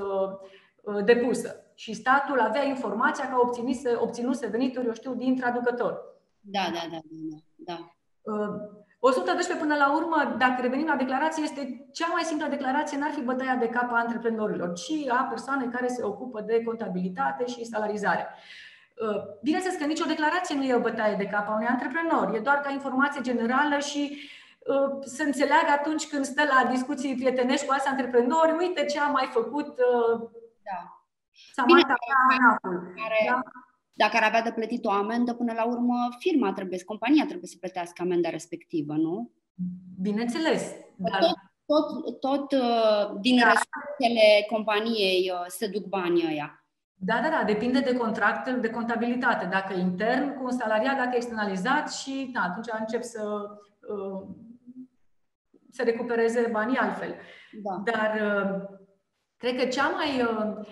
depusă 1.05 1.65
și 1.75 1.95
statul 1.95 2.41
avea 2.41 2.65
informația 2.65 3.29
că 3.29 3.41
obținuse, 3.41 3.97
obținuse 4.01 4.47
venituri, 4.47 4.87
eu 4.87 4.93
știu, 4.93 5.15
din 5.15 5.37
traducător. 5.37 6.10
Da, 6.41 6.61
da, 6.73 6.83
da, 6.91 7.01
da. 7.57 7.77
da. 7.77 7.91
112 8.99 9.53
uh, 9.53 9.59
până 9.61 9.77
la 9.77 9.95
urmă, 9.97 10.35
dacă 10.39 10.61
revenim 10.61 10.87
la 10.87 10.97
declarație, 10.97 11.43
este 11.43 11.89
cea 11.93 12.07
mai 12.07 12.23
simplă 12.23 12.47
declarație, 12.47 12.99
n-ar 12.99 13.11
fi 13.11 13.21
bătaia 13.21 13.57
de 13.57 13.69
cap 13.69 13.93
a 13.93 13.99
antreprenorilor, 13.99 14.73
ci 14.73 15.09
a 15.09 15.23
persoanei 15.23 15.69
care 15.69 15.89
se 15.89 16.03
ocupă 16.03 16.41
de 16.41 16.63
contabilitate 16.63 17.47
și 17.47 17.65
salarizare. 17.65 18.27
Uh, 18.95 19.23
bineînțeles 19.43 19.79
că 19.79 19.85
nicio 19.87 20.05
declarație 20.05 20.55
nu 20.55 20.63
e 20.63 20.75
o 20.75 20.81
bătaie 20.81 21.17
de 21.17 21.27
cap 21.27 21.49
a 21.49 21.55
unui 21.55 21.67
antreprenor, 21.67 22.35
e 22.35 22.39
doar 22.39 22.61
ca 22.61 22.71
informație 22.71 23.21
generală 23.21 23.79
și 23.79 24.19
uh, 24.59 24.99
să 25.05 25.23
înțeleagă 25.23 25.71
atunci 25.71 26.09
când 26.09 26.25
stă 26.25 26.43
la 26.43 26.71
discuții 26.71 27.15
prietenești 27.15 27.67
cu 27.67 27.73
alți 27.73 27.89
antreprenori, 27.89 28.57
uite 28.59 28.85
ce 28.85 29.01
am 29.01 29.13
mai 29.13 29.29
făcut. 29.33 29.67
Da. 30.69 31.65
Bine, 31.67 31.83
care, 31.83 31.99
care, 33.03 33.19
da? 33.31 33.41
Dacă 34.03 34.17
ar 34.17 34.23
avea 34.23 34.43
de 34.43 34.53
plătit 34.53 34.85
o 34.85 34.91
amendă, 34.91 35.35
până 35.35 35.53
la 35.53 35.65
urmă 35.65 35.95
firma 36.19 36.53
trebuie, 36.53 36.85
compania 36.85 37.25
trebuie 37.27 37.49
să 37.49 37.57
plătească 37.61 38.03
amenda 38.03 38.31
respectivă, 38.31 38.93
nu? 38.93 39.31
Bineînțeles. 40.01 40.63
Dar... 40.97 41.21
Tot, 41.21 41.41
tot, 41.67 42.21
tot 42.21 42.53
uh, 42.53 43.19
din 43.21 43.39
da. 43.39 43.45
resursele 43.45 44.47
companiei 44.51 45.31
uh, 45.35 45.45
se 45.47 45.67
duc 45.67 45.85
banii 45.85 46.27
ăia. 46.29 46.65
Da, 46.95 47.21
da, 47.23 47.29
da, 47.29 47.45
depinde 47.45 47.81
de 47.81 47.97
contractul 47.97 48.61
de 48.61 48.71
contabilitate. 48.71 49.47
Dacă 49.47 49.73
e 49.73 49.81
intern 49.81 50.37
cu 50.37 50.45
un 50.45 50.51
salariat, 50.51 50.97
dacă 50.97 51.11
e 51.13 51.17
externalizat 51.17 51.93
și 51.93 52.31
da, 52.33 52.41
atunci 52.41 52.81
încep 52.81 53.03
să 53.03 53.23
uh, 53.81 54.29
să 55.71 55.83
recupereze 55.83 56.49
banii 56.53 56.77
altfel. 56.77 57.15
Da. 57.63 57.83
Dar 57.93 58.11
uh, 58.15 58.79
cred 59.37 59.57
că 59.57 59.65
cea 59.67 59.89
mai 59.89 60.23
uh, 60.23 60.31
Um, 60.31 60.67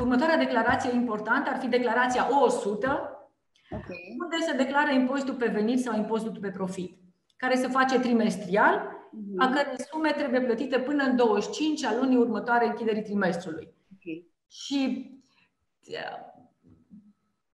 următoarea 0.00 0.36
declarație 0.36 0.94
importantă 0.94 1.50
ar 1.50 1.58
fi 1.58 1.68
declarația 1.68 2.26
O100, 2.26 2.84
okay. 3.70 4.16
unde 4.20 4.36
se 4.46 4.56
declară 4.56 4.92
impozitul 4.92 5.34
pe 5.34 5.46
venit 5.46 5.80
sau 5.80 5.96
impozitul 5.96 6.40
pe 6.40 6.50
profit, 6.50 6.98
care 7.36 7.54
se 7.54 7.66
face 7.66 7.98
trimestrial, 7.98 8.78
uh-huh. 8.78 9.36
a 9.38 9.46
cărei 9.46 9.84
sume 9.90 10.10
trebuie 10.10 10.40
plătite 10.40 10.78
până 10.78 11.04
în 11.04 11.16
25 11.16 11.84
a 11.84 11.94
lunii 12.00 12.16
următoare 12.16 12.66
închiderii 12.66 13.02
trimestrului. 13.02 13.74
Okay. 13.96 14.30
Și 14.48 15.10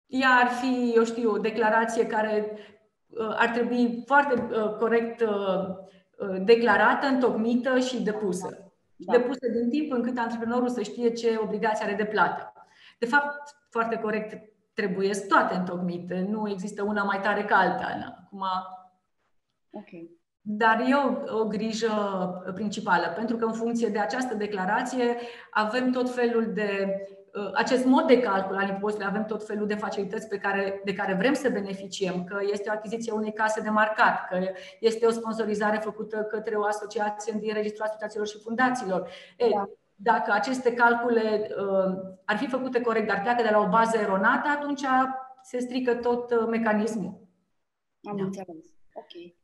ea 0.08 0.30
ar 0.30 0.48
fi, 0.48 0.94
eu 0.96 1.04
știu, 1.04 1.32
o 1.32 1.38
declarație 1.38 2.08
care 2.08 2.58
uh, 3.08 3.36
ar 3.38 3.50
trebui 3.50 4.04
foarte 4.06 4.34
uh, 4.34 4.76
corect 4.78 5.22
uh, 5.22 6.42
declarată, 6.42 7.08
întocmită 7.08 7.80
și 7.80 8.02
depusă 8.02 8.69
da. 9.06 9.18
depuse 9.18 9.52
din 9.52 9.70
timp 9.70 9.92
încât 9.92 10.18
antreprenorul 10.18 10.70
să 10.70 10.82
știe 10.82 11.10
ce 11.10 11.40
obligație 11.42 11.86
are 11.86 11.96
de 11.96 12.06
plată. 12.06 12.54
De 13.00 13.06
fapt, 13.06 13.56
foarte 13.70 13.98
corect, 13.98 14.42
trebuie 14.74 15.12
toate 15.28 15.56
întocmite. 15.56 16.26
Nu 16.30 16.50
există 16.50 16.84
una 16.84 17.04
mai 17.04 17.20
tare 17.20 17.44
ca 17.44 17.56
alta. 17.56 18.18
Acum... 18.24 18.44
Ok. 19.70 19.90
Dar 20.42 20.80
e 20.80 20.94
o, 20.94 21.40
o 21.40 21.48
grijă 21.48 21.92
principală, 22.54 23.08
pentru 23.16 23.36
că 23.38 23.46
în 23.46 23.54
funcție 23.54 23.88
de 23.88 24.00
această 24.00 24.36
declarație 24.36 25.18
avem 25.52 25.92
tot 25.92 26.14
felul 26.14 26.52
de 26.54 26.88
uh, 26.88 27.19
acest 27.54 27.86
mod 27.86 28.08
de 28.08 28.20
calcul 28.20 28.58
al 28.58 28.70
impozitului, 28.70 29.10
avem 29.10 29.26
tot 29.26 29.46
felul 29.46 29.68
de 29.68 29.76
facilități 29.76 30.28
pe 30.28 30.38
care, 30.38 30.82
de 30.86 30.94
care 30.94 31.14
vrem 31.14 31.34
să 31.34 31.50
beneficiem, 31.50 32.24
că 32.24 32.38
este 32.52 32.70
o 32.70 32.72
achiziție 32.72 33.12
a 33.12 33.16
unei 33.16 33.34
case 33.34 33.62
de 33.62 33.70
marcat, 33.70 34.28
că 34.28 34.40
este 34.80 35.06
o 35.06 35.12
sponsorizare 35.12 35.78
făcută 35.78 36.18
către 36.18 36.56
o 36.56 36.66
asociație 36.66 37.34
din 37.40 37.54
Registrul 37.54 37.86
Asociațiilor 37.86 38.28
și 38.28 38.42
Fundațiilor. 38.44 39.10
Ei, 39.38 39.52
da. 39.52 39.70
Dacă 39.96 40.32
aceste 40.32 40.74
calcule 40.74 41.50
uh, 41.50 41.94
ar 42.26 42.38
fi 42.38 42.48
făcute 42.48 42.82
corect, 42.82 43.08
dar 43.08 43.22
pleacă 43.22 43.44
de 43.44 43.50
la 43.52 43.60
o 43.60 43.68
bază 43.68 43.98
eronată, 43.98 44.48
atunci 44.48 44.86
se 45.42 45.60
strică 45.60 45.96
tot 45.96 46.32
uh, 46.32 46.48
mecanismul. 46.50 47.28
Am 48.04 48.18
da. 48.18 48.24
înțeles. 48.24 48.66
Ok. 48.94 49.39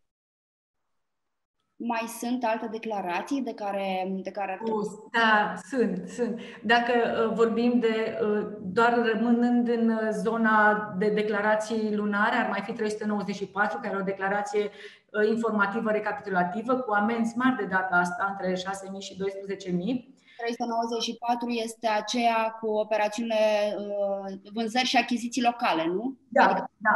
Mai 1.77 2.07
sunt 2.19 2.43
alte 2.43 2.67
declarații 2.71 3.41
de 3.41 3.53
care, 3.53 4.11
de 4.23 4.31
care 4.31 4.51
ar 4.51 4.59
trebui? 4.63 4.83
Da, 5.11 5.53
sunt, 5.69 6.07
sunt. 6.07 6.39
Dacă 6.63 6.93
uh, 6.93 7.33
vorbim 7.33 7.79
de 7.79 8.17
uh, 8.21 8.47
doar 8.61 9.11
rămânând 9.13 9.67
în 9.67 9.89
uh, 9.89 10.09
zona 10.11 10.93
de 10.97 11.09
declarații 11.09 11.95
lunare, 11.95 12.35
ar 12.35 12.49
mai 12.49 12.61
fi 12.63 12.73
394, 12.73 13.79
care 13.81 13.95
e 13.95 13.99
o 13.99 14.03
declarație 14.03 14.63
uh, 14.63 15.27
informativă 15.29 15.91
recapitulativă 15.91 16.75
cu 16.75 16.93
amenzi 16.93 17.37
mari 17.37 17.55
de 17.55 17.65
data 17.65 17.95
asta, 17.95 18.27
între 18.29 18.53
6.000 18.53 18.99
și 18.99 19.13
12.000. 19.13 20.15
394 20.37 21.49
este 21.49 21.87
aceea 21.87 22.57
cu 22.59 22.67
operațiunile 22.67 23.35
uh, 23.77 24.51
vânzări 24.53 24.85
și 24.85 24.97
achiziții 24.97 25.41
locale, 25.41 25.85
nu? 25.85 26.17
Da, 26.27 26.43
adică, 26.43 26.71
da, 26.77 26.91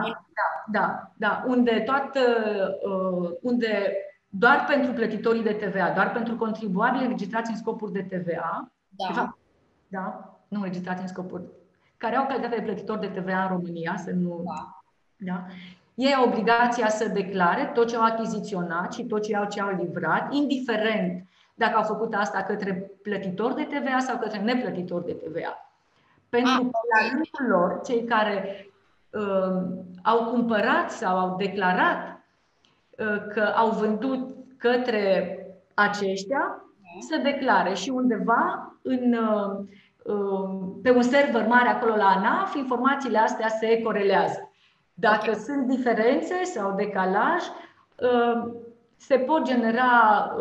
da, 0.71 0.79
da, 0.79 1.11
da, 1.17 1.43
unde 1.47 1.79
toată, 1.85 2.19
uh, 2.89 3.29
unde 3.41 3.93
doar 4.29 4.65
pentru 4.67 4.91
plătitorii 4.91 5.43
de 5.43 5.53
TVA, 5.53 5.91
doar 5.91 6.11
pentru 6.11 6.35
contribuabili 6.35 7.07
registrați 7.07 7.51
în 7.51 7.57
scopuri 7.57 7.91
de 7.91 8.01
TVA, 8.01 8.71
da, 8.89 9.07
de 9.07 9.13
fapt, 9.13 9.37
da 9.87 10.33
nu 10.47 10.63
registrați 10.63 11.01
în 11.01 11.07
scopuri, 11.07 11.43
care 11.97 12.15
au 12.15 12.25
calitate 12.25 12.55
de 12.55 12.61
plătitor 12.61 12.97
de 12.97 13.07
TVA 13.07 13.41
în 13.41 13.47
România, 13.47 13.95
să 13.97 14.11
nu. 14.11 14.43
Da. 14.45 14.73
Da? 15.17 15.45
Ei 15.93 16.13
au 16.13 16.27
obligația 16.27 16.89
să 16.89 17.07
declare 17.07 17.71
tot 17.73 17.87
ce 17.87 17.95
au 17.95 18.03
achiziționat 18.03 18.93
și 18.93 19.03
tot 19.03 19.23
ce 19.23 19.35
au, 19.35 19.45
ce 19.45 19.61
au 19.61 19.75
livrat, 19.75 20.33
indiferent 20.33 21.27
dacă 21.55 21.75
au 21.75 21.83
făcut 21.83 22.13
asta 22.13 22.43
către 22.43 22.91
plătitor 23.01 23.53
de 23.53 23.63
TVA 23.63 23.99
sau 23.99 24.17
către 24.17 24.39
neplătitor 24.39 25.01
de 25.01 25.11
TVA. 25.11 25.71
Pentru 26.29 26.51
ah, 26.51 26.59
că 26.59 26.79
la 26.93 27.07
rândul 27.09 27.57
lor, 27.57 27.81
cei 27.85 28.03
care 28.03 28.65
uh, 29.09 29.63
au 30.03 30.25
cumpărat 30.25 30.91
sau 30.91 31.17
au 31.17 31.35
declarat 31.35 32.09
Uh, 32.09 32.18
că 33.33 33.53
au 33.55 33.69
vândut 33.69 34.35
către 34.57 35.37
aceștia 35.73 36.63
să 36.99 37.17
declare 37.17 37.73
și 37.73 37.89
undeva 37.89 38.73
în, 38.81 39.13
uh, 39.13 39.65
uh, 40.03 40.71
pe 40.83 40.91
un 40.91 41.01
server 41.01 41.47
mare 41.47 41.69
acolo 41.69 41.95
la 41.95 42.07
ANAF, 42.07 42.55
informațiile 42.55 43.17
astea 43.17 43.47
se 43.47 43.81
corelează. 43.81 44.51
Dacă 44.93 45.29
okay. 45.29 45.39
sunt 45.39 45.67
diferențe 45.67 46.43
sau 46.43 46.75
decalaj, 46.75 47.43
se 48.95 49.17
pot 49.17 49.43
genera 49.43 50.31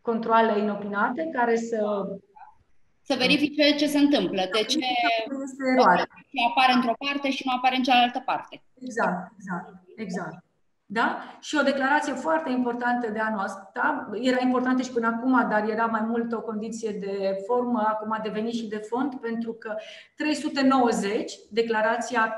controle 0.00 0.58
inopinate 0.58 1.30
care 1.32 1.56
să 1.56 2.06
să 3.06 3.14
verifice 3.18 3.74
ce 3.74 3.86
se 3.86 3.98
întâmplă, 3.98 4.42
de 4.52 4.62
ce 4.62 4.78
apare 6.50 6.72
într-o 6.72 6.94
parte 6.98 7.30
și 7.30 7.42
nu 7.46 7.52
apare 7.56 7.76
în 7.76 7.82
cealaltă 7.82 8.22
parte. 8.24 8.62
Exact, 8.80 9.32
exact, 9.38 9.74
exact. 9.96 10.44
Da? 10.86 11.22
Și 11.40 11.56
o 11.60 11.62
declarație 11.62 12.12
foarte 12.12 12.50
importantă 12.50 13.10
de 13.10 13.18
anul 13.18 13.44
ăsta, 13.44 14.08
era 14.12 14.36
importantă 14.40 14.82
și 14.82 14.90
până 14.92 15.06
acum, 15.06 15.48
dar 15.48 15.68
era 15.68 15.86
mai 15.86 16.02
mult 16.06 16.32
o 16.32 16.40
condiție 16.40 16.90
de 17.00 17.36
formă, 17.46 17.84
acum 17.86 18.12
a 18.12 18.20
devenit 18.22 18.54
și 18.54 18.66
de 18.66 18.76
fond, 18.76 19.14
pentru 19.14 19.52
că 19.52 19.74
390, 20.16 21.32
declarația 21.50 22.34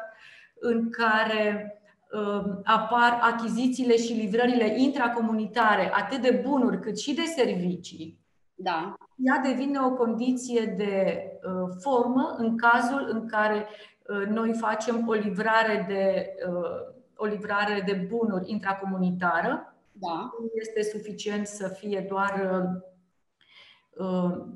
în 0.60 0.90
care 0.90 1.80
uh, 2.12 2.44
apar 2.64 3.18
achizițiile 3.20 3.96
și 3.96 4.12
livrările 4.12 4.80
intracomunitare, 4.80 5.90
atât 5.94 6.20
de 6.20 6.42
bunuri 6.48 6.80
cât 6.80 6.98
și 6.98 7.14
de 7.14 7.24
servicii, 7.36 8.18
da. 8.54 8.94
ea 9.16 9.40
devine 9.44 9.78
o 9.78 9.90
condiție 9.90 10.74
de 10.76 11.22
uh, 11.42 11.68
formă 11.80 12.34
în 12.38 12.56
cazul 12.56 13.08
în 13.12 13.26
care 13.26 13.66
uh, 14.06 14.26
noi 14.26 14.54
facem 14.54 15.08
o 15.08 15.12
livrare 15.12 15.84
de 15.88 16.34
uh, 16.48 16.95
o 17.16 17.24
livrare 17.24 17.82
de 17.86 17.92
bunuri 17.92 18.50
intracomunitară. 18.50 19.74
Da. 19.92 20.30
Nu 20.40 20.50
este 20.54 20.82
suficient 20.82 21.46
să 21.46 21.68
fie 21.68 22.06
doar 22.08 22.50
uh, 22.52 24.06
uh 24.06 24.54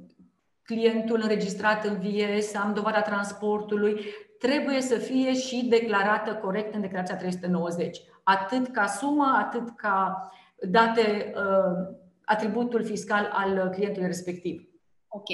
clientul 0.75 1.20
înregistrat 1.23 1.85
în 1.85 2.01
VS, 2.01 2.55
am 2.55 2.75
dovada 2.75 3.03
transportului, 3.03 4.05
trebuie 4.38 4.81
să 4.81 4.99
fie 4.99 5.35
și 5.35 5.64
declarată 5.64 6.35
corect 6.35 6.75
în 6.75 6.81
declarația 6.81 7.16
390. 7.16 8.01
Atât 8.23 8.68
ca 8.68 8.87
sumă, 8.87 9.37
atât 9.38 9.77
ca 9.77 10.31
date, 10.68 11.33
uh, 11.37 11.96
atributul 12.25 12.85
fiscal 12.85 13.31
al 13.33 13.68
clientului 13.68 14.07
respectiv. 14.07 14.68
Ok. 15.09 15.29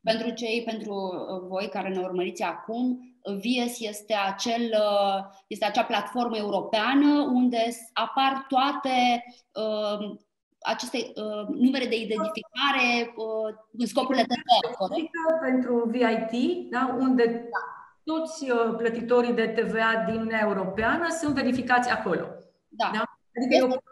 Pentru 0.00 0.30
cei, 0.30 0.62
pentru 0.64 0.94
uh, 0.94 1.48
voi 1.48 1.68
care 1.68 1.88
ne 1.88 2.00
urmăriți 2.00 2.42
acum, 2.42 3.11
VIES 3.40 3.80
este, 3.80 4.14
acel, 4.14 4.62
uh, 4.62 5.24
este 5.46 5.64
acea 5.64 5.84
platformă 5.84 6.36
europeană 6.36 7.20
unde 7.32 7.68
apar 7.92 8.46
toate 8.48 9.24
uh, 9.52 10.16
aceste 10.62 10.98
uh, 10.98 11.46
numere 11.48 11.86
de 11.86 11.96
identificare 11.96 13.14
uh, 13.16 13.54
în 13.78 13.86
scopurile 13.86 14.24
de 14.28 14.34
corect? 14.76 15.10
Pentru 15.40 15.88
VIT, 15.90 16.70
da, 16.70 16.96
unde 16.98 17.24
da. 17.26 17.58
toți 18.12 18.50
uh, 18.50 18.74
plătitorii 18.76 19.32
de 19.32 19.46
TVA 19.46 20.04
din 20.06 20.14
Uniunea 20.14 20.40
Europeană 20.42 21.06
sunt 21.20 21.34
verificați 21.34 21.90
acolo. 21.90 22.26
Da. 22.68 22.90
da? 22.94 23.04
Adică 23.36 23.54
este... 23.54 23.56
eu 23.56 23.68
Uh, 23.68 23.91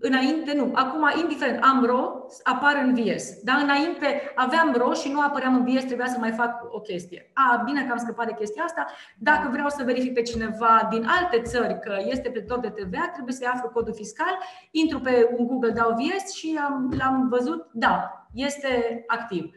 înainte, 0.00 0.54
nu, 0.54 0.70
acum, 0.74 1.10
indiferent, 1.20 1.64
am 1.64 1.84
RO, 1.84 2.26
apar 2.42 2.82
în 2.84 2.94
VS. 2.94 3.42
Dar 3.42 3.60
înainte 3.62 4.32
aveam 4.34 4.74
RO 4.76 4.92
și 4.92 5.12
nu 5.12 5.20
apăream 5.20 5.54
în 5.54 5.64
VS, 5.64 5.84
trebuia 5.84 6.06
să 6.06 6.18
mai 6.18 6.32
fac 6.32 6.74
o 6.74 6.80
chestie. 6.80 7.30
A, 7.34 7.62
bine 7.64 7.84
că 7.84 7.92
am 7.92 7.98
scăpat 7.98 8.26
de 8.26 8.34
chestia 8.38 8.62
asta. 8.62 8.86
Dacă 9.18 9.48
vreau 9.52 9.68
să 9.68 9.84
verific 9.84 10.14
pe 10.14 10.22
cineva 10.22 10.88
din 10.90 11.06
alte 11.06 11.42
țări 11.42 11.80
că 11.80 11.96
este 12.00 12.30
plătitor 12.30 12.58
de 12.58 12.68
TVA, 12.68 13.10
trebuie 13.12 13.34
să-i 13.34 13.46
aflu 13.46 13.68
codul 13.68 13.94
fiscal, 13.94 14.38
intru 14.70 15.00
pe 15.00 15.34
un 15.36 15.46
Google, 15.46 15.70
dau 15.70 15.94
VS 15.94 16.32
și 16.32 16.58
am, 16.66 16.94
l-am 16.98 17.28
văzut, 17.28 17.68
da, 17.72 18.26
este 18.32 19.04
activ. 19.06 19.50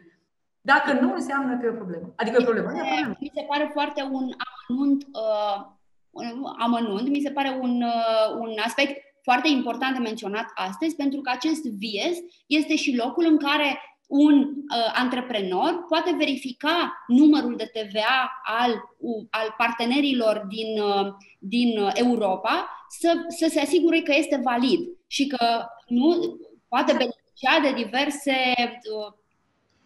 Dacă 0.61 0.93
nu, 0.93 1.13
înseamnă 1.13 1.57
că 1.57 1.65
e 1.65 1.69
o 1.69 1.73
problemă. 1.73 2.13
Adică 2.15 2.35
e 2.39 2.41
o 2.41 2.45
problemă. 2.45 2.71
Mi 3.19 3.31
se 3.33 3.45
pare 3.47 3.69
foarte 3.73 4.01
un 4.01 4.29
amănunt, 4.47 5.03
uh, 5.13 5.65
un 6.09 6.43
amănunt, 6.57 7.09
mi 7.09 7.21
se 7.21 7.31
pare 7.31 7.57
un, 7.61 7.81
uh, 7.81 8.37
un 8.39 8.51
aspect 8.65 9.10
foarte 9.23 9.47
important 9.47 9.93
de 9.93 10.01
menționat 10.01 10.45
astăzi, 10.55 10.95
pentru 10.95 11.21
că 11.21 11.31
acest 11.33 11.63
VIES 11.63 12.17
este 12.45 12.75
și 12.75 12.95
locul 12.95 13.25
în 13.29 13.37
care 13.37 13.79
un 14.07 14.39
uh, 14.41 14.91
antreprenor 14.93 15.85
poate 15.87 16.15
verifica 16.17 17.03
numărul 17.07 17.55
de 17.55 17.71
TVA 17.73 18.41
al, 18.43 18.71
uh, 18.97 19.25
al 19.29 19.53
partenerilor 19.57 20.45
din, 20.47 20.81
uh, 20.81 21.13
din 21.39 21.91
Europa 21.93 22.69
să, 22.89 23.13
să 23.27 23.47
se 23.49 23.59
asigure 23.59 23.99
că 23.99 24.13
este 24.17 24.39
valid 24.43 24.79
și 25.07 25.27
că 25.27 25.65
nu 25.87 26.37
poate 26.67 26.91
beneficia 26.91 27.59
de 27.61 27.83
diverse. 27.83 28.35
Uh, 28.57 29.13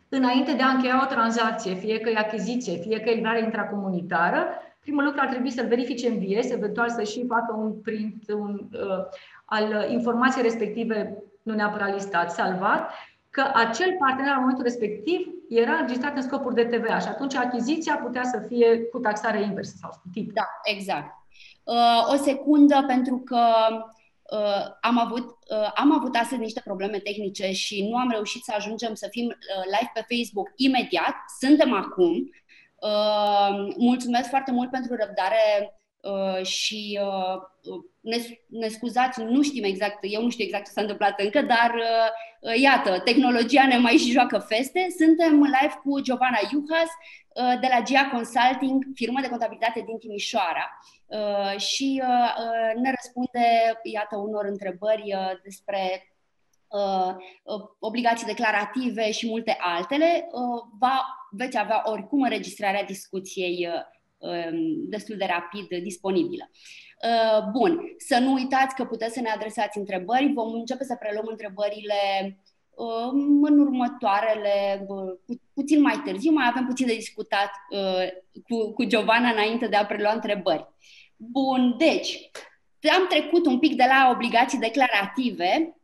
Înainte 0.10 0.54
de 0.54 0.62
a 0.62 0.70
încheia 0.70 1.04
o 1.04 1.14
tranzacție, 1.14 1.74
fie 1.74 2.00
că 2.00 2.10
e 2.10 2.18
achiziție, 2.18 2.78
fie 2.78 3.00
că 3.00 3.10
e 3.10 3.14
livrare 3.14 3.40
intracomunitară, 3.40 4.48
primul 4.86 5.04
lucru 5.04 5.20
ar 5.22 5.28
trebui 5.28 5.52
să 5.52 5.66
verifice 5.68 6.08
în 6.08 6.20
VS, 6.20 6.50
eventual 6.50 6.90
să 6.90 7.04
și 7.04 7.26
facă 7.28 7.56
un 7.58 7.82
print 7.82 8.24
un, 8.32 8.68
uh, 8.74 9.06
al 9.46 9.92
informației 9.92 10.44
respective, 10.44 11.24
nu 11.44 11.54
neapărat 11.54 11.94
listat, 11.94 12.32
salvat, 12.32 12.92
că 13.30 13.52
acel 13.54 13.96
partener 14.00 14.34
la 14.34 14.40
momentul 14.40 14.64
respectiv 14.64 15.20
era 15.50 15.72
înregistrat 15.72 16.16
în 16.16 16.22
scopuri 16.22 16.56
de 16.56 16.64
TVA 16.64 17.00
și 17.00 17.08
atunci 17.08 17.36
achiziția 17.36 17.96
putea 17.96 18.24
să 18.24 18.44
fie 18.48 18.82
cu 18.82 19.00
taxare 19.00 19.42
inversă 19.42 19.76
sau 19.80 19.92
tip. 20.14 20.34
Da, 20.34 20.48
exact. 20.64 21.10
Uh, 21.64 22.14
o 22.14 22.16
secundă 22.16 22.84
pentru 22.88 23.22
că 23.26 23.42
uh, 24.32 24.66
am, 24.82 25.00
avut, 25.00 25.26
uh, 25.28 25.72
am 25.76 25.92
avut 25.92 26.16
astăzi 26.16 26.42
niște 26.42 26.62
probleme 26.64 26.98
tehnice 26.98 27.52
și 27.52 27.88
nu 27.90 27.98
am 27.98 28.10
reușit 28.10 28.44
să 28.44 28.54
ajungem 28.56 28.94
să 28.94 29.08
fim 29.12 29.26
uh, 29.26 29.64
live 29.64 29.92
pe 29.94 30.06
Facebook 30.16 30.52
imediat. 30.56 31.16
Suntem 31.40 31.74
acum. 31.74 32.30
Uh, 32.76 33.74
mulțumesc 33.78 34.30
foarte 34.30 34.52
mult 34.52 34.70
pentru 34.70 34.96
răbdare 34.96 35.76
Uh, 36.06 36.46
și 36.46 37.00
uh, 37.02 37.78
ne, 38.00 38.18
ne 38.48 38.68
scuzați, 38.68 39.22
nu 39.22 39.42
știm 39.44 39.64
exact, 39.64 39.98
eu 40.02 40.22
nu 40.22 40.30
știu 40.30 40.44
exact 40.44 40.66
ce 40.66 40.72
s-a 40.72 40.82
întâmplat 40.82 41.20
încă, 41.20 41.42
dar 41.42 41.74
uh, 41.74 42.10
uh 42.40 42.60
iată, 42.62 43.00
tehnologia 43.00 43.68
ne 43.68 43.78
mai 43.78 43.98
și 43.98 44.12
joacă 44.18 44.38
feste. 44.38 44.88
Suntem 44.98 45.34
live 45.44 45.80
cu 45.84 46.00
Giovanna 46.00 46.40
Iuhas 46.52 46.90
uh, 46.90 47.60
de 47.62 47.68
la 47.74 47.82
GIA 47.82 48.10
Consulting, 48.10 48.84
firmă 48.94 49.22
de 49.22 49.30
contabilitate 49.30 49.84
din 49.86 49.98
Timișoara 49.98 50.80
uh, 51.06 51.60
și 51.60 52.02
uh, 52.04 52.34
uh, 52.44 52.82
ne 52.82 52.94
răspunde, 52.96 53.46
iată, 53.84 54.16
unor 54.16 54.46
întrebări 54.46 55.14
uh, 55.16 55.32
despre 55.44 55.82
uh, 55.82 56.00
uh, 56.02 56.15
obligații 57.80 58.26
declarative 58.26 59.12
și 59.12 59.28
multe 59.28 59.58
altele. 59.60 60.28
Uh, 60.32 60.64
va, 60.80 61.06
veți 61.32 61.58
avea 61.58 61.82
oricum 61.86 62.22
înregistrarea 62.22 62.84
discuției 62.84 63.68
uh, 63.68 63.94
Um, 64.26 64.90
destul 64.90 65.18
de 65.18 65.26
rapid 65.26 65.84
disponibilă. 65.84 66.50
Uh, 67.04 67.44
bun, 67.52 67.80
să 67.98 68.18
nu 68.18 68.34
uitați 68.34 68.76
că 68.76 68.86
puteți 68.86 69.14
să 69.14 69.22
ne 69.22 69.30
adresați 69.30 69.78
întrebări. 69.78 70.34
Vom 70.34 70.54
începe 70.54 70.84
să 70.84 70.96
preluăm 71.00 71.26
întrebările 71.30 71.96
um, 72.70 73.44
în 73.44 73.60
următoarele, 73.60 74.86
pu- 74.88 75.42
puțin 75.54 75.82
mai 75.82 76.02
târziu, 76.06 76.32
mai 76.32 76.48
avem 76.50 76.66
puțin 76.66 76.86
de 76.86 76.96
discutat 76.96 77.52
uh, 77.70 78.08
cu, 78.48 78.74
cu 78.74 78.84
Giovanna 78.84 79.30
înainte 79.30 79.68
de 79.68 79.76
a 79.76 79.86
prelua 79.86 80.14
întrebări. 80.14 80.68
Bun, 81.16 81.76
deci, 81.78 82.30
am 82.98 83.06
trecut 83.10 83.46
un 83.46 83.60
pic 83.60 83.76
de 83.76 83.86
la 83.88 84.12
obligații 84.14 84.60
declarative 84.60 85.76
Uh, 85.76 85.84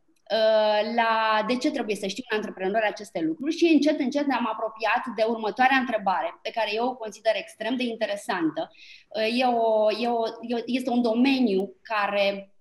la 0.95 1.43
de 1.47 1.55
ce 1.55 1.71
trebuie 1.71 1.95
să 1.95 2.07
știu 2.07 2.23
un 2.31 2.37
antreprenor 2.37 2.81
aceste 2.81 3.19
lucruri 3.21 3.55
și 3.55 3.65
încet, 3.65 3.99
încet 3.99 4.25
ne-am 4.25 4.47
apropiat 4.47 5.15
de 5.15 5.23
următoarea 5.27 5.77
întrebare, 5.77 6.39
pe 6.41 6.49
care 6.49 6.69
eu 6.73 6.85
o 6.85 6.95
consider 6.95 7.31
extrem 7.35 7.75
de 7.75 7.83
interesantă. 7.83 8.71
Uh, 9.07 9.39
e 9.39 9.45
o, 9.45 9.91
e 9.91 10.07
o, 10.07 10.23
este 10.65 10.89
un 10.89 11.01
domeniu 11.01 11.75
care 11.81 12.53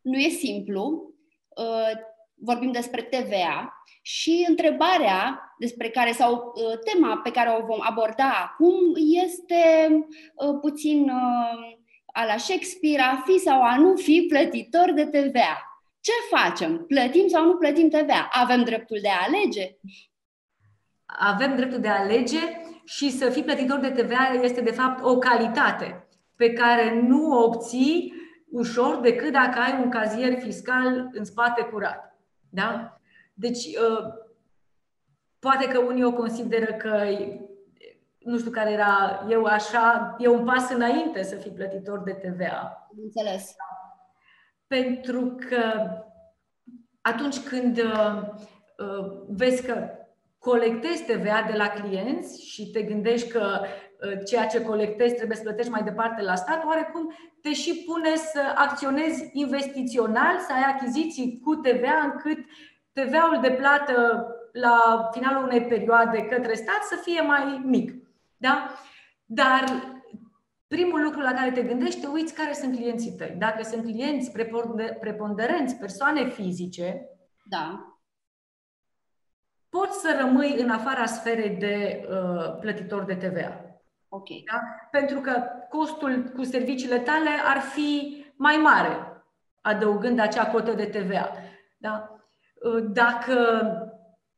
nu 0.00 0.18
e 0.18 0.28
simplu, 0.28 1.14
uh, 1.56 1.90
vorbim 2.34 2.72
despre 2.72 3.02
TVA 3.02 3.72
și 4.02 4.44
întrebarea 4.48 5.40
despre 5.58 5.88
care 5.88 6.12
sau 6.12 6.52
tema 6.84 7.16
pe 7.16 7.30
care 7.30 7.56
o 7.58 7.66
vom 7.66 7.78
aborda 7.80 8.30
acum 8.30 8.74
este 9.24 9.88
puțin 10.60 11.10
a 12.06 12.24
la 12.24 12.36
Shakespeare, 12.36 13.02
a 13.02 13.16
fi 13.24 13.38
sau 13.38 13.62
a 13.62 13.76
nu 13.76 13.96
fi 13.96 14.26
plătitor 14.28 14.92
de 14.92 15.04
TVA. 15.04 15.73
Ce 16.04 16.36
facem? 16.36 16.84
Plătim 16.86 17.28
sau 17.28 17.44
nu 17.44 17.56
plătim 17.56 17.88
TVA? 17.88 18.28
Avem 18.30 18.64
dreptul 18.64 18.98
de 19.02 19.08
a 19.08 19.22
alege? 19.26 19.76
Avem 21.06 21.56
dreptul 21.56 21.80
de 21.80 21.88
a 21.88 21.98
alege 21.98 22.38
și 22.84 23.10
să 23.10 23.30
fii 23.30 23.42
plătitor 23.42 23.78
de 23.78 23.90
TVA 23.90 24.40
este 24.42 24.60
de 24.60 24.70
fapt 24.70 25.04
o 25.04 25.18
calitate 25.18 26.06
pe 26.36 26.52
care 26.52 27.00
nu 27.00 27.30
o 27.30 27.44
obții 27.44 28.14
ușor 28.50 29.00
decât 29.00 29.32
dacă 29.32 29.58
ai 29.58 29.80
un 29.82 29.90
cazier 29.90 30.40
fiscal 30.40 31.08
în 31.12 31.24
spate 31.24 31.62
curat. 31.62 32.18
Da? 32.50 33.00
Deci, 33.34 33.64
uh, 33.66 34.04
poate 35.38 35.68
că 35.68 35.78
unii 35.78 36.04
o 36.04 36.12
consideră 36.12 36.72
că 36.72 37.06
nu 38.18 38.38
știu 38.38 38.50
care 38.50 38.70
era, 38.70 39.26
eu 39.30 39.44
așa, 39.44 40.16
e 40.18 40.28
un 40.28 40.44
pas 40.44 40.70
înainte 40.70 41.22
să 41.22 41.36
fii 41.36 41.50
plătitor 41.50 42.02
de 42.02 42.12
TVA. 42.12 42.88
Înțeles 43.02 43.54
pentru 44.74 45.36
că 45.48 45.90
atunci 47.00 47.38
când 47.38 47.78
uh, 47.78 48.22
uh, 48.78 49.22
vezi 49.28 49.66
că 49.66 49.88
colectezi 50.38 51.04
TVA 51.04 51.44
de 51.50 51.56
la 51.56 51.68
clienți 51.68 52.46
și 52.46 52.70
te 52.70 52.82
gândești 52.82 53.30
că 53.30 53.60
uh, 53.60 54.18
ceea 54.26 54.46
ce 54.46 54.62
colectezi 54.62 55.14
trebuie 55.14 55.36
să 55.36 55.42
plătești 55.42 55.70
mai 55.70 55.82
departe 55.82 56.22
la 56.22 56.34
stat, 56.34 56.64
oarecum 56.64 57.12
te 57.42 57.52
și 57.52 57.84
pune 57.86 58.16
să 58.16 58.40
acționezi 58.54 59.30
investițional, 59.32 60.38
să 60.38 60.52
ai 60.52 60.74
achiziții 60.74 61.40
cu 61.44 61.54
TVA, 61.54 62.12
încât 62.12 62.38
TVA-ul 62.92 63.38
de 63.42 63.50
plată 63.50 64.26
la 64.52 65.08
finalul 65.12 65.44
unei 65.44 65.62
perioade 65.62 66.22
către 66.22 66.54
stat 66.54 66.82
să 66.82 66.96
fie 67.02 67.20
mai 67.20 67.62
mic. 67.64 67.92
Da? 68.36 68.68
Dar 69.26 69.93
primul 70.68 71.02
lucru 71.02 71.20
la 71.20 71.32
care 71.32 71.50
te 71.50 71.62
gândești, 71.62 72.00
te 72.00 72.06
uiți 72.06 72.34
care 72.34 72.52
sunt 72.52 72.76
clienții 72.76 73.12
tăi. 73.12 73.34
Dacă 73.38 73.62
sunt 73.62 73.82
clienți 73.82 74.32
preponderenți, 75.00 75.76
persoane 75.76 76.28
fizice, 76.28 77.08
da. 77.44 77.96
poți 79.68 80.00
să 80.00 80.16
rămâi 80.20 80.60
în 80.60 80.70
afara 80.70 81.06
sferei 81.06 81.56
de 81.56 82.06
uh, 82.08 82.58
plătitor 82.60 83.04
de 83.04 83.14
TVA. 83.14 83.64
Ok. 84.08 84.28
Da? 84.28 84.60
Pentru 84.90 85.20
că 85.20 85.42
costul 85.68 86.22
cu 86.22 86.44
serviciile 86.44 86.98
tale 86.98 87.30
ar 87.44 87.60
fi 87.60 88.22
mai 88.36 88.56
mare, 88.56 89.24
adăugând 89.60 90.18
acea 90.18 90.46
cotă 90.46 90.72
de 90.72 90.84
TVA. 90.84 91.30
Da? 91.78 92.18
Uh, 92.54 92.84
dacă 92.92 93.83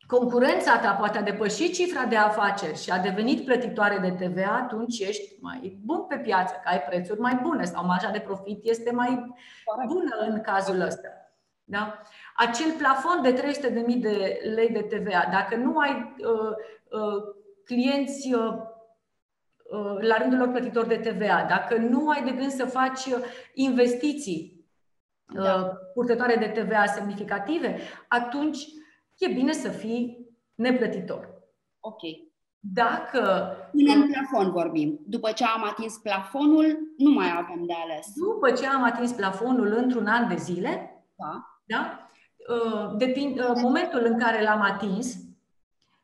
concurența 0.07 0.79
ta 0.79 0.93
poate 0.93 1.19
a 1.19 1.23
depășit 1.23 1.75
cifra 1.75 2.05
de 2.05 2.17
afaceri 2.17 2.83
și 2.83 2.91
a 2.91 2.99
devenit 2.99 3.45
plătitoare 3.45 3.99
de 3.99 4.27
TVA, 4.27 4.55
atunci 4.55 4.99
ești 4.99 5.37
mai 5.41 5.79
bun 5.85 6.03
pe 6.03 6.17
piață, 6.17 6.55
că 6.55 6.69
ai 6.69 6.81
prețuri 6.81 7.21
mai 7.21 7.39
bune 7.43 7.65
sau 7.65 7.85
marja 7.85 8.11
de 8.11 8.19
profit 8.19 8.65
este 8.65 8.91
mai 8.91 9.35
bună 9.87 10.17
în 10.29 10.41
cazul 10.41 10.81
ăsta. 10.81 11.09
Da? 11.65 12.03
Acel 12.37 12.73
plafon 12.79 13.23
de 13.23 13.33
300.000 13.95 14.01
de 14.01 14.41
lei 14.55 14.69
de 14.69 14.83
TVA, 14.83 15.29
dacă 15.31 15.57
nu 15.57 15.79
ai 15.79 16.15
uh, 16.19 16.51
uh, 17.01 17.23
clienți 17.65 18.35
uh, 18.35 18.55
uh, 19.71 19.97
la 20.01 20.17
rândul 20.17 20.39
lor 20.39 20.49
plătitori 20.49 20.89
de 20.89 21.11
TVA, 21.11 21.47
dacă 21.49 21.77
nu 21.77 22.09
ai 22.09 22.25
de 22.25 22.31
gând 22.31 22.51
să 22.51 22.65
faci 22.65 23.09
investiții 23.55 24.67
uh, 25.35 25.43
da. 25.43 25.79
purtătoare 25.95 26.37
de 26.37 26.61
TVA 26.61 26.85
semnificative, 26.87 27.79
atunci 28.09 28.59
e 29.19 29.29
bine 29.29 29.53
să 29.53 29.69
fii 29.69 30.27
neplătitor. 30.55 31.29
Ok. 31.81 32.01
Dacă. 32.59 33.57
În 33.73 34.11
plafon 34.13 34.51
vorbim. 34.51 35.01
După 35.07 35.31
ce 35.31 35.45
am 35.45 35.65
atins 35.65 35.97
plafonul, 35.97 36.79
nu 36.97 37.11
mai 37.11 37.27
avem 37.37 37.65
de 37.67 37.73
ales. 37.85 38.13
După 38.15 38.51
ce 38.51 38.67
am 38.67 38.83
atins 38.83 39.13
plafonul 39.13 39.73
într-un 39.73 40.07
an 40.07 40.29
de 40.29 40.37
zile, 40.37 41.05
da. 41.15 41.61
Da? 41.65 42.09
Uh, 42.49 42.97
depind, 42.97 43.39
uh, 43.39 43.53
momentul 43.55 44.05
în 44.05 44.19
care 44.19 44.43
l-am 44.43 44.61
atins, 44.61 45.17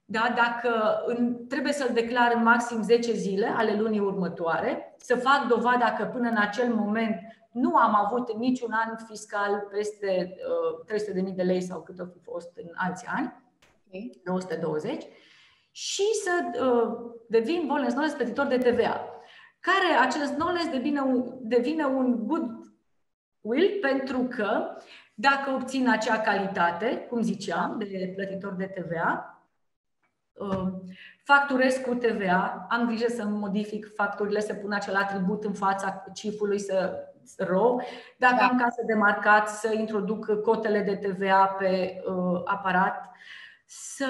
da? 0.04 0.34
dacă 0.36 1.02
în, 1.06 1.46
trebuie 1.46 1.72
să-l 1.72 1.90
declar 1.92 2.32
în 2.34 2.42
maxim 2.42 2.82
10 2.82 3.12
zile 3.12 3.46
ale 3.46 3.76
lunii 3.80 4.00
următoare, 4.00 4.94
să 4.98 5.16
fac 5.16 5.46
dovada 5.48 5.92
că 5.92 6.04
până 6.04 6.28
în 6.28 6.36
acel 6.36 6.74
moment 6.74 7.16
nu 7.52 7.76
am 7.76 7.94
avut 7.94 8.36
niciun 8.36 8.72
an 8.72 8.96
fiscal 9.06 9.66
peste 9.70 10.36
uh, 10.88 11.24
300.000 11.28 11.34
de 11.34 11.42
lei 11.42 11.60
sau 11.60 11.82
cât 11.82 11.98
o 11.98 12.04
fi 12.04 12.18
fost 12.18 12.50
în 12.56 12.70
alți 12.74 13.06
ani, 13.06 13.34
okay. 13.86 14.20
220, 14.24 15.04
și 15.70 16.02
să 16.24 16.60
uh, 16.64 17.12
devin 17.28 17.66
volens 17.66 17.92
knowledge 17.92 18.16
plătitor 18.16 18.46
de 18.46 18.58
TVA. 18.58 19.08
Care 19.60 19.94
acest 20.00 20.34
knowledge 20.34 20.70
devine 20.70 21.00
un, 21.00 21.34
devine 21.40 21.84
un 21.84 22.26
good 22.26 22.50
will 23.40 23.78
pentru 23.80 24.18
că 24.18 24.76
dacă 25.14 25.50
obțin 25.50 25.88
acea 25.88 26.20
calitate, 26.20 27.06
cum 27.08 27.22
ziceam, 27.22 27.78
de 27.78 28.12
plătitor 28.16 28.52
de 28.52 28.64
TVA, 28.64 29.42
uh, 30.32 30.68
facturez 31.24 31.76
cu 31.76 31.94
TVA, 31.94 32.66
am 32.68 32.86
grijă 32.86 33.06
să 33.08 33.24
modific 33.24 33.94
facturile, 33.94 34.40
să 34.40 34.54
pun 34.54 34.72
acel 34.72 34.94
atribut 34.94 35.44
în 35.44 35.52
fața 35.52 36.04
cifului, 36.14 36.58
să 36.58 37.06
ro. 37.38 37.76
Dacă 38.16 38.36
da. 38.38 38.46
am 38.46 38.58
casă 38.58 38.82
de 38.86 38.94
marcat, 38.94 39.48
să 39.48 39.72
introduc 39.74 40.42
cotele 40.42 40.80
de 40.80 41.08
TVA 41.08 41.44
pe 41.58 42.02
uh, 42.06 42.40
aparat, 42.44 43.12
să 43.74 44.06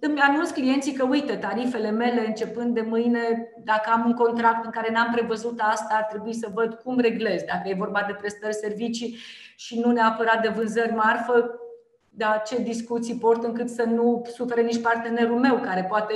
îmi 0.00 0.20
anunț 0.20 0.50
clienții 0.50 0.92
că, 0.92 1.04
uite, 1.04 1.36
tarifele 1.36 1.90
mele 1.90 2.26
începând 2.26 2.74
de 2.74 2.80
mâine, 2.80 3.52
dacă 3.64 3.90
am 3.92 4.04
un 4.06 4.14
contract 4.14 4.64
în 4.64 4.70
care 4.70 4.92
n-am 4.92 5.12
prevăzut 5.12 5.60
asta, 5.62 5.94
ar 5.94 6.02
trebui 6.02 6.34
să 6.34 6.48
văd 6.54 6.74
cum 6.74 6.98
reglez. 6.98 7.42
Dacă 7.42 7.68
e 7.68 7.74
vorba 7.78 8.04
de 8.06 8.12
prestări 8.12 8.54
servicii 8.54 9.16
și 9.56 9.78
nu 9.78 9.90
neapărat 9.90 10.42
de 10.42 10.48
vânzări 10.48 10.94
marfă, 10.94 11.60
da, 12.08 12.42
ce 12.46 12.62
discuții 12.62 13.18
port 13.18 13.44
încât 13.44 13.68
să 13.68 13.82
nu 13.82 14.26
sufere 14.34 14.62
nici 14.62 14.82
partenerul 14.82 15.38
meu, 15.38 15.56
care 15.56 15.86
poate 15.88 16.14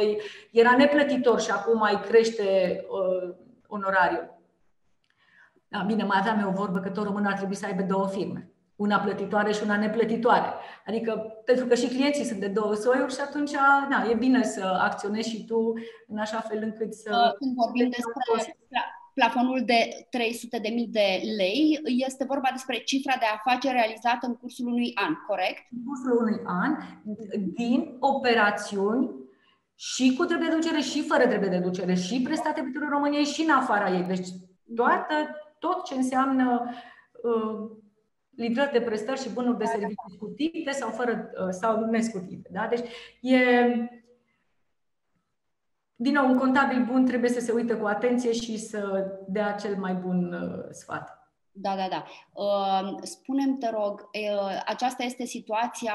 era 0.50 0.76
neplătitor 0.76 1.40
și 1.40 1.50
acum 1.50 1.78
mai 1.78 2.00
crește 2.09 2.80
uh, 2.88 3.35
onorariul. 3.66 4.39
Da, 5.72 5.78
bine, 5.87 6.04
mai 6.04 6.18
aveam 6.20 6.40
eu 6.40 6.48
o 6.48 6.61
vorbă 6.62 6.78
că 6.78 6.90
tot 6.90 7.04
român 7.04 7.24
ar 7.24 7.37
trebui 7.37 7.54
să 7.54 7.66
aibă 7.66 7.83
două 7.83 8.09
firme. 8.09 8.50
Una 8.76 8.98
plătitoare 8.98 9.52
și 9.52 9.62
una 9.64 9.76
neplătitoare. 9.76 10.52
Adică, 10.87 11.12
pentru 11.44 11.66
că 11.66 11.74
și 11.74 11.87
clienții 11.87 12.24
sunt 12.24 12.40
de 12.40 12.48
două 12.48 12.74
soiuri 12.74 13.14
și 13.14 13.20
atunci, 13.20 13.50
da, 13.90 14.11
e 14.11 14.14
bine 14.14 14.42
să 14.42 14.78
acționezi 14.83 15.28
și 15.28 15.44
tu 15.44 15.72
în 16.09 16.18
așa 16.18 16.40
fel 16.40 16.62
încât 16.62 16.94
să... 16.94 17.11
Uh, 17.11 17.33
când 17.38 17.54
vorbim 17.54 17.88
despre 17.88 18.54
plafonul 19.14 19.62
de 19.64 19.80
300.000 20.85 20.88
de 20.88 21.20
lei, 21.37 21.80
este 21.85 22.24
vorba 22.24 22.48
despre 22.52 22.76
cifra 22.76 23.14
de 23.18 23.26
afaceri 23.35 23.74
realizată 23.74 24.26
în 24.26 24.35
cursul 24.37 24.66
unui 24.66 24.92
an, 24.94 25.14
corect? 25.26 25.62
În 25.70 25.85
cursul 25.85 26.18
unui 26.22 26.40
an, 26.44 26.76
din 27.54 27.96
operațiuni 28.00 29.11
și 29.74 30.14
cu 30.16 30.24
trebuie 30.24 30.48
de 30.48 30.54
deducere 30.54 30.80
și 30.80 31.02
fără 31.02 31.26
trebuie 31.26 31.48
de 31.48 31.56
deducere 31.56 31.94
și 31.94 32.22
prestate 32.22 32.61
pentru 32.61 32.88
României 32.88 33.24
și 33.24 33.42
în 33.42 33.50
afara 33.50 33.90
ei. 33.90 34.02
Deci 34.02 34.28
toată, 34.74 35.14
tot 35.60 35.84
ce 35.84 35.94
înseamnă 35.94 36.70
uh, 37.22 37.70
livrări 38.36 38.72
de 38.72 38.80
prestări 38.80 39.20
și 39.20 39.32
bunuri 39.32 39.58
de 39.58 39.64
servicii 39.64 40.14
scutite 40.14 40.70
sau, 40.70 40.90
fără, 40.90 41.30
uh, 41.40 41.48
sau 41.50 41.84
nescutite. 41.84 42.48
Da? 42.52 42.66
Deci 42.66 42.88
e, 43.20 43.38
din 46.02 46.12
nou, 46.12 46.30
un 46.30 46.38
contabil 46.38 46.84
bun 46.84 47.06
trebuie 47.06 47.30
să 47.30 47.40
se 47.40 47.52
uite 47.52 47.74
cu 47.74 47.86
atenție 47.86 48.32
și 48.32 48.58
să 48.58 49.06
dea 49.28 49.52
cel 49.52 49.76
mai 49.76 49.94
bun 49.94 50.32
uh, 50.32 50.68
sfat. 50.70 51.20
Da, 51.52 51.76
da, 51.76 51.88
da. 51.88 52.04
Uh, 52.32 52.94
spune-mi, 53.02 53.58
te 53.58 53.70
rog, 53.70 54.00
uh, 54.00 54.62
aceasta 54.66 55.02
este 55.02 55.24
situația 55.24 55.94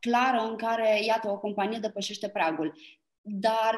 clară 0.00 0.48
în 0.50 0.56
care, 0.56 1.04
iată, 1.04 1.30
o 1.30 1.38
companie 1.38 1.78
depășește 1.78 2.28
pragul. 2.28 2.74
Dar 3.22 3.76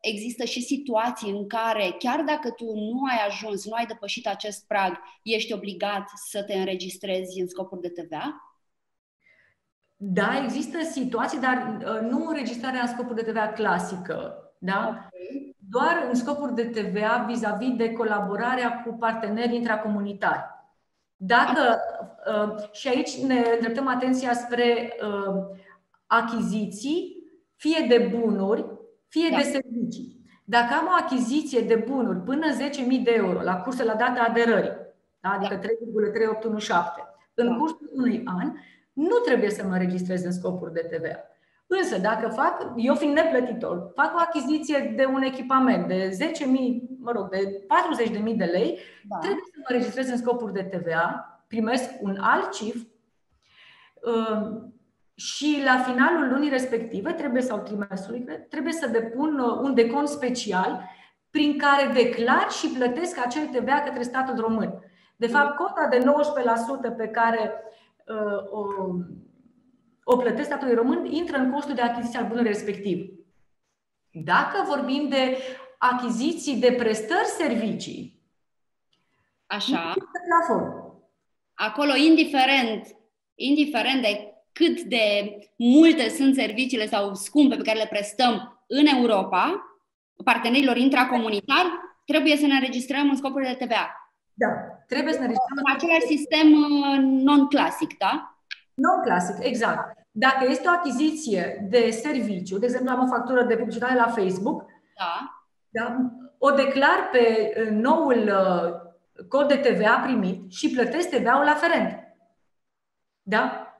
există 0.00 0.44
și 0.44 0.62
situații 0.62 1.30
în 1.30 1.46
care, 1.46 1.94
chiar 1.98 2.20
dacă 2.20 2.50
tu 2.50 2.64
nu 2.64 3.04
ai 3.10 3.26
ajuns, 3.26 3.66
nu 3.66 3.74
ai 3.74 3.86
depășit 3.86 4.26
acest 4.26 4.66
prag, 4.66 5.00
ești 5.22 5.52
obligat 5.52 6.10
să 6.14 6.42
te 6.42 6.54
înregistrezi 6.54 7.40
în 7.40 7.48
scopuri 7.48 7.80
de 7.80 7.88
TVA? 7.88 8.56
Da, 9.96 10.42
există 10.42 10.78
situații, 10.82 11.38
dar 11.38 11.62
nu 12.00 12.26
înregistrarea 12.26 12.80
în 12.80 12.88
scopuri 12.88 13.24
de 13.24 13.30
TVA 13.30 13.48
clasică. 13.48 14.36
Da? 14.58 14.88
Okay. 14.88 15.56
Doar 15.68 16.06
în 16.08 16.14
scopuri 16.14 16.54
de 16.54 16.64
TVA 16.64 17.24
vis-a-vis 17.28 17.76
de 17.76 17.92
colaborarea 17.92 18.82
cu 18.82 18.92
parteneri 18.92 19.54
intracomunitari. 19.54 20.44
Dacă, 21.16 21.80
uh, 22.26 22.70
și 22.72 22.88
aici 22.88 23.16
ne 23.16 23.42
îndreptăm 23.54 23.86
atenția 23.86 24.34
spre 24.34 24.96
uh, 25.02 25.58
achiziții, 26.06 27.16
fie 27.56 27.86
de 27.88 28.10
bunuri, 28.16 28.64
fie 29.12 29.28
da. 29.30 29.36
de 29.36 29.42
servicii. 29.42 30.20
Dacă 30.44 30.74
am 30.74 30.86
o 30.86 30.96
achiziție 31.00 31.60
de 31.60 31.74
bunuri 31.74 32.18
până 32.18 32.46
10.000 32.46 33.02
de 33.02 33.12
euro 33.16 33.42
la 33.42 33.56
cursul 33.56 33.84
la 33.84 33.94
data 33.94 34.26
aderării, 34.28 34.76
da? 35.20 35.28
adică 35.30 35.54
da. 35.54 35.60
3,3817, 35.60 35.68
în 37.34 37.46
da. 37.46 37.54
cursul 37.54 37.90
unui 37.92 38.22
an, 38.24 38.52
nu 38.92 39.16
trebuie 39.16 39.50
să 39.50 39.66
mă 39.66 39.76
registrez 39.76 40.24
în 40.24 40.32
scopuri 40.32 40.72
de 40.72 40.80
TVA. 40.80 41.18
Însă, 41.66 41.98
dacă 41.98 42.28
fac, 42.28 42.72
eu 42.76 42.94
fiind 42.94 43.14
neplătitor, 43.14 43.90
fac 43.94 44.14
o 44.14 44.18
achiziție 44.18 44.92
de 44.96 45.04
un 45.04 45.22
echipament 45.22 45.88
de 45.88 46.08
10.000, 46.08 46.46
mă 46.98 47.10
rog, 47.10 47.28
de 47.28 47.66
40.000 48.06 48.36
de 48.36 48.44
lei, 48.44 48.78
da. 49.08 49.18
trebuie 49.18 49.44
să 49.44 49.56
mă 49.56 49.76
registrez 49.76 50.08
în 50.08 50.16
scopuri 50.16 50.52
de 50.52 50.62
TVA, 50.62 51.26
primesc 51.46 51.90
un 52.00 52.16
alt 52.20 52.52
CIF 52.52 52.76
um, 54.02 54.71
și 55.14 55.62
la 55.64 55.78
finalul 55.78 56.28
lunii 56.28 56.48
respective, 56.48 57.12
trebuie 57.12 57.42
sau 57.42 57.58
trimestrului, 57.58 58.24
trebuie 58.48 58.72
să 58.72 58.86
depun 58.86 59.38
uh, 59.38 59.58
un 59.62 59.74
decont 59.74 60.08
special 60.08 60.88
prin 61.30 61.58
care 61.58 61.92
declar 61.92 62.50
și 62.50 62.68
plătesc 62.68 63.18
acel 63.18 63.46
TVA 63.46 63.80
către 63.80 64.02
statul 64.02 64.40
român. 64.40 64.78
De 65.16 65.26
fapt, 65.26 65.56
cota 65.56 65.88
de 65.90 65.98
19% 66.92 66.96
pe 66.96 67.08
care 67.08 67.52
uh, 68.06 68.50
o 68.50 68.64
o 70.04 70.16
plătesc 70.16 70.46
statului 70.46 70.74
român, 70.74 71.04
intră 71.04 71.36
în 71.36 71.50
costul 71.52 71.74
de 71.74 71.80
achiziție 71.80 72.18
al 72.18 72.26
bunului 72.26 72.48
respectiv. 72.48 73.10
Dacă 74.10 74.64
vorbim 74.66 75.08
de 75.08 75.36
achiziții 75.78 76.56
de 76.56 76.72
prestări 76.72 77.26
servicii, 77.26 78.20
Așa. 79.46 79.94
Plafon. 80.28 80.92
Acolo, 81.54 81.94
indiferent, 81.94 82.86
indiferent 83.34 84.02
de 84.02 84.31
cât 84.52 84.80
de 84.80 85.36
multe 85.56 86.08
sunt 86.08 86.34
serviciile 86.34 86.86
sau 86.86 87.14
scumpe 87.14 87.56
pe 87.56 87.62
care 87.62 87.78
le 87.78 87.86
prestăm 87.90 88.64
în 88.66 88.86
Europa, 88.86 89.62
partenerilor 90.24 90.76
intracomunitari, 90.76 91.68
trebuie 92.06 92.36
să 92.36 92.46
ne 92.46 92.54
înregistrăm 92.54 93.08
în 93.08 93.16
scopuri 93.16 93.46
de 93.46 93.64
TVA. 93.64 94.02
Da, 94.34 94.48
trebuie 94.86 95.12
să 95.12 95.18
ne 95.18 95.24
înregistrăm. 95.24 95.58
În 95.64 95.74
același 95.74 96.06
sistem 96.06 96.52
uh, 96.52 96.98
non-clasic, 96.98 97.98
da? 97.98 98.36
Non-clasic, 98.74 99.44
exact. 99.44 100.00
Dacă 100.10 100.46
este 100.48 100.68
o 100.68 100.72
achiziție 100.72 101.66
de 101.70 101.90
serviciu, 101.90 102.58
de 102.58 102.66
exemplu, 102.66 102.90
am 102.90 103.02
o 103.02 103.06
factură 103.06 103.42
de 103.42 103.56
publicitate 103.56 103.94
la 103.94 104.08
Facebook, 104.08 104.64
da. 104.96 105.36
Da, 105.68 105.96
o 106.38 106.50
declar 106.50 107.08
pe 107.12 107.52
uh, 107.56 107.70
noul 107.70 108.18
uh, 108.28 109.26
cod 109.28 109.48
de 109.48 109.56
TVA 109.56 110.00
primit 110.04 110.52
și 110.52 110.70
plătesc 110.70 111.08
TVA-ul 111.08 111.48
aferent. 111.48 111.98
Da? 113.22 113.71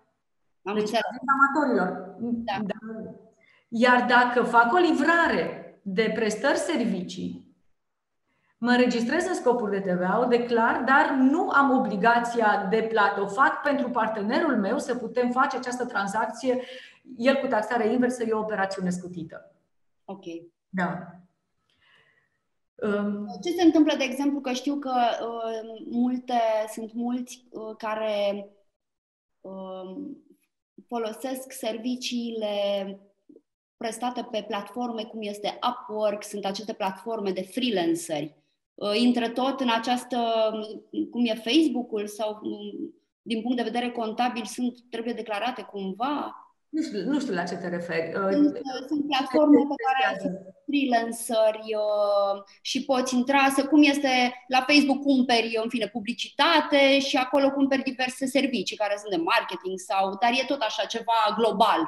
Am 0.62 0.74
deci, 0.74 0.90
amatorilor. 1.26 2.16
Da. 2.20 2.52
da. 2.62 3.10
Iar 3.68 4.04
dacă 4.08 4.42
fac 4.42 4.72
o 4.72 4.76
livrare 4.76 5.78
de 5.82 6.12
prestări 6.14 6.56
servicii, 6.56 7.54
mă 8.58 8.70
înregistrez 8.70 9.26
în 9.26 9.34
scopuri 9.34 9.70
de 9.70 9.92
TVA, 9.92 10.20
o 10.20 10.24
declar, 10.24 10.82
dar 10.82 11.10
nu 11.10 11.48
am 11.48 11.70
obligația 11.70 12.66
de 12.70 12.82
plată. 12.82 13.20
O 13.20 13.26
fac 13.26 13.62
pentru 13.62 13.90
partenerul 13.90 14.56
meu 14.56 14.78
să 14.78 14.94
putem 14.94 15.30
face 15.30 15.56
această 15.56 15.84
tranzacție, 15.84 16.60
el 17.16 17.36
cu 17.36 17.46
taxare 17.46 17.92
inversă, 17.92 18.22
e 18.22 18.32
o 18.32 18.38
operațiune 18.38 18.90
scutită. 18.90 19.54
Ok. 20.04 20.24
Da. 20.68 21.22
Um, 22.74 23.26
Ce 23.42 23.50
se 23.50 23.62
întâmplă, 23.62 23.94
de 23.96 24.04
exemplu, 24.04 24.40
că 24.40 24.52
știu 24.52 24.78
că 24.78 24.92
uh, 25.20 25.84
multe, 25.90 26.40
sunt 26.72 26.92
mulți 26.92 27.46
uh, 27.50 27.76
care 27.76 28.48
uh, 29.40 29.96
folosesc 30.86 31.52
serviciile 31.52 32.50
prestate 33.76 34.28
pe 34.30 34.44
platforme 34.48 35.04
cum 35.04 35.22
este 35.22 35.58
Upwork, 35.70 36.22
sunt 36.22 36.44
aceste 36.44 36.72
platforme 36.72 37.30
de 37.30 37.42
freelanceri 37.42 38.42
Uh, 38.74 39.00
intră 39.00 39.28
tot 39.28 39.60
în 39.60 39.68
această, 39.68 40.18
cum 41.10 41.24
e 41.24 41.34
Facebook-ul 41.34 42.06
sau 42.06 42.40
um, 42.42 42.94
din 43.22 43.42
punct 43.42 43.56
de 43.56 43.62
vedere 43.62 43.90
contabil 43.90 44.44
sunt, 44.44 44.78
trebuie 44.90 45.12
declarate 45.12 45.62
cumva? 45.62 46.41
Nu 46.74 46.82
știu, 46.82 47.00
nu 47.12 47.20
știu 47.20 47.34
la 47.34 47.42
ce 47.42 47.56
te 47.56 47.68
referi. 47.68 48.06
Uh, 48.16 48.30
sunt, 48.30 48.54
uh, 48.54 48.82
sunt 48.88 49.06
platforme 49.06 49.58
pe 49.70 49.76
care 49.86 50.18
sunt 50.22 50.36
freelanceri 50.66 51.68
și 52.60 52.84
poți 52.84 53.14
intra, 53.14 53.42
să 53.56 53.66
cum 53.66 53.82
este 53.82 54.12
la 54.48 54.60
Facebook 54.68 55.00
cumperi, 55.02 55.60
în 55.62 55.68
fine, 55.68 55.88
publicitate 55.88 56.98
și 56.98 57.16
acolo 57.16 57.50
cumperi 57.50 57.82
diverse 57.82 58.26
servicii 58.26 58.76
care 58.76 58.94
sunt 58.98 59.10
de 59.16 59.28
marketing 59.32 59.78
sau, 59.78 60.04
dar 60.20 60.30
e 60.30 60.44
tot 60.52 60.60
așa 60.60 60.84
ceva 60.94 61.18
global. 61.36 61.80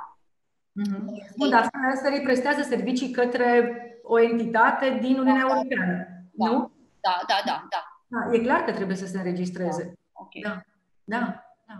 Mm-hmm. 0.80 1.34
Bun, 1.36 1.50
dar 1.50 1.68
freelancerii 1.70 2.26
prestează 2.28 2.62
servicii 2.62 3.10
către 3.10 3.48
o 4.02 4.20
entitate 4.20 4.98
din 5.00 5.14
Uniunea 5.18 5.46
da, 5.46 5.54
Europeană, 5.54 5.96
da. 6.32 6.46
nu? 6.46 6.72
Da, 7.00 7.16
da, 7.30 7.38
da, 7.44 7.56
da. 7.72 7.80
da. 8.06 8.34
E 8.34 8.38
clar 8.38 8.60
că 8.64 8.72
trebuie 8.72 8.96
să 8.96 9.06
se 9.06 9.18
înregistreze. 9.18 9.82
Da. 9.84 10.20
Okay. 10.22 10.42
Da, 10.44 10.62
da, 11.04 11.22
da. 11.66 11.74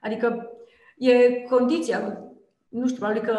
Adică 0.00 0.50
e 0.96 1.42
condiția, 1.42 2.29
nu 2.70 2.86
știu, 2.86 2.98
probabil 2.98 3.22
că 3.22 3.36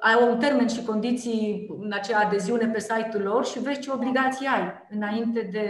ai 0.00 0.28
un 0.28 0.38
termen 0.38 0.68
și 0.68 0.84
condiții 0.84 1.66
în 1.80 1.92
acea 1.92 2.18
adeziune 2.18 2.66
pe 2.66 2.80
site-ul 2.80 3.22
lor 3.22 3.44
și 3.44 3.60
vezi 3.60 3.80
ce 3.80 3.90
obligații 3.90 4.46
ai 4.46 4.72
înainte 4.90 5.48
de 5.52 5.68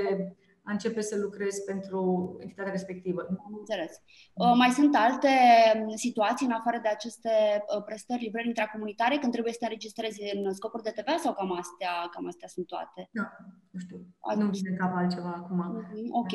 a 0.67 0.73
începe 0.73 1.01
să 1.01 1.17
lucrezi 1.17 1.65
pentru 1.65 2.01
entitatea 2.41 2.73
respectivă. 2.73 3.21
Am 3.47 3.55
înțeles. 3.59 3.93
Uh, 4.33 4.55
mai 4.63 4.71
sunt 4.71 4.95
alte 5.07 5.29
um, 5.77 5.97
situații 6.07 6.47
în 6.47 6.53
afară 6.53 6.79
de 6.83 6.89
aceste 6.89 7.33
uh, 7.77 7.83
prestări 7.85 8.23
livrări 8.23 8.47
intracomunitare 8.47 9.17
când 9.17 9.33
trebuie 9.33 9.53
să 9.53 9.59
te 9.59 9.65
înregistrezi 9.65 10.21
în 10.35 10.55
scopuri 10.55 10.83
de 10.83 10.95
TVA 10.97 11.17
sau 11.25 11.33
cam 11.35 11.53
astea, 11.63 11.93
cam 12.15 12.27
astea 12.27 12.49
sunt 12.49 12.67
toate? 12.67 13.09
Da, 13.13 13.27
nu 13.71 13.79
știu. 13.85 13.99
Nu 14.37 14.51
vine 14.51 14.77
cap 14.77 14.93
altceva 14.95 15.33
acum. 15.41 15.61
Mm-hmm. 15.65 16.09
Ok. 16.23 16.35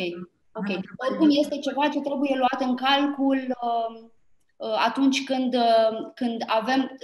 Ok. 0.60 0.70
Oricum 1.06 1.30
este 1.42 1.58
ceva 1.68 1.88
ce 1.94 2.00
trebuie 2.10 2.36
luat 2.42 2.60
în 2.68 2.76
calcul 2.76 3.40
um, 3.68 3.94
uh, 4.04 4.19
atunci 4.88 5.24
când, 5.24 5.56
când 6.16 6.44
avem 6.48 6.98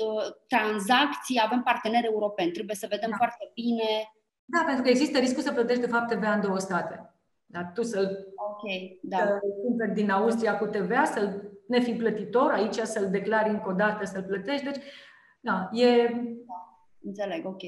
tranzacții, 0.48 1.42
avem 1.44 1.62
parteneri 1.64 2.06
europeni. 2.06 2.52
Trebuie 2.52 2.76
să 2.76 2.88
vedem 2.90 3.10
da. 3.10 3.16
foarte 3.16 3.52
bine. 3.54 4.14
Da, 4.46 4.64
pentru 4.66 4.84
că 4.84 4.90
există 4.90 5.18
riscul 5.20 5.42
să 5.42 5.52
plătești 5.52 5.82
de 5.82 5.88
fapt 5.88 6.08
TVA 6.08 6.34
în 6.34 6.42
două 6.42 6.60
state. 6.60 7.16
Dar 7.46 7.72
tu 7.74 7.84
să-l 7.84 8.34
okay, 8.36 9.00
da. 9.02 9.40
cumperi 9.64 9.94
din 9.94 10.10
Austria 10.10 10.58
cu 10.58 10.66
TVA, 10.66 11.04
să-l 11.06 11.56
nefi 11.68 11.94
plătitor, 11.94 12.52
aici 12.52 12.76
să-l 12.76 13.10
declari 13.10 13.50
încă 13.50 13.70
o 13.70 13.74
dată, 13.74 14.06
să-l 14.06 14.24
plătești. 14.24 14.64
Deci, 14.64 14.84
da, 15.40 15.70
e... 15.72 16.08
Da, 16.48 16.88
înțeleg, 17.02 17.46
ok. 17.46 17.62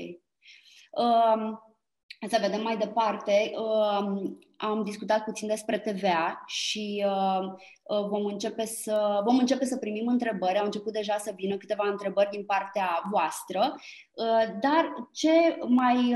Um, 0.91 1.61
să 2.27 2.37
vedem 2.41 2.61
mai 2.61 2.77
departe. 2.77 3.51
Am 4.57 4.83
discutat 4.83 5.23
puțin 5.23 5.47
despre 5.47 5.79
TVA 5.79 6.43
și 6.45 7.05
uh, 7.07 7.47
uh, 7.83 8.07
vom 8.07 8.25
începe 8.25 8.65
să, 8.65 9.21
vom 9.25 9.37
începe 9.37 9.65
să 9.65 9.77
primim 9.77 10.07
întrebări. 10.07 10.57
Au 10.57 10.65
început 10.65 10.93
deja 10.93 11.17
să 11.17 11.33
vină 11.35 11.57
câteva 11.57 11.87
întrebări 11.87 12.29
din 12.29 12.45
partea 12.45 13.01
voastră, 13.11 13.75
uh, 14.13 14.59
dar 14.61 15.09
ce 15.11 15.57
mai 15.67 16.15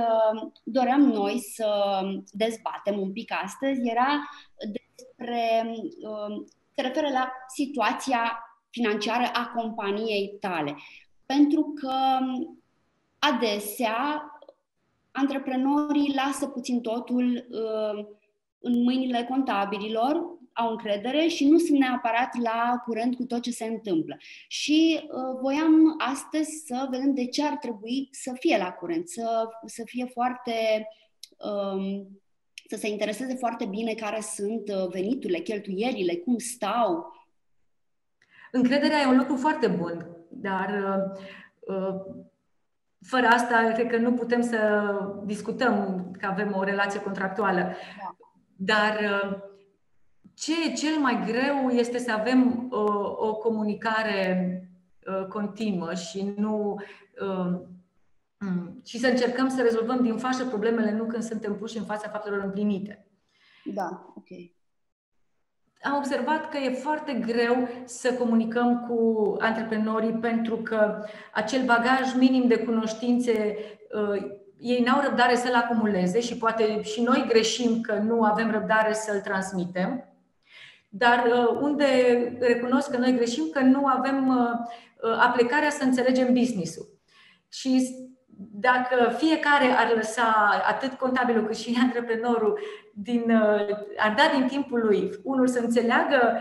doream 0.63 1.01
noi 1.01 1.39
să 1.39 2.01
dezbatem 2.31 2.99
un 2.99 3.11
pic 3.11 3.33
astăzi 3.43 3.89
era 3.89 4.29
despre, 4.71 5.73
se 6.75 6.81
referă 6.81 7.07
la 7.11 7.31
situația 7.47 8.45
financiară 8.69 9.29
a 9.33 9.51
companiei 9.55 10.37
tale. 10.39 10.75
Pentru 11.25 11.73
că 11.81 12.19
adesea 13.19 14.25
antreprenorii 15.11 16.13
lasă 16.15 16.47
puțin 16.47 16.81
totul 16.81 17.47
uh, 17.49 18.05
în 18.61 18.83
mâinile 18.83 19.25
contabililor, 19.29 20.39
au 20.53 20.69
încredere 20.69 21.27
și 21.27 21.47
nu 21.47 21.57
sunt 21.57 21.79
neapărat 21.79 22.29
la 22.43 22.81
curent 22.85 23.15
cu 23.15 23.23
tot 23.23 23.41
ce 23.41 23.51
se 23.51 23.65
întâmplă. 23.65 24.17
Și 24.47 24.99
uh, 25.03 25.39
voiam 25.41 25.95
astăzi 25.97 26.63
să 26.65 26.87
vedem 26.89 27.13
de 27.13 27.25
ce 27.25 27.45
ar 27.45 27.55
trebui 27.57 28.09
să 28.11 28.31
fie 28.39 28.57
la 28.57 28.71
curent, 28.71 29.09
să, 29.09 29.49
să 29.65 29.81
fie 29.85 30.05
foarte. 30.05 30.87
Um, 31.37 32.07
să 32.67 32.77
se 32.77 32.87
intereseze 32.87 33.35
foarte 33.35 33.65
bine 33.65 33.93
care 33.93 34.21
sunt 34.21 34.69
uh, 34.69 34.89
veniturile, 34.91 35.39
cheltuielile, 35.39 36.15
cum 36.15 36.37
stau. 36.37 37.13
Încrederea 38.51 39.01
e 39.01 39.05
un 39.05 39.17
lucru 39.17 39.35
foarte 39.35 39.67
bun, 39.67 40.07
dar 40.29 40.69
uh, 40.69 41.21
uh, 41.75 42.01
fără 43.01 43.27
asta 43.27 43.71
cred 43.73 43.87
că 43.87 43.97
nu 43.97 44.13
putem 44.13 44.41
să 44.41 44.91
discutăm 45.25 46.05
că 46.19 46.25
avem 46.25 46.55
o 46.55 46.63
relație 46.63 46.99
contractuală. 46.99 47.59
Da. 47.59 48.15
Dar 48.63 48.99
uh, 49.23 49.37
ce 50.33 50.53
e 50.69 50.73
cel 50.73 50.99
mai 50.99 51.23
greu 51.25 51.69
este 51.69 51.97
să 51.97 52.11
avem 52.11 52.67
uh, 52.71 53.17
o 53.17 53.35
comunicare 53.35 54.59
uh, 55.07 55.27
continuă 55.27 55.93
și 55.93 56.33
nu 56.37 56.75
uh, 57.21 57.59
și 58.85 58.99
să 58.99 59.07
încercăm 59.07 59.49
să 59.49 59.61
rezolvăm 59.61 60.01
din 60.01 60.17
fașă 60.17 60.45
problemele 60.45 60.91
nu 60.91 61.05
când 61.05 61.23
suntem 61.23 61.55
puși 61.55 61.77
în 61.77 61.83
fața 61.83 62.09
faptelor 62.09 62.43
împlinite. 62.43 63.05
Da, 63.65 64.13
ok. 64.15 64.27
Am 65.81 65.97
observat 65.97 66.49
că 66.49 66.57
e 66.57 66.69
foarte 66.69 67.13
greu 67.13 67.67
să 67.85 68.13
comunicăm 68.13 68.87
cu 68.87 69.35
antreprenorii 69.39 70.13
pentru 70.13 70.57
că 70.57 71.05
acel 71.33 71.65
bagaj 71.65 72.15
minim 72.17 72.47
de 72.47 72.57
cunoștințe 72.57 73.55
uh, 73.93 74.39
ei 74.61 74.83
n-au 74.83 75.01
răbdare 75.01 75.35
să-l 75.35 75.53
acumuleze 75.53 76.19
și 76.19 76.37
poate 76.37 76.81
și 76.81 77.01
noi 77.01 77.25
greșim 77.27 77.81
că 77.81 77.93
nu 77.93 78.23
avem 78.23 78.51
răbdare 78.51 78.93
să-l 78.93 79.19
transmitem. 79.19 80.05
Dar 80.89 81.25
uh, 81.25 81.57
unde 81.61 81.85
recunosc 82.39 82.91
că 82.91 82.97
noi 82.97 83.15
greșim, 83.15 83.43
că 83.53 83.59
nu 83.59 83.85
avem 83.85 84.27
uh, 84.27 84.51
uh, 85.01 85.17
aplicarea 85.19 85.69
să 85.69 85.83
înțelegem 85.83 86.33
business-ul. 86.33 86.99
Și 87.49 87.95
dacă 88.51 89.15
fiecare 89.17 89.65
ar 89.65 89.93
lăsa, 89.95 90.61
atât 90.67 90.93
contabilul 90.93 91.45
cât 91.45 91.57
și 91.57 91.79
antreprenorul, 91.81 92.59
din, 92.93 93.31
ar 93.97 94.13
da 94.15 94.23
din 94.37 94.47
timpul 94.47 94.79
lui, 94.79 95.09
unul 95.23 95.47
să 95.47 95.59
înțeleagă 95.59 96.39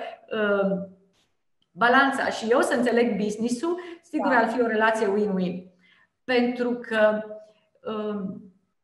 balanța 1.70 2.26
și 2.26 2.46
eu 2.50 2.60
să 2.60 2.74
înțeleg 2.74 3.22
business-ul, 3.22 3.80
sigur 4.02 4.30
da. 4.30 4.36
ar 4.36 4.48
fi 4.48 4.60
o 4.60 4.66
relație 4.66 5.06
win-win. 5.06 5.70
Pentru 6.24 6.70
că 6.70 7.22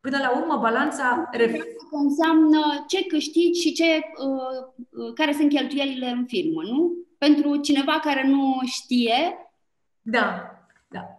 Până 0.01 0.19
la 0.19 0.37
urmă, 0.37 0.59
balanța 0.61 1.31
înseamnă 1.91 2.85
ce 2.87 3.07
câștigi 3.07 3.61
și 3.61 3.73
ce, 3.73 3.85
uh, 3.85 4.87
uh, 4.91 5.13
care 5.15 5.33
sunt 5.33 5.49
cheltuielile 5.49 6.07
în 6.07 6.25
firmă, 6.27 6.63
nu? 6.63 6.93
Pentru 7.19 7.57
cineva 7.57 8.01
care 8.03 8.27
nu 8.27 8.61
știe. 8.65 9.37
Da, 10.03 10.51
da. 10.89 11.17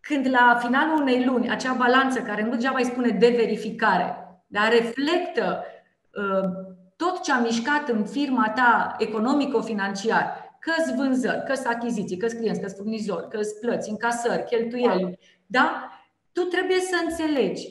Când 0.00 0.28
la 0.30 0.58
finalul 0.62 1.00
unei 1.00 1.24
luni, 1.24 1.50
acea 1.50 1.72
balanță 1.72 2.20
care 2.20 2.42
nu 2.42 2.50
degeaba 2.50 2.78
îi 2.78 2.84
spune 2.84 3.08
de 3.08 3.28
verificare, 3.28 4.16
dar 4.46 4.70
reflectă 4.70 5.64
uh, 6.12 6.48
tot 6.96 7.22
ce 7.22 7.32
a 7.32 7.38
mișcat 7.38 7.88
în 7.88 8.04
firma 8.04 8.50
ta 8.50 8.96
economico-financiar, 8.98 10.56
că-s 10.58 10.94
vânzări, 10.96 11.44
că-s 11.46 11.64
achiziții, 11.64 12.16
că-s 12.16 12.32
clienți, 12.32 12.60
că-s 12.60 12.76
furnizori, 12.76 13.28
că-s 13.28 13.52
plăți, 13.52 13.90
încasări, 13.90 14.44
cheltuieli, 14.44 15.18
da? 15.46 15.97
Tu 16.38 16.44
trebuie 16.44 16.80
să 16.80 16.96
înțelegi 17.04 17.66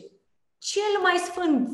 cel 0.58 1.02
mai 1.02 1.16
sfânt, 1.18 1.70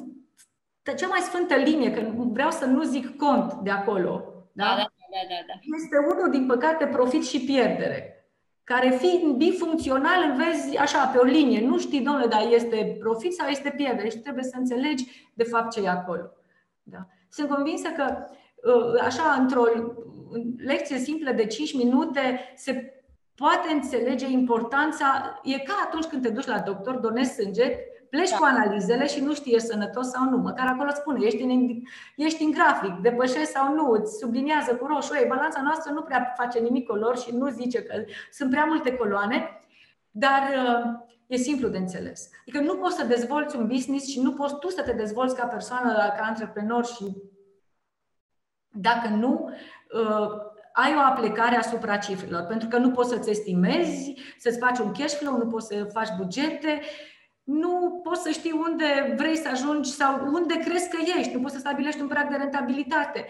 cea 0.97 1.07
mai 1.07 1.19
sfântă 1.19 1.55
linie, 1.55 1.91
că 1.91 2.11
vreau 2.15 2.51
să 2.51 2.65
nu 2.65 2.83
zic 2.83 3.17
cont 3.17 3.53
de 3.53 3.69
acolo, 3.69 4.23
da? 4.51 4.63
Da, 4.63 4.75
da, 4.75 4.83
da, 5.13 5.21
da, 5.29 5.35
da. 5.47 5.53
este 5.75 5.97
unul, 5.97 6.31
din 6.31 6.45
păcate, 6.45 6.87
profit 6.87 7.25
și 7.25 7.39
pierdere 7.39 8.07
care 8.63 8.89
fiind 8.89 9.35
bifuncțional 9.35 10.29
îl 10.29 10.35
vezi 10.35 10.77
așa 10.77 11.05
pe 11.05 11.17
o 11.17 11.23
linie. 11.23 11.67
Nu 11.67 11.79
știi, 11.79 12.01
domnule, 12.01 12.27
dar 12.27 12.51
este 12.51 12.97
profit 12.99 13.33
sau 13.33 13.47
este 13.47 13.73
pierdere 13.75 14.09
și 14.09 14.17
trebuie 14.17 14.43
să 14.43 14.55
înțelegi 14.57 15.31
de 15.33 15.43
fapt 15.43 15.71
ce 15.71 15.81
e 15.81 15.89
acolo. 15.89 16.29
Da. 16.83 17.07
Sunt 17.29 17.49
convinsă 17.49 17.89
că 17.89 18.27
uh, 18.63 19.01
așa, 19.01 19.37
într-o 19.39 19.63
lecție 20.57 20.97
simplă 20.97 21.31
de 21.31 21.45
5 21.45 21.73
minute 21.73 22.53
se 22.55 23.02
poate 23.35 23.71
înțelege 23.71 24.29
importanța. 24.29 25.39
E 25.43 25.59
ca 25.59 25.73
atunci 25.85 26.05
când 26.05 26.21
te 26.21 26.29
duci 26.29 26.45
la 26.45 26.59
doctor, 26.59 26.95
donezi 26.95 27.33
sânge, 27.33 27.77
Pleci 28.13 28.29
da. 28.29 28.37
cu 28.37 28.43
analizele 28.43 29.07
și 29.07 29.21
nu 29.21 29.33
știi 29.33 29.53
ești 29.53 29.67
sănătos 29.67 30.09
sau 30.09 30.29
nu. 30.29 30.37
Măcar 30.37 30.67
acolo 30.67 30.89
spune, 30.93 31.25
ești 31.25 31.41
în, 31.41 31.81
ești 32.15 32.43
în 32.43 32.51
grafic, 32.51 32.93
depășești 33.01 33.51
sau 33.51 33.73
nu, 33.73 33.91
îți 33.91 34.17
subliniază 34.17 34.75
cu 34.75 34.85
roșu. 34.85 35.15
Ei, 35.15 35.27
balanța 35.27 35.61
noastră 35.61 35.91
nu 35.91 36.01
prea 36.01 36.33
face 36.37 36.59
nimic 36.59 36.87
color 36.87 37.17
și 37.17 37.35
nu 37.35 37.49
zice 37.49 37.83
că 37.83 38.03
sunt 38.31 38.49
prea 38.49 38.65
multe 38.65 38.95
coloane, 38.95 39.49
dar 40.11 40.41
uh, 40.41 41.09
e 41.27 41.35
simplu 41.35 41.67
de 41.67 41.77
înțeles. 41.77 42.29
Adică 42.41 42.63
nu 42.63 42.75
poți 42.75 42.95
să 42.95 43.05
dezvolți 43.05 43.55
un 43.55 43.67
business 43.67 44.07
și 44.07 44.21
nu 44.21 44.33
poți 44.33 44.59
tu 44.59 44.69
să 44.69 44.81
te 44.81 44.91
dezvolți 44.91 45.35
ca 45.35 45.45
persoană, 45.45 45.93
ca 45.93 46.23
antreprenor 46.23 46.85
și 46.85 47.15
dacă 48.69 49.07
nu, 49.07 49.49
uh, 49.93 50.52
ai 50.73 50.95
o 50.95 50.99
aplicare 50.99 51.55
asupra 51.55 51.97
cifrelor, 51.97 52.41
pentru 52.41 52.67
că 52.67 52.77
nu 52.77 52.91
poți 52.91 53.09
să-ți 53.09 53.29
estimezi, 53.29 54.13
să-ți 54.37 54.57
faci 54.57 54.77
un 54.77 54.91
cash 54.91 55.13
flow, 55.13 55.37
nu 55.37 55.47
poți 55.47 55.67
să 55.67 55.89
faci 55.93 56.09
bugete, 56.17 56.81
nu 57.43 57.99
poți 58.03 58.21
să 58.21 58.29
știi 58.29 58.51
unde 58.51 59.13
vrei 59.17 59.35
să 59.35 59.49
ajungi 59.51 59.91
sau 59.91 60.25
unde 60.33 60.57
crezi 60.57 60.89
că 60.89 60.97
ești. 61.17 61.33
Nu 61.33 61.41
poți 61.41 61.53
să 61.53 61.59
stabilești 61.59 62.01
un 62.01 62.07
prag 62.07 62.29
de 62.29 62.35
rentabilitate. 62.35 63.25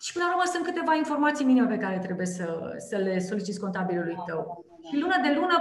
Și 0.00 0.12
până 0.12 0.24
la 0.24 0.30
urmă 0.30 0.44
sunt 0.52 0.64
câteva 0.64 0.94
informații 0.94 1.44
minime 1.44 1.66
pe 1.66 1.82
care 1.82 1.98
trebuie 1.98 2.26
să, 2.26 2.74
să 2.88 2.96
le 2.96 3.18
soliciți 3.18 3.60
contabilului 3.60 4.16
tău. 4.26 4.64
Și 4.88 4.98
lună 4.98 5.14
de 5.22 5.32
lună, 5.34 5.56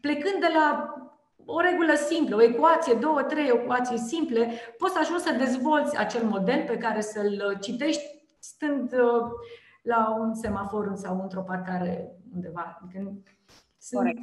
plecând 0.00 0.40
de 0.40 0.50
la 0.54 0.94
o 1.44 1.60
regulă 1.60 1.94
simplă, 1.94 2.36
o 2.36 2.42
ecuație, 2.42 2.94
două, 2.94 3.22
trei 3.22 3.46
ecuații 3.46 3.98
simple, 3.98 4.50
poți 4.78 4.92
să 4.92 4.98
ajungi 4.98 5.22
să 5.22 5.32
dezvolți 5.32 5.96
acel 5.96 6.24
model 6.24 6.64
pe 6.66 6.76
care 6.76 7.00
să-l 7.00 7.58
citești 7.60 8.02
stând 8.38 8.92
uh, 8.92 9.30
la 9.82 10.16
un 10.20 10.34
semafor 10.34 10.92
sau 10.94 11.20
într-o 11.22 11.42
parcare 11.42 12.16
undeva. 12.34 12.80
Adică 12.82 13.12
sunt, 13.78 14.00
Corect 14.00 14.20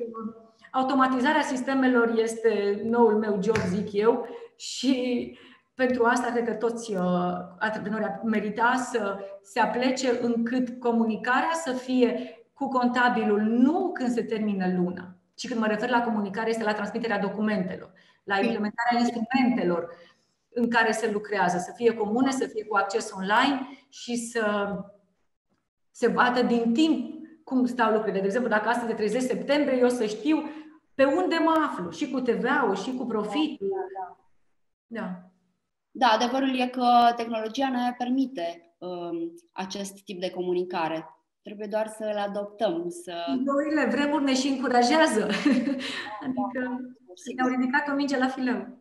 Automatizarea 0.71 1.41
sistemelor 1.41 2.13
este 2.17 2.81
noul 2.83 3.17
meu 3.17 3.41
job, 3.41 3.55
zic 3.55 3.93
eu, 3.93 4.27
și 4.55 5.37
pentru 5.73 6.03
asta 6.03 6.31
cred 6.31 6.45
că 6.45 6.53
toți 6.53 6.93
uh, 6.93 7.01
antreprenorii 7.59 8.05
ar 8.05 8.21
merita 8.23 8.73
să 8.91 9.19
se 9.41 9.59
aplece 9.59 10.19
încât 10.21 10.79
comunicarea 10.79 11.51
să 11.53 11.71
fie 11.71 12.39
cu 12.53 12.67
contabilul 12.67 13.41
nu 13.41 13.91
când 13.91 14.09
se 14.09 14.23
termină 14.23 14.73
luna, 14.75 15.15
ci 15.35 15.47
când 15.47 15.59
mă 15.59 15.67
refer 15.67 15.89
la 15.89 16.03
comunicare 16.03 16.49
este 16.49 16.63
la 16.63 16.73
transmiterea 16.73 17.19
documentelor, 17.19 17.91
la 18.23 18.35
implementarea 18.35 18.99
instrumentelor 18.99 19.95
în 20.53 20.69
care 20.69 20.91
se 20.91 21.11
lucrează, 21.11 21.57
să 21.57 21.71
fie 21.75 21.93
comune, 21.93 22.31
să 22.31 22.47
fie 22.47 22.65
cu 22.65 22.75
acces 22.75 23.11
online 23.11 23.67
și 23.89 24.15
să 24.15 24.71
se 25.99 26.07
vadă 26.07 26.41
din 26.41 26.73
timp 26.73 27.27
cum 27.43 27.65
stau 27.65 27.91
lucrurile. 27.91 28.19
De 28.19 28.25
exemplu, 28.25 28.49
dacă 28.49 28.69
astăzi 28.69 28.91
e 28.91 28.95
30 28.95 29.21
septembrie, 29.21 29.77
eu 29.77 29.89
să 29.89 30.05
știu 30.05 30.49
pe 30.93 31.05
unde 31.05 31.37
mă 31.37 31.53
aflu, 31.69 31.89
și 31.91 32.09
cu 32.09 32.19
TVA-ul, 32.19 32.75
și 32.75 32.93
cu 32.93 33.05
profitul. 33.05 33.67
Da, 33.69 33.85
da. 33.97 35.01
da. 35.01 35.07
Da, 35.91 36.07
adevărul 36.07 36.59
e 36.59 36.67
că 36.67 37.13
tehnologia 37.15 37.69
ne 37.69 37.95
permite 37.97 38.75
um, 38.77 39.33
acest 39.51 40.03
tip 40.03 40.19
de 40.19 40.29
comunicare. 40.29 41.05
Trebuie 41.41 41.67
doar 41.67 41.87
să 41.87 42.03
îl 42.03 42.17
adoptăm. 42.17 42.89
Să... 42.89 43.13
Noile 43.43 43.85
vremuri 43.91 44.23
ne 44.23 44.33
și 44.33 44.47
încurajează. 44.47 45.19
Da, 45.19 45.25
adică 46.25 46.59
da, 46.61 46.77
ne-au 47.35 47.49
ridicat 47.49 47.87
o 47.87 47.93
minge 47.93 48.17
la 48.17 48.27
fileu. 48.27 48.77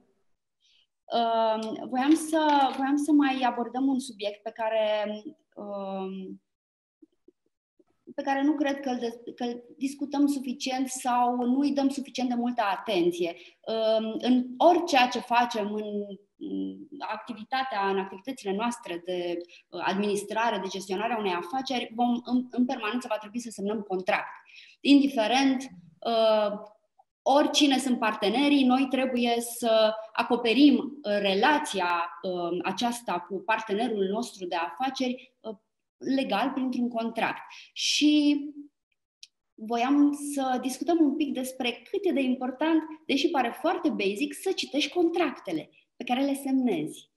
Uh, 1.14 1.88
voiam, 1.88 2.14
să, 2.14 2.72
voiam 2.76 2.96
să 2.96 3.12
mai 3.12 3.44
abordăm 3.46 3.86
un 3.86 3.98
subiect 3.98 4.42
pe 4.42 4.52
care 4.54 5.12
uh, 5.54 6.36
pe 8.18 8.24
care 8.24 8.42
nu 8.42 8.52
cred 8.52 8.80
că 8.80 8.90
îl, 8.90 8.98
că 9.34 9.44
îl 9.44 9.62
discutăm 9.76 10.26
suficient 10.26 10.88
sau 10.88 11.36
nu 11.36 11.58
îi 11.58 11.72
dăm 11.72 11.88
suficient 11.88 12.28
de 12.28 12.34
multă 12.34 12.62
atenție. 12.62 13.36
În 14.18 14.46
orice 14.56 14.96
ce 15.12 15.18
facem, 15.18 15.74
în 15.74 15.84
activitatea, 16.98 17.88
în 17.88 17.98
activitățile 17.98 18.52
noastre 18.52 19.02
de 19.04 19.36
uh, 19.68 19.82
administrare, 19.84 20.58
de 20.58 20.68
gestionare 20.68 21.12
a 21.12 21.18
unei 21.18 21.32
afaceri, 21.32 21.92
vom, 21.94 22.20
în, 22.24 22.46
în 22.50 22.64
permanență 22.64 23.06
va 23.10 23.18
trebui 23.18 23.40
să 23.40 23.50
semnăm 23.50 23.80
contract. 23.80 24.28
Indiferent 24.80 25.62
uh, 25.98 26.58
oricine 27.22 27.78
sunt 27.78 27.98
partenerii, 27.98 28.64
noi 28.64 28.86
trebuie 28.90 29.34
să 29.40 29.94
acoperim 30.12 30.76
uh, 30.76 31.18
relația 31.20 32.20
aceasta 32.62 33.26
cu 33.28 33.42
partenerul 33.46 34.04
nostru 34.04 34.46
de 34.46 34.56
afaceri 34.56 35.34
legal 35.99 36.51
printr-un 36.51 36.88
contract. 36.88 37.42
Și 37.72 38.40
voiam 39.55 40.12
să 40.34 40.59
discutăm 40.61 40.99
un 41.01 41.16
pic 41.16 41.32
despre 41.34 41.70
cât 41.90 42.01
e 42.03 42.12
de 42.12 42.20
important, 42.20 42.82
deși 43.07 43.28
pare 43.28 43.57
foarte 43.61 43.88
basic, 43.88 44.34
să 44.34 44.51
citești 44.55 44.92
contractele 44.92 45.70
pe 45.96 46.05
care 46.05 46.20
le 46.20 46.34
semnezi. 46.34 47.11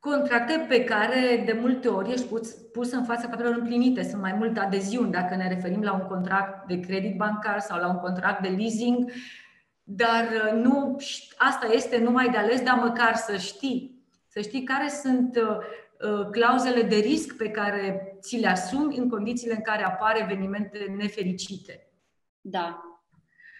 Contracte 0.00 0.66
pe 0.68 0.84
care 0.84 1.42
de 1.46 1.52
multe 1.52 1.88
ori 1.88 2.12
ești 2.12 2.26
pus, 2.26 2.50
pus 2.52 2.92
în 2.92 3.04
fața 3.04 3.28
faptelor 3.28 3.54
împlinite. 3.54 4.02
Sunt 4.02 4.20
mai 4.20 4.32
multe 4.32 4.60
adeziuni 4.60 5.12
dacă 5.12 5.34
ne 5.34 5.48
referim 5.48 5.82
la 5.82 5.92
un 5.92 6.06
contract 6.06 6.66
de 6.66 6.80
credit 6.80 7.16
bancar 7.16 7.60
sau 7.60 7.80
la 7.80 7.88
un 7.88 7.96
contract 7.96 8.42
de 8.42 8.48
leasing, 8.48 9.12
dar 9.82 10.24
uh, 10.24 10.62
nu, 10.62 10.96
asta 11.36 11.66
este 11.72 11.98
numai 11.98 12.30
de 12.30 12.36
ales, 12.36 12.60
dar 12.60 12.78
măcar 12.78 13.14
să 13.14 13.36
știi. 13.36 14.06
Să 14.26 14.40
știi 14.40 14.62
care 14.62 14.88
sunt 14.88 15.36
uh, 15.36 15.42
uh, 15.42 15.56
clauzele 16.30 16.82
de 16.82 16.96
risc 16.96 17.36
pe 17.36 17.50
care 17.50 18.16
ți 18.20 18.36
le 18.36 18.46
asumi 18.46 18.96
în 18.96 19.08
condițiile 19.08 19.54
în 19.54 19.62
care 19.62 19.84
apar 19.84 20.16
evenimente 20.20 20.94
nefericite. 20.96 21.90
Da, 22.40 22.82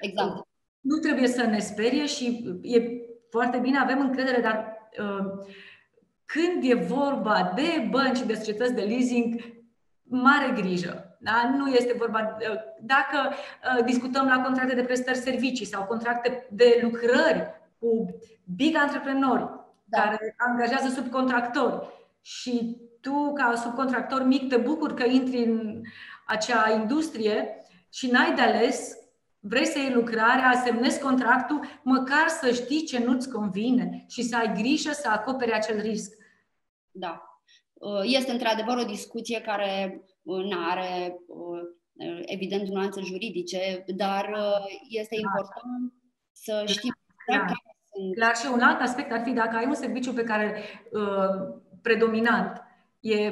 exact. 0.00 0.46
Nu 0.80 0.96
trebuie 0.96 1.28
să 1.28 1.42
ne 1.42 1.58
sperie 1.58 2.06
și 2.06 2.58
e 2.62 2.82
foarte 3.30 3.58
bine, 3.58 3.78
avem 3.78 4.00
încredere, 4.00 4.40
dar 4.40 4.76
uh, 4.98 5.46
când 6.24 6.62
e 6.62 6.74
vorba 6.74 7.52
de 7.54 7.86
bănci 7.90 8.16
și 8.16 8.26
de 8.26 8.34
societăți 8.34 8.74
de 8.74 8.82
leasing, 8.82 9.40
mare 10.02 10.52
grijă. 10.60 11.16
Da? 11.20 11.54
Nu 11.56 11.68
este 11.68 11.94
vorba. 11.98 12.36
Dacă 12.80 13.16
uh, 13.28 13.84
discutăm 13.84 14.26
la 14.26 14.42
contracte 14.42 14.74
de 14.74 14.82
prestări 14.82 15.16
servicii 15.16 15.66
sau 15.66 15.84
contracte 15.84 16.46
de 16.50 16.78
lucrări 16.82 17.46
cu 17.78 18.18
big 18.56 18.76
antreprenori 18.76 19.48
da. 19.84 20.00
care 20.00 20.34
angajează 20.36 20.88
subcontractori 20.88 21.86
și 22.20 22.76
tu, 23.00 23.32
ca 23.32 23.54
subcontractor 23.54 24.22
mic, 24.22 24.48
te 24.48 24.56
bucuri 24.56 24.94
că 24.94 25.04
intri 25.04 25.44
în 25.44 25.82
acea 26.26 26.70
industrie 26.80 27.64
și 27.92 28.10
n-ai 28.10 28.34
de 28.34 28.40
ales, 28.40 28.96
vrei 29.40 29.66
să 29.66 29.78
iei 29.78 29.92
lucrarea, 29.92 30.62
semnezi 30.64 31.00
contractul, 31.00 31.60
măcar 31.82 32.28
să 32.28 32.52
știi 32.52 32.84
ce 32.84 32.98
nu-ți 32.98 33.30
convine 33.30 34.04
și 34.08 34.22
să 34.22 34.36
ai 34.36 34.52
grijă 34.54 34.90
să 34.92 35.08
acoperi 35.08 35.52
acel 35.52 35.80
risc. 35.80 36.16
Da. 36.90 37.22
Uh, 37.72 38.00
este 38.02 38.32
într-adevăr 38.32 38.76
o 38.76 38.84
discuție 38.84 39.40
care 39.40 40.02
uh, 40.22 40.44
nu 40.44 40.58
are, 40.70 41.18
uh, 41.26 42.20
evident, 42.24 42.68
nuanțe 42.68 43.00
juridice, 43.00 43.84
dar 43.86 44.36
este 44.88 45.16
da. 45.20 45.20
important 45.20 45.92
să 46.32 46.64
știm 46.66 46.94
clar. 47.24 47.40
care 47.40 47.76
sunt. 47.92 48.14
Clar, 48.14 48.36
și 48.36 48.46
un 48.52 48.60
alt 48.60 48.80
aspect 48.80 49.12
ar 49.12 49.22
fi 49.24 49.30
dacă 49.30 49.56
ai 49.56 49.66
un 49.66 49.74
serviciu 49.74 50.12
pe 50.12 50.24
care 50.24 50.62
uh, 50.92 51.60
predominant 51.82 52.62
e, 53.00 53.26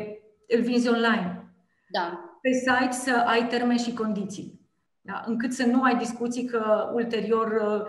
îl 0.49 0.61
vinzi 0.63 0.89
online. 0.89 1.55
Da. 1.91 2.21
Pe 2.41 2.51
site 2.53 2.93
să 2.93 3.23
ai 3.27 3.47
termeni 3.47 3.79
și 3.79 3.93
condiții. 3.93 4.61
Da? 5.01 5.23
Încât 5.27 5.53
să 5.53 5.67
nu 5.67 5.83
ai 5.83 5.97
discuții 5.97 6.45
că 6.45 6.91
ulterior 6.95 7.87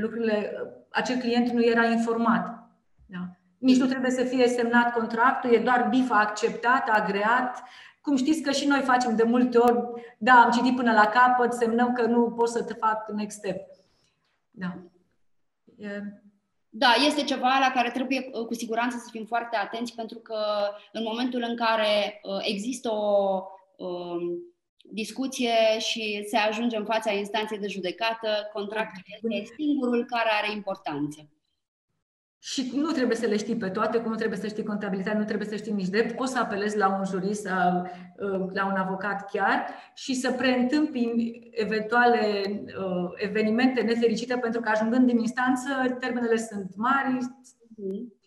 lucrurile, 0.00 0.52
acel 0.90 1.16
client 1.16 1.50
nu 1.50 1.64
era 1.64 1.84
informat. 1.84 2.70
Da? 3.06 3.18
Nici 3.58 3.78
nu 3.78 3.86
trebuie 3.86 4.10
să 4.10 4.24
fie 4.24 4.48
semnat 4.48 4.92
contractul, 4.92 5.52
e 5.52 5.58
doar 5.58 5.86
bifa 5.88 6.18
acceptat, 6.18 6.88
agreat. 6.88 7.62
Cum 8.00 8.16
știți 8.16 8.42
că 8.42 8.50
și 8.50 8.66
noi 8.66 8.80
facem 8.80 9.16
de 9.16 9.22
multe 9.22 9.58
ori, 9.58 9.78
da, 10.18 10.32
am 10.32 10.50
citit 10.50 10.76
până 10.76 10.92
la 10.92 11.06
capăt, 11.06 11.52
semnăm 11.52 11.92
că 11.92 12.06
nu 12.06 12.30
pot 12.30 12.48
să 12.48 12.64
te 12.64 12.72
fac 12.72 13.10
next 13.10 13.38
step. 13.38 13.56
Da. 14.50 14.78
E... 15.76 16.02
Da, 16.72 16.94
este 17.06 17.24
ceva 17.24 17.58
la 17.60 17.70
care 17.74 17.90
trebuie 17.90 18.30
uh, 18.32 18.46
cu 18.46 18.54
siguranță 18.54 18.96
să 18.96 19.08
fim 19.10 19.24
foarte 19.24 19.56
atenți 19.56 19.94
pentru 19.94 20.18
că 20.18 20.38
în 20.92 21.02
momentul 21.02 21.44
în 21.48 21.56
care 21.56 22.20
uh, 22.22 22.38
există 22.42 22.90
o 22.90 23.42
um, 23.76 24.20
discuție 24.82 25.78
și 25.78 26.24
se 26.28 26.36
ajunge 26.36 26.76
în 26.76 26.84
fața 26.84 27.12
instanței 27.12 27.58
de 27.58 27.66
judecată, 27.68 28.50
contractul 28.52 29.02
este 29.06 29.54
singurul 29.56 30.04
care 30.04 30.28
are 30.42 30.52
importanță. 30.52 31.28
Și 32.42 32.72
nu 32.74 32.90
trebuie 32.90 33.16
să 33.16 33.26
le 33.26 33.36
știi 33.36 33.56
pe 33.56 33.68
toate, 33.68 33.98
cum 33.98 34.10
nu 34.10 34.16
trebuie 34.16 34.38
să 34.38 34.46
știi 34.46 34.62
contabilitate, 34.64 35.18
nu 35.18 35.24
trebuie 35.24 35.48
să 35.48 35.56
știi 35.56 35.72
nici 35.72 35.88
drept. 35.88 36.16
Poți 36.16 36.32
să 36.32 36.38
apelezi 36.38 36.76
la 36.76 36.96
un 36.98 37.04
jurist 37.04 37.42
sau 37.42 37.82
uh, 37.82 38.50
la 38.52 38.66
un 38.66 38.76
avocat 38.76 39.30
chiar 39.30 39.66
și 39.94 40.14
să 40.14 40.30
preîntâmpini 40.30 41.48
eventuale 41.50 42.42
uh, 42.44 43.10
evenimente 43.16 43.80
nefericite, 43.80 44.36
pentru 44.36 44.60
că 44.60 44.68
ajungând 44.68 45.10
în 45.10 45.18
instanță, 45.18 45.96
termenele 45.98 46.36
sunt 46.36 46.72
mari 46.76 47.18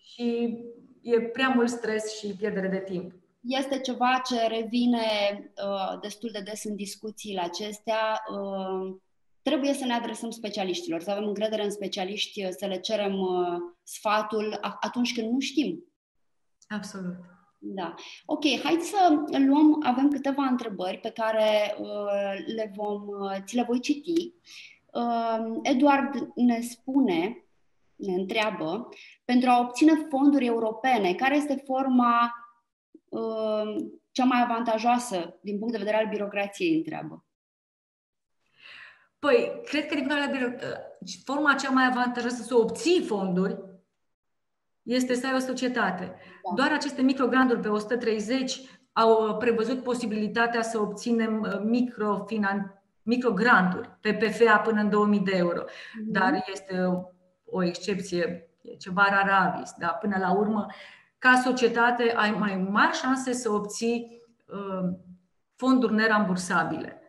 și 0.01 0.57
e 1.01 1.21
prea 1.21 1.47
mult 1.47 1.69
stres 1.69 2.17
și 2.17 2.27
pierdere 2.27 2.67
de 2.67 2.83
timp. 2.85 3.11
Este 3.41 3.79
ceva 3.79 4.21
ce 4.25 4.47
revine 4.47 5.01
uh, 5.65 5.99
destul 6.01 6.29
de 6.33 6.41
des 6.45 6.63
în 6.63 6.75
discuțiile 6.75 7.41
acestea. 7.41 8.23
Uh, 8.31 8.95
trebuie 9.43 9.73
să 9.73 9.85
ne 9.85 9.93
adresăm 9.93 10.29
specialiștilor, 10.29 11.01
să 11.01 11.11
avem 11.11 11.27
încredere 11.27 11.63
în 11.63 11.71
specialiști, 11.71 12.51
să 12.51 12.65
le 12.65 12.79
cerem 12.79 13.19
uh, 13.19 13.57
sfatul 13.83 14.57
atunci 14.61 15.13
când 15.13 15.31
nu 15.31 15.39
știm. 15.39 15.83
Absolut. 16.67 17.15
Da. 17.65 17.93
Ok, 18.25 18.43
hai 18.63 18.77
să 18.79 19.23
luăm, 19.47 19.79
avem 19.83 20.09
câteva 20.09 20.43
întrebări 20.43 20.97
pe 20.97 21.09
care 21.09 21.75
uh, 21.79 22.45
le 22.55 22.71
vom, 22.75 23.07
uh, 23.07 23.37
ți 23.45 23.55
le 23.55 23.63
voi 23.63 23.79
citi. 23.79 24.33
Uh, 24.93 25.59
Eduard 25.61 26.31
ne 26.35 26.61
spune, 26.61 27.45
ne 27.95 28.13
întreabă, 28.13 28.89
pentru 29.25 29.49
a 29.49 29.59
obține 29.59 29.93
fonduri 30.09 30.45
europene, 30.45 31.13
care 31.13 31.35
este 31.35 31.63
forma 31.65 32.31
uh, 33.09 33.75
cea 34.11 34.25
mai 34.25 34.41
avantajoasă 34.41 35.39
din 35.41 35.57
punct 35.57 35.73
de 35.73 35.79
vedere 35.79 35.97
al 35.97 36.07
birocrației, 36.07 36.75
întreabă. 36.75 37.25
Păi, 39.23 39.61
cred 39.65 39.85
că 39.85 39.95
din 39.95 40.07
punct 40.07 40.25
de 40.25 40.31
vedere 40.31 40.57
uh, 40.61 41.09
forma 41.23 41.53
cea 41.53 41.69
mai 41.69 41.85
avantajoasă 41.85 42.43
să 42.43 42.55
obții 42.55 43.03
fonduri 43.03 43.57
este 44.81 45.13
să 45.13 45.27
ai 45.27 45.33
o 45.35 45.39
societate. 45.39 46.05
Da. 46.05 46.53
Doar 46.55 46.71
aceste 46.71 47.01
microgranturi 47.01 47.59
pe 47.59 47.67
130 47.67 48.61
au 48.91 49.27
uh, 49.27 49.37
prevăzut 49.37 49.83
posibilitatea 49.83 50.61
să 50.61 50.79
obținem 50.79 51.41
uh, 51.41 51.59
microfinan- 51.59 52.83
microgranturi 53.01 53.89
pe 54.01 54.13
PFA 54.13 54.57
până 54.57 54.81
în 54.81 54.89
2000 54.89 55.19
de 55.19 55.35
euro. 55.35 55.63
Mm-hmm. 55.63 56.05
Dar 56.05 56.43
este 56.53 56.81
o, 56.81 57.01
o 57.45 57.63
excepție, 57.63 58.49
e 58.61 58.75
ceva 58.75 59.03
avis. 59.55 59.73
Da? 59.77 59.87
Până 59.87 60.17
la 60.19 60.33
urmă, 60.33 60.65
ca 61.17 61.41
societate, 61.43 62.13
ai 62.15 62.31
mai 62.31 62.67
mari 62.69 62.95
șanse 62.95 63.33
să 63.33 63.51
obții 63.51 64.21
uh, 64.45 64.93
fonduri 65.55 65.93
nerambursabile. 65.93 67.02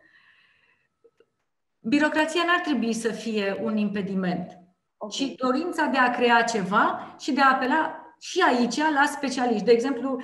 Birocrația 1.87 2.41
n-ar 2.45 2.59
trebui 2.59 2.93
să 2.93 3.11
fie 3.11 3.59
un 3.63 3.77
impediment, 3.77 4.59
okay. 4.97 5.17
ci 5.17 5.35
dorința 5.35 5.85
de 5.85 5.97
a 5.97 6.09
crea 6.09 6.43
ceva 6.43 7.15
și 7.19 7.31
de 7.31 7.41
a 7.41 7.51
apela 7.51 7.99
și 8.19 8.43
aici 8.47 8.77
la 8.77 9.05
specialiști. 9.05 9.63
De 9.63 9.71
exemplu, 9.71 10.21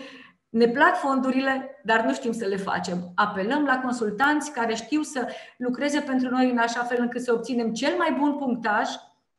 ne 0.50 0.68
plac 0.68 0.96
fondurile, 0.96 1.82
dar 1.84 2.02
nu 2.02 2.14
știm 2.14 2.32
să 2.32 2.46
le 2.46 2.56
facem. 2.56 3.12
Apelăm 3.16 3.64
la 3.64 3.80
consultanți 3.80 4.52
care 4.52 4.74
știu 4.74 5.02
să 5.02 5.28
lucreze 5.58 6.00
pentru 6.00 6.30
noi 6.30 6.50
în 6.50 6.58
așa 6.58 6.84
fel 6.84 6.98
încât 7.00 7.22
să 7.22 7.34
obținem 7.34 7.74
cel 7.74 7.98
mai 7.98 8.16
bun 8.20 8.38
punctaj, 8.38 8.90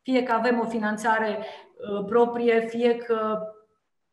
fie 0.03 0.23
că 0.23 0.33
avem 0.33 0.61
o 0.61 0.69
finanțare 0.69 1.39
uh, 1.39 2.05
proprie, 2.05 2.61
fie 2.61 2.97
că, 2.97 3.39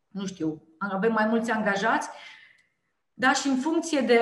nu 0.08 0.26
știu, 0.26 0.64
avem 0.78 1.12
mai 1.12 1.26
mulți 1.26 1.52
angajați, 1.52 2.10
da? 3.20 3.34
și 3.34 3.48
în 3.48 3.56
funcție 3.56 4.02
de 4.02 4.22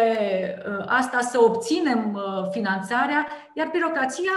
uh, 0.68 0.86
asta 0.86 1.20
să 1.20 1.41
obținem 1.41 2.14
uh, 2.14 2.48
finanțarea, 2.52 3.28
iar 3.54 3.70
birocrația 3.72 4.32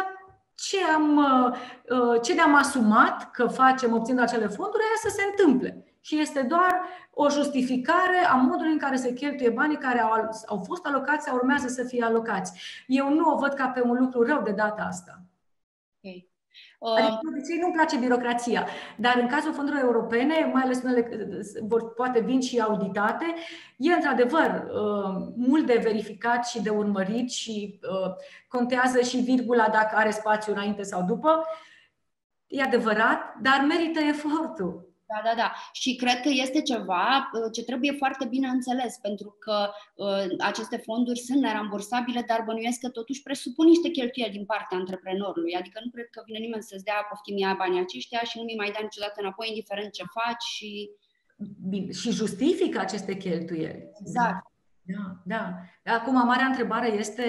ce, 0.55 0.77
am, 0.95 1.17
uh, 1.17 2.21
ce 2.23 2.35
ne-am 2.35 2.55
asumat 2.55 3.31
că 3.31 3.47
facem 3.47 3.95
obținând 3.95 4.23
acele 4.23 4.47
fonduri, 4.47 4.83
aia 4.83 5.11
să 5.11 5.17
se 5.17 5.23
întâmple. 5.31 5.85
Și 6.01 6.21
este 6.21 6.43
doar 6.43 6.81
o 7.11 7.31
justificare 7.31 8.27
a 8.31 8.35
modului 8.35 8.73
în 8.73 8.79
care 8.79 8.97
se 8.97 9.13
cheltuie 9.13 9.51
banii 9.51 9.77
care 9.77 10.01
au, 10.01 10.11
au 10.47 10.63
fost 10.67 10.87
alocați 10.87 11.27
sau 11.27 11.37
urmează 11.37 11.69
să 11.69 11.85
fie 11.85 12.05
alocați. 12.05 12.61
Eu 12.87 13.15
nu 13.15 13.31
o 13.31 13.39
văd 13.39 13.53
ca 13.53 13.69
pe 13.69 13.81
un 13.81 13.97
lucru 14.01 14.23
rău 14.23 14.43
de 14.43 14.53
data 14.53 14.83
asta. 14.83 15.23
Okay. 15.99 16.30
Adică, 16.81 17.19
de 17.23 17.29
obicei, 17.29 17.59
nu-mi 17.59 17.73
place 17.73 17.97
birocrația. 17.97 18.67
Dar 18.97 19.17
în 19.17 19.27
cazul 19.29 19.53
fondurilor 19.53 19.85
europene, 19.85 20.51
mai 20.53 20.63
ales 20.63 20.83
unele 20.83 21.09
vor, 21.63 21.93
poate 21.93 22.21
vin 22.21 22.41
și 22.41 22.61
auditate, 22.61 23.25
e 23.77 23.93
într-adevăr 23.93 24.65
uh, 24.67 25.33
mult 25.37 25.67
de 25.67 25.81
verificat 25.83 26.47
și 26.47 26.63
de 26.63 26.71
urmărit 26.71 27.31
și 27.31 27.81
uh, 27.83 28.13
contează 28.49 29.01
și 29.01 29.17
virgula 29.17 29.69
dacă 29.69 29.97
are 29.97 30.11
spațiu 30.11 30.53
înainte 30.53 30.83
sau 30.83 31.03
după. 31.03 31.45
E 32.47 32.63
adevărat, 32.63 33.37
dar 33.41 33.65
merită 33.69 34.01
efortul. 34.01 34.90
Da, 35.13 35.21
da, 35.29 35.35
da. 35.43 35.49
Și 35.73 35.97
cred 35.97 36.19
că 36.21 36.31
este 36.45 36.61
ceva 36.63 37.31
uh, 37.33 37.53
ce 37.53 37.63
trebuie 37.65 37.93
foarte 37.93 38.25
bine 38.25 38.49
înțeles, 38.49 38.97
pentru 38.97 39.37
că 39.39 39.57
uh, 39.95 40.25
aceste 40.39 40.77
fonduri 40.77 41.19
sunt 41.19 41.41
nerambursabile, 41.41 42.23
dar 42.27 42.43
bănuiesc 42.47 42.81
că 42.81 42.89
totuși 42.89 43.23
presupun 43.23 43.67
niște 43.67 43.89
cheltuieli 43.89 44.33
din 44.33 44.45
partea 44.45 44.79
antreprenorului. 44.79 45.55
Adică 45.55 45.81
nu 45.85 45.91
cred 45.91 46.09
că 46.11 46.23
vine 46.27 46.39
nimeni 46.39 46.63
să-ți 46.63 46.85
dea 46.85 47.07
poftim 47.09 47.37
ia 47.37 47.55
banii 47.59 47.81
aceștia 47.81 48.21
și 48.23 48.39
nu 48.39 48.45
mi 48.45 48.55
mai 48.57 48.71
dai 48.71 48.83
niciodată 48.83 49.17
înapoi, 49.21 49.49
indiferent 49.49 49.93
ce 49.93 50.05
faci 50.19 50.43
și... 50.43 50.91
Bine. 51.69 51.93
Și 51.93 52.11
justifică 52.11 52.79
aceste 52.79 53.17
cheltuieli. 53.17 53.91
Exact. 54.01 54.45
Da, 54.83 55.05
da. 55.25 55.55
Acum, 55.95 56.15
marea 56.15 56.47
întrebare 56.47 56.89
este 56.93 57.25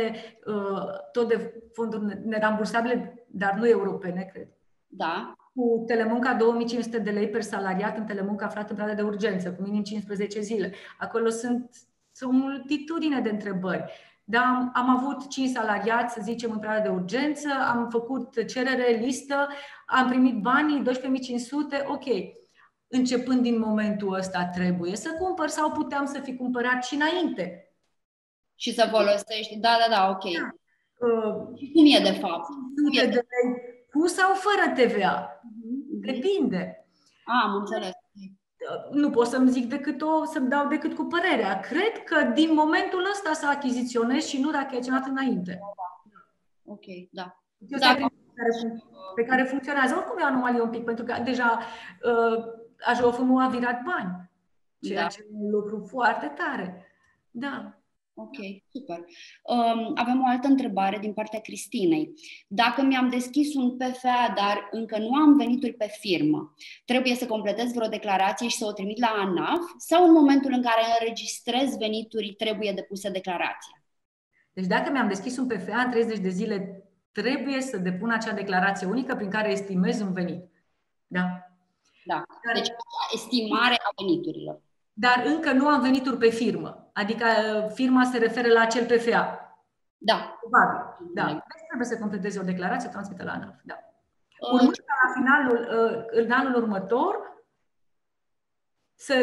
uh, 0.45 1.09
tot 1.11 1.27
de 1.27 1.53
fonduri 1.73 2.27
nerambursabile, 2.27 3.25
dar 3.27 3.53
nu 3.53 3.67
europene, 3.67 4.29
cred. 4.33 4.47
Da 4.87 5.35
cu 5.55 5.83
telemunca 5.87 6.33
2500 6.33 6.99
de 6.99 7.11
lei 7.11 7.29
per 7.29 7.41
salariat 7.41 7.97
în 7.97 8.05
telemunca 8.05 8.45
aflat 8.45 8.69
în 8.69 8.75
perioada 8.75 9.01
de 9.01 9.07
urgență, 9.07 9.51
cu 9.51 9.61
minim 9.61 9.83
15 9.83 10.41
zile. 10.41 10.73
Acolo 10.97 11.29
sunt, 11.29 11.69
sunt 12.11 12.31
multitudine 12.31 13.19
de 13.21 13.29
întrebări. 13.29 13.91
Da, 14.23 14.41
am, 14.41 14.71
am 14.73 14.89
avut 14.89 15.29
5 15.29 15.49
salariați, 15.49 16.13
să 16.13 16.19
zicem, 16.23 16.51
în 16.51 16.59
perioada 16.59 16.83
de 16.83 16.89
urgență, 16.89 17.49
am 17.73 17.89
făcut 17.89 18.45
cerere, 18.47 18.91
listă, 18.91 19.47
am 19.85 20.07
primit 20.07 20.41
banii, 20.41 20.83
12.500, 20.83 21.85
ok. 21.85 22.05
Începând 22.87 23.41
din 23.41 23.59
momentul 23.59 24.13
ăsta 24.13 24.45
trebuie 24.45 24.95
să 24.95 25.09
cumpăr 25.19 25.47
sau 25.47 25.71
puteam 25.71 26.05
să 26.05 26.19
fi 26.19 26.35
cumpărat 26.35 26.83
și 26.83 26.95
înainte. 26.95 27.73
Și 28.55 28.73
să 28.73 28.87
folosești, 28.91 29.57
da, 29.57 29.77
da, 29.87 29.95
da, 29.95 30.09
ok. 30.09 30.23
Da. 30.23 30.49
Uh, 31.07 31.33
cum 31.73 31.85
e 31.85 31.99
de 32.03 32.17
fapt? 32.19 32.45
Cum 32.45 32.89
e 32.91 33.05
de 33.05 33.25
lei 33.29 33.60
cu 34.01 34.07
sau 34.07 34.33
fără 34.33 34.73
TVA? 34.75 35.15
Uh-huh. 35.25 36.11
Depinde. 36.11 36.85
Ah, 37.25 37.43
am 37.43 37.55
înțeles. 37.55 37.91
Nu 38.91 39.09
pot 39.09 39.27
să-mi 39.27 39.49
zic 39.49 39.69
decât 39.69 40.01
o, 40.01 40.25
să-mi 40.25 40.49
dau 40.49 40.67
decât 40.67 40.93
cu 40.93 41.03
părerea. 41.03 41.59
Cred 41.59 42.03
că 42.05 42.21
din 42.21 42.53
momentul 42.53 43.07
ăsta 43.11 43.33
să 43.33 43.47
achiziționez 43.47 44.25
și 44.25 44.39
nu 44.39 44.51
dacă 44.51 44.67
ai 44.69 44.77
acționat 44.77 45.07
înainte. 45.07 45.59
Ok, 46.65 46.85
da. 47.11 47.43
Eu 47.57 47.79
da. 47.79 47.93
Pe, 47.93 47.99
care, 48.35 48.81
pe 49.15 49.23
care 49.23 49.43
funcționează. 49.43 49.95
Oricum 49.95 50.17
e 50.17 50.23
anomalie 50.23 50.61
un 50.61 50.69
pic, 50.69 50.83
pentru 50.83 51.05
că 51.05 51.15
deja 51.23 51.59
uh, 52.03 52.43
AJOF 52.85 53.19
nu 53.19 53.39
a 53.39 53.47
virat 53.47 53.81
bani. 53.81 54.31
Ceea 54.81 55.01
da. 55.01 55.07
ce 55.07 55.21
e 55.21 55.27
un 55.33 55.49
lucru 55.49 55.85
foarte 55.89 56.27
tare. 56.27 56.85
Da. 57.31 57.80
Ok, 58.13 58.37
super. 58.71 58.97
Um, 59.43 59.91
avem 59.95 60.21
o 60.21 60.27
altă 60.27 60.47
întrebare 60.47 60.97
din 60.97 61.13
partea 61.13 61.39
Cristinei. 61.39 62.13
Dacă 62.47 62.81
mi-am 62.81 63.09
deschis 63.09 63.53
un 63.55 63.77
PFA, 63.77 64.33
dar 64.35 64.67
încă 64.71 64.97
nu 64.97 65.13
am 65.13 65.37
venituri 65.37 65.73
pe 65.73 65.87
firmă, 65.99 66.53
trebuie 66.85 67.15
să 67.15 67.25
completez 67.25 67.73
vreo 67.73 67.87
declarație 67.87 68.47
și 68.47 68.57
să 68.57 68.65
o 68.65 68.71
trimit 68.71 68.99
la 68.99 69.07
ANAF 69.07 69.61
sau 69.77 70.05
în 70.05 70.11
momentul 70.11 70.51
în 70.53 70.61
care 70.61 70.81
înregistrez 70.99 71.77
venituri 71.77 72.33
trebuie 72.33 72.71
depusă 72.71 73.09
declarația? 73.09 73.83
Deci 74.53 74.65
dacă 74.67 74.91
mi-am 74.91 75.07
deschis 75.07 75.37
un 75.37 75.47
PFA 75.47 75.81
în 75.81 75.91
30 75.91 76.17
de 76.17 76.29
zile, 76.29 76.83
trebuie 77.11 77.61
să 77.61 77.77
depun 77.77 78.09
acea 78.09 78.33
declarație 78.33 78.87
unică 78.87 79.15
prin 79.15 79.29
care 79.29 79.51
estimez 79.51 80.01
un 80.01 80.13
venit. 80.13 80.43
Da? 81.07 81.25
Da. 82.05 82.23
Deci 82.53 82.67
estimare 83.13 83.73
a 83.73 83.89
veniturilor 83.97 84.61
dar 85.01 85.23
încă 85.25 85.51
nu 85.51 85.67
am 85.67 85.81
venituri 85.81 86.17
pe 86.17 86.29
firmă. 86.29 86.89
Adică 86.93 87.25
uh, 87.25 87.71
firma 87.73 88.03
se 88.03 88.17
referă 88.17 88.47
la 88.47 88.61
acel 88.61 88.85
PFA. 88.85 89.23
Da. 89.97 90.37
Probabil. 90.39 90.79
Da. 91.13 91.25
Deci 91.25 91.67
trebuie 91.67 91.87
să 91.87 91.97
completeze 91.97 92.39
o 92.39 92.43
declarație, 92.43 92.89
transmită 92.89 93.23
la 93.23 93.31
ANAF. 93.31 93.55
Da. 93.63 93.77
Uh, 94.39 94.53
Urmând 94.53 94.75
la 94.75 95.11
finalul, 95.13 95.59
uh, 95.59 96.03
în 96.23 96.31
anul 96.31 96.55
următor, 96.55 97.29
să 98.95 99.15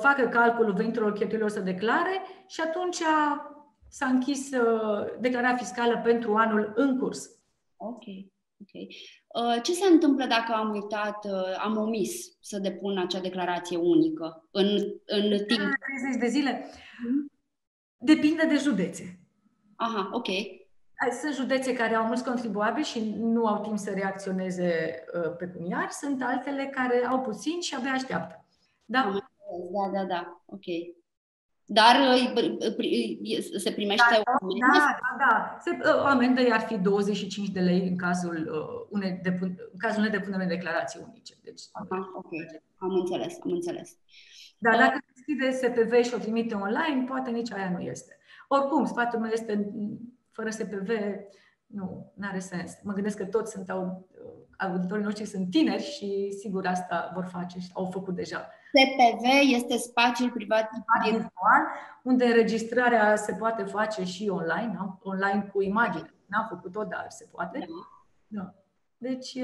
facă 0.00 0.28
calculul 0.28 0.72
veniturilor 0.72 1.12
cheltuielor 1.12 1.48
să 1.48 1.60
declare 1.60 2.22
și 2.46 2.60
atunci 2.60 3.02
s-a 3.88 4.06
închis 4.06 4.50
declararea 5.18 5.56
fiscală 5.56 5.98
pentru 5.98 6.34
anul 6.34 6.72
în 6.74 6.98
curs. 6.98 7.28
Ok. 7.76 8.02
Okay. 8.62 8.96
Uh, 9.34 9.62
ce 9.62 9.72
se 9.72 9.86
întâmplă 9.86 10.26
dacă 10.26 10.52
am 10.52 10.70
uitat, 10.70 11.24
uh, 11.24 11.58
am 11.58 11.76
omis 11.76 12.38
să 12.40 12.58
depun 12.58 12.98
acea 12.98 13.20
declarație 13.20 13.76
unică 13.76 14.48
în, 14.50 14.66
în 15.06 15.28
timp? 15.28 15.46
30 15.46 16.20
de 16.20 16.26
zile? 16.28 16.64
Mhm. 17.04 17.30
Depinde 17.98 18.46
de 18.46 18.56
județe. 18.56 19.18
Aha, 19.76 20.10
ok. 20.12 20.26
Sunt 21.20 21.34
județe 21.34 21.72
care 21.74 21.94
au 21.94 22.06
mulți 22.06 22.24
contribuabili 22.24 22.84
și 22.86 23.14
nu 23.16 23.46
au 23.46 23.62
timp 23.62 23.78
să 23.78 23.90
reacționeze 23.90 25.04
uh, 25.14 25.36
pecuniar, 25.36 25.90
sunt 25.90 26.22
altele 26.22 26.66
care 26.66 27.06
au 27.06 27.20
puțin 27.20 27.60
și 27.60 27.74
abia 27.74 27.92
așteaptă. 27.92 28.44
Da? 28.84 29.12
Da, 29.72 29.90
da, 29.92 30.04
da, 30.04 30.42
ok. 30.46 30.64
Dar 31.72 31.96
se 33.56 33.72
primește 33.72 34.14
da, 34.24 34.36
o 34.40 34.44
amendă? 34.44 34.66
Da, 34.72 34.98
da, 35.00 35.24
da. 35.24 35.56
Se, 35.60 35.70
o 36.02 36.06
amendă 36.06 36.40
ar 36.50 36.60
fi 36.60 36.78
25 36.78 37.48
de 37.48 37.60
lei 37.60 37.88
în 37.88 37.96
cazul, 37.96 38.36
uh, 38.36 38.86
unei 38.90 39.20
depun, 39.22 39.48
în 39.72 39.78
cazul 39.78 40.02
nedepunerii 40.02 40.46
declarații 40.46 41.00
unice. 41.08 41.34
Deci, 41.42 41.62
Aha, 41.72 42.10
ok. 42.14 42.30
Am 42.76 42.90
înțeles, 42.90 43.38
am 43.44 43.50
înțeles. 43.50 43.96
Dar 44.58 44.76
dacă 44.76 44.98
deschide 45.14 45.50
SPV 45.50 46.04
și 46.04 46.14
o 46.14 46.18
trimite 46.18 46.54
online, 46.54 47.04
poate 47.06 47.30
nici 47.30 47.52
aia 47.52 47.70
nu 47.70 47.80
este. 47.80 48.16
Oricum, 48.48 48.84
sfatul 48.84 49.18
meu 49.18 49.30
este 49.30 49.72
fără 50.32 50.50
SPV, 50.50 50.90
nu, 51.72 52.12
nu 52.14 52.26
are 52.28 52.38
sens. 52.38 52.72
Mă 52.82 52.92
gândesc 52.92 53.16
că 53.16 53.24
toți 53.24 53.52
sunt 53.52 53.70
auditorii 54.58 55.04
noștri 55.04 55.24
sunt 55.24 55.50
tineri 55.50 55.82
și 55.82 56.30
sigur 56.38 56.66
asta 56.66 57.10
vor 57.14 57.24
face 57.24 57.58
și 57.58 57.70
au 57.72 57.84
făcut 57.84 58.14
deja. 58.14 58.48
SPV 58.72 59.24
este 59.54 59.76
spațiul 59.76 60.30
privat 60.30 60.70
virtual, 61.02 61.62
unde 62.02 62.24
înregistrarea 62.24 63.16
se 63.16 63.34
poate 63.34 63.62
face 63.62 64.04
și 64.04 64.28
online, 64.28 64.72
nu? 64.78 64.98
online 65.02 65.50
cu 65.52 65.62
imagine. 65.62 66.14
N-am 66.26 66.46
făcut-o, 66.48 66.84
dar 66.84 67.06
se 67.08 67.28
poate. 67.30 67.58
Da. 67.58 68.42
da. 68.42 68.54
Deci, 68.96 69.38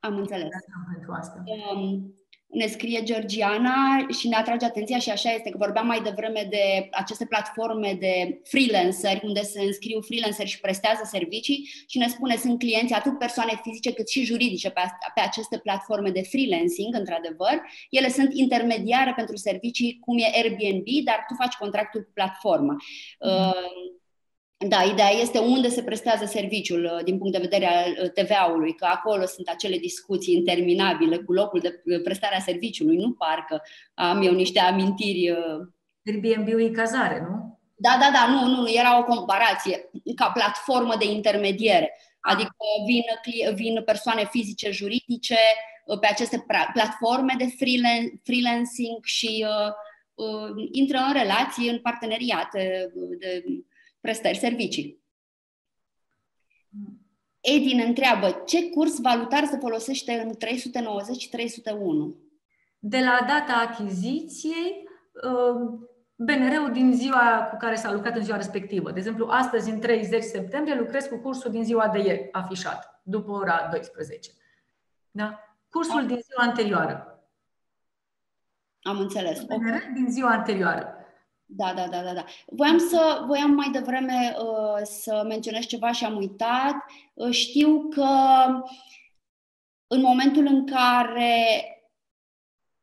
am 0.00 0.16
înțeles. 0.16 0.48
Pentru 0.92 1.12
asta. 1.12 1.42
Um, 1.74 2.14
ne 2.54 2.66
scrie 2.66 3.02
Georgiana 3.02 4.06
și 4.18 4.28
ne 4.28 4.36
atrage 4.36 4.64
atenția 4.64 4.98
și 4.98 5.10
așa 5.10 5.30
este 5.32 5.50
că 5.50 5.56
vorbeam 5.58 5.86
mai 5.86 6.00
devreme 6.02 6.46
de 6.50 6.88
aceste 6.90 7.24
platforme 7.26 7.96
de 8.00 8.40
freelanceri 8.44 9.20
unde 9.24 9.42
se 9.42 9.60
înscriu 9.60 10.00
freelanceri 10.00 10.48
și 10.48 10.60
prestează 10.60 11.02
servicii 11.04 11.70
și 11.86 11.98
ne 11.98 12.08
spune 12.08 12.36
sunt 12.36 12.58
clienți 12.58 12.92
atât 12.92 13.18
persoane 13.18 13.60
fizice 13.62 13.92
cât 13.92 14.08
și 14.08 14.24
juridice 14.24 14.70
pe, 14.70 14.80
pe 15.14 15.20
aceste 15.20 15.58
platforme 15.58 16.10
de 16.10 16.22
freelancing, 16.22 16.94
într-adevăr. 16.94 17.62
Ele 17.90 18.08
sunt 18.08 18.34
intermediare 18.34 19.12
pentru 19.16 19.36
servicii 19.36 19.98
cum 20.00 20.18
e 20.18 20.30
Airbnb, 20.34 21.04
dar 21.04 21.24
tu 21.28 21.34
faci 21.34 21.54
contractul 21.54 22.00
cu 22.00 22.10
platforma. 22.14 22.76
Mm. 23.20 23.30
Uh, 23.30 24.02
da, 24.56 24.82
ideea 24.82 25.10
este 25.10 25.38
unde 25.38 25.68
se 25.68 25.82
prestează 25.82 26.24
serviciul 26.24 26.84
uh, 26.84 27.04
din 27.04 27.18
punct 27.18 27.32
de 27.32 27.42
vedere 27.42 27.66
al 27.66 27.98
uh, 28.02 28.10
TVA-ului, 28.10 28.74
că 28.74 28.84
acolo 28.84 29.26
sunt 29.26 29.48
acele 29.48 29.78
discuții 29.78 30.34
interminabile 30.34 31.16
cu 31.16 31.32
locul 31.32 31.60
de 31.60 31.82
uh, 31.84 32.02
prestare 32.02 32.36
a 32.36 32.40
serviciului, 32.40 32.96
nu 32.96 33.12
parcă 33.12 33.62
am 33.94 34.22
eu 34.22 34.32
niște 34.32 34.60
amintiri. 34.60 35.34
Airbnb-ul 36.06 36.62
e 36.62 36.68
cazare, 36.68 37.26
nu? 37.28 37.58
Da, 37.76 37.96
da, 38.00 38.10
da, 38.12 38.32
nu, 38.32 38.46
nu, 38.46 38.60
nu, 38.60 38.70
era 38.70 38.98
o 38.98 39.04
comparație 39.04 39.90
ca 40.14 40.30
platformă 40.30 40.94
de 40.98 41.04
intermediere. 41.04 41.98
Adică 42.20 42.54
vin, 42.86 43.02
vin 43.54 43.82
persoane 43.84 44.28
fizice, 44.30 44.70
juridice 44.70 45.36
pe 46.00 46.06
aceste 46.06 46.46
platforme 46.72 47.34
de 47.38 47.46
freelancing 48.22 49.04
și 49.04 49.46
uh, 49.48 49.72
uh, 50.14 50.68
intră 50.72 50.98
în 50.98 51.12
relații, 51.12 51.68
în 51.68 51.78
parteneriate 51.78 52.92
de, 53.18 53.44
prestări 54.04 54.38
servicii. 54.38 55.02
Edin 57.40 57.82
întreabă 57.86 58.42
ce 58.46 58.70
curs 58.70 59.00
valutar 59.00 59.44
se 59.44 59.56
folosește 59.56 60.12
în 60.12 60.34
390 60.34 61.20
și 61.20 61.28
301? 61.28 62.16
De 62.78 62.98
la 62.98 63.26
data 63.26 63.52
achiziției, 63.68 64.88
uh, 65.12 65.78
BNR-ul 66.14 66.70
din 66.72 66.92
ziua 66.92 67.48
cu 67.50 67.56
care 67.56 67.74
s-a 67.74 67.92
lucrat 67.92 68.16
în 68.16 68.22
ziua 68.22 68.36
respectivă. 68.36 68.90
De 68.90 68.98
exemplu, 68.98 69.26
astăzi, 69.26 69.70
în 69.70 69.80
30 69.80 70.22
septembrie, 70.22 70.74
lucrez 70.74 71.06
cu 71.06 71.16
cursul 71.16 71.50
din 71.50 71.64
ziua 71.64 71.88
de 71.88 71.98
ieri, 71.98 72.28
afișat, 72.32 73.00
după 73.02 73.30
ora 73.30 73.68
12. 73.70 74.30
Da? 75.10 75.38
Cursul 75.68 75.98
Am. 75.98 76.06
din 76.06 76.18
ziua 76.22 76.42
anterioară. 76.42 77.24
Am 78.82 78.98
înțeles. 78.98 79.42
BNR 79.42 79.90
din 79.94 80.10
ziua 80.10 80.30
anterioară. 80.30 81.03
Da, 81.46 81.72
da, 81.76 81.86
da, 81.86 82.02
da, 82.02 82.12
da. 82.12 82.24
Voiam, 82.46 82.78
să, 82.78 83.24
voiam 83.26 83.50
mai 83.50 83.70
devreme 83.72 84.36
uh, 84.38 84.82
să 84.82 85.24
menționez 85.26 85.64
ceva 85.64 85.92
și 85.92 86.04
am 86.04 86.16
uitat. 86.16 86.74
Uh, 87.14 87.30
știu 87.30 87.88
că 87.88 88.08
în 89.86 90.00
momentul 90.00 90.46
în 90.46 90.66
care 90.66 91.64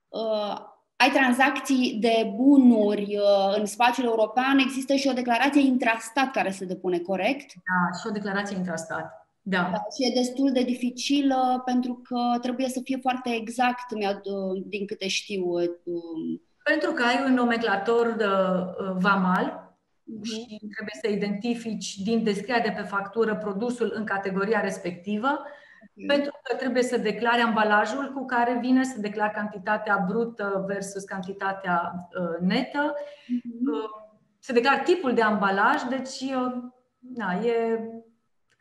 uh, 0.08 0.70
ai 0.96 1.10
tranzacții 1.10 1.98
de 2.00 2.32
bunuri 2.36 3.18
uh, 3.18 3.58
în 3.58 3.66
spațiul 3.66 4.06
european, 4.06 4.58
există 4.58 4.96
și 4.96 5.08
o 5.08 5.14
declarație 5.14 5.62
intrastat 5.62 6.32
care 6.32 6.52
se 6.52 6.66
depune, 6.66 7.00
corect? 7.00 7.54
Da, 7.54 7.98
și 8.00 8.08
o 8.08 8.12
declarație 8.12 8.58
intrastat. 8.58 9.28
Da. 9.42 9.70
da. 9.72 9.84
Și 9.96 10.10
e 10.10 10.14
destul 10.14 10.52
de 10.52 10.64
dificilă 10.64 11.62
pentru 11.66 12.02
că 12.04 12.40
trebuie 12.42 12.68
să 12.70 12.80
fie 12.84 12.98
foarte 13.02 13.30
exact, 13.30 13.92
din 14.66 14.86
câte 14.86 15.08
știu. 15.08 15.46
Uh, 16.62 16.72
pentru 16.72 16.92
că 16.92 17.04
ai 17.04 17.24
un 17.26 17.34
nomenclator 17.34 18.12
de, 18.12 18.26
uh, 18.26 18.92
vamal 18.98 19.74
uh-huh. 19.76 20.24
și 20.24 20.46
trebuie 20.46 21.00
să 21.02 21.10
identifici 21.10 21.98
din 21.98 22.24
descrierea 22.24 22.64
de 22.64 22.74
pe 22.82 22.88
factură 22.88 23.36
produsul 23.36 23.92
în 23.96 24.04
categoria 24.04 24.62
respectivă, 24.62 25.42
uh-huh. 25.46 26.08
pentru 26.08 26.40
că 26.44 26.56
trebuie 26.56 26.84
să 26.84 26.98
declari 26.98 27.42
ambalajul 27.42 28.12
cu 28.14 28.26
care 28.26 28.58
vine, 28.62 28.84
să 28.84 29.00
declari 29.00 29.34
cantitatea 29.34 30.06
brută 30.08 30.64
versus 30.68 31.04
cantitatea 31.04 31.94
uh, 32.20 32.48
netă, 32.48 32.94
uh-huh. 32.96 33.72
uh, 33.72 33.90
să 34.40 34.54
declari 34.54 34.84
tipul 34.84 35.14
de 35.14 35.22
ambalaj, 35.22 35.82
deci 35.90 36.20
uh, 36.22 36.54
na, 37.16 37.34
e 37.34 37.80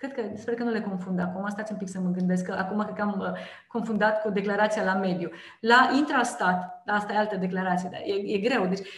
Cred 0.01 0.13
că, 0.13 0.23
sper 0.37 0.55
că 0.55 0.63
nu 0.63 0.71
le 0.71 0.81
confund 0.81 1.21
acum, 1.21 1.49
stați 1.49 1.73
un 1.73 1.79
pic 1.79 1.89
să 1.89 2.01
mă 2.01 2.09
gândesc, 2.09 2.45
că 2.45 2.53
acum 2.53 2.83
cred 2.83 2.95
că 2.95 3.03
am 3.03 3.21
uh, 3.21 3.41
confundat 3.69 4.23
cu 4.23 4.31
declarația 4.31 4.85
la 4.85 4.95
mediu. 4.95 5.31
La 5.61 5.91
intrastat, 5.97 6.83
da, 6.85 6.93
asta 6.93 7.13
e 7.13 7.17
altă 7.17 7.37
declarație, 7.37 7.89
dar 7.93 8.01
e, 8.01 8.35
e 8.35 8.39
greu. 8.39 8.67
Deci 8.67 8.89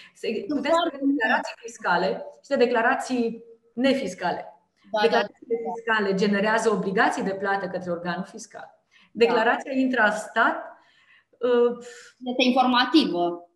puteți 0.49 0.75
să 0.75 0.99
declarații 1.01 1.55
fiscale 1.57 2.25
și 2.43 2.49
de 2.49 2.57
declarații 2.57 3.45
nefiscale. 3.75 4.45
Da, 4.91 4.99
da. 4.99 5.03
Declarațiile 5.03 5.57
da. 5.65 5.71
fiscale 5.73 6.15
generează 6.15 6.71
obligații 6.71 7.23
de 7.23 7.35
plată 7.35 7.67
către 7.67 7.91
organul 7.91 8.25
fiscal. 8.25 8.85
Declarația 9.13 9.73
da. 9.75 9.79
intrastat 9.79 10.57
uh, 11.39 11.77
este 12.25 12.43
informativă. 12.43 13.51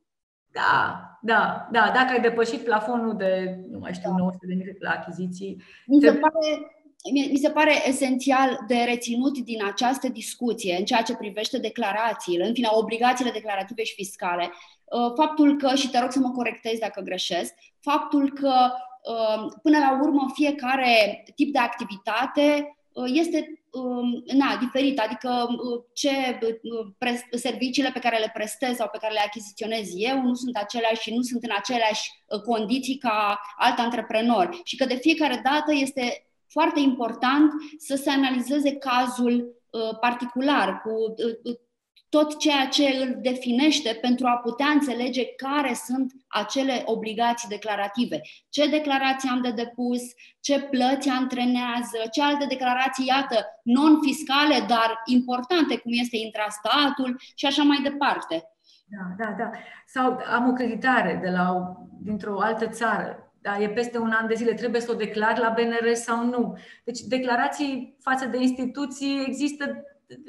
Da, 0.53 1.01
da, 1.21 1.69
da. 1.73 1.91
Dacă 1.95 2.13
ai 2.13 2.21
depășit 2.21 2.65
plafonul 2.65 3.17
de, 3.17 3.59
nu 3.71 3.79
mai 3.79 3.95
știu, 3.95 4.11
da. 4.11 4.17
900 4.17 4.47
de 4.47 4.55
mii 4.55 4.77
la 4.79 4.91
achiziții. 4.91 5.63
Mi 5.87 6.01
se, 6.01 6.11
te... 6.11 6.19
pare, 6.19 6.76
mi 7.13 7.39
se 7.41 7.51
pare 7.51 7.89
esențial 7.89 8.59
de 8.67 8.77
reținut 8.77 9.39
din 9.39 9.65
această 9.65 10.09
discuție 10.09 10.77
în 10.79 10.85
ceea 10.85 11.03
ce 11.03 11.17
privește 11.17 11.59
declarațiile, 11.59 12.47
în 12.47 12.55
fine, 12.55 12.69
obligațiile 12.71 13.31
declarative 13.31 13.85
și 13.85 13.95
fiscale, 13.95 14.53
uh, 14.85 15.13
faptul 15.17 15.57
că, 15.57 15.75
și 15.75 15.91
te 15.91 15.99
rog 15.99 16.11
să 16.13 16.19
mă 16.19 16.31
corectezi 16.31 16.81
dacă 16.81 17.01
greșesc, 17.01 17.55
faptul 17.81 18.33
că 18.33 18.71
uh, 19.03 19.53
până 19.63 19.79
la 19.79 19.99
urmă 20.03 20.31
fiecare 20.35 21.25
tip 21.35 21.53
de 21.53 21.59
activitate 21.59 22.77
uh, 22.93 23.11
este 23.13 23.67
Um, 23.77 24.23
na, 24.27 24.57
diferit, 24.61 25.01
adică 25.01 25.47
uh, 25.51 25.83
ce 25.93 26.39
uh, 27.01 27.19
serviciile 27.31 27.91
pe 27.93 27.99
care 27.99 28.19
le 28.19 28.31
prestez 28.33 28.77
sau 28.77 28.89
pe 28.93 28.99
care 29.01 29.13
le 29.13 29.23
achiziționez 29.27 29.89
eu 29.95 30.23
nu 30.23 30.35
sunt 30.35 30.57
aceleași 30.57 31.03
și 31.03 31.15
nu 31.15 31.23
sunt 31.23 31.43
în 31.43 31.51
aceleași 31.57 32.11
uh, 32.27 32.41
condiții 32.41 32.97
ca 32.97 33.41
alt 33.57 33.79
antreprenor. 33.79 34.61
Și 34.65 34.77
că 34.77 34.85
de 34.85 34.95
fiecare 34.95 35.41
dată 35.45 35.75
este 35.75 36.26
foarte 36.49 36.81
important 36.81 37.53
să 37.79 37.95
se 37.95 38.11
analizeze 38.11 38.77
cazul 38.77 39.55
particular 40.01 40.83
cu 40.83 41.15
tot 42.09 42.39
ceea 42.39 42.67
ce 42.67 42.97
îl 43.03 43.19
definește 43.21 43.99
pentru 44.01 44.27
a 44.27 44.37
putea 44.37 44.67
înțelege 44.67 45.25
care 45.27 45.75
sunt 45.75 46.13
acele 46.29 46.83
obligații 46.85 47.49
declarative. 47.49 48.21
Ce 48.49 48.69
declarații 48.69 49.29
am 49.29 49.43
de 49.43 49.51
depus, 49.51 50.01
ce 50.41 50.61
plăți 50.61 51.09
antrenează, 51.09 51.99
ce 52.13 52.23
alte 52.23 52.47
declarații, 52.47 53.07
iată, 53.07 53.47
non-fiscale, 53.63 54.65
dar 54.69 55.01
importante, 55.05 55.79
cum 55.79 55.93
este 55.95 56.17
intrastatul 56.17 57.21
și 57.35 57.47
așa 57.47 57.63
mai 57.63 57.81
departe. 57.83 58.51
Da, 58.85 59.25
da, 59.25 59.35
da. 59.39 59.51
Sau 59.87 60.19
am 60.35 60.49
o 60.49 60.53
creditare 60.53 61.19
de 61.23 61.31
la, 61.31 61.77
dintr-o 62.01 62.41
altă 62.41 62.67
țară, 62.67 63.26
da, 63.47 63.59
e 63.59 63.69
peste 63.69 63.99
un 63.99 64.11
an 64.11 64.27
de 64.27 64.35
zile, 64.35 64.55
trebuie 64.55 64.81
să 64.81 64.91
o 64.91 64.95
declar 64.95 65.39
la 65.39 65.55
BNR 65.57 65.95
sau 65.95 66.25
nu. 66.25 66.59
Deci 66.85 67.01
declarații 67.01 67.97
față 68.01 68.27
de 68.27 68.37
instituții 68.37 69.25
există 69.27 69.85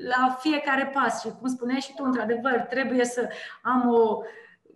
la 0.10 0.38
fiecare 0.40 0.92
pas 0.94 1.22
și 1.22 1.30
cum 1.40 1.48
spuneai 1.50 1.80
și 1.80 1.94
tu, 1.96 2.04
într-adevăr, 2.04 2.60
trebuie 2.70 3.06
să 3.06 3.30
am 3.62 3.90
o, 3.90 4.18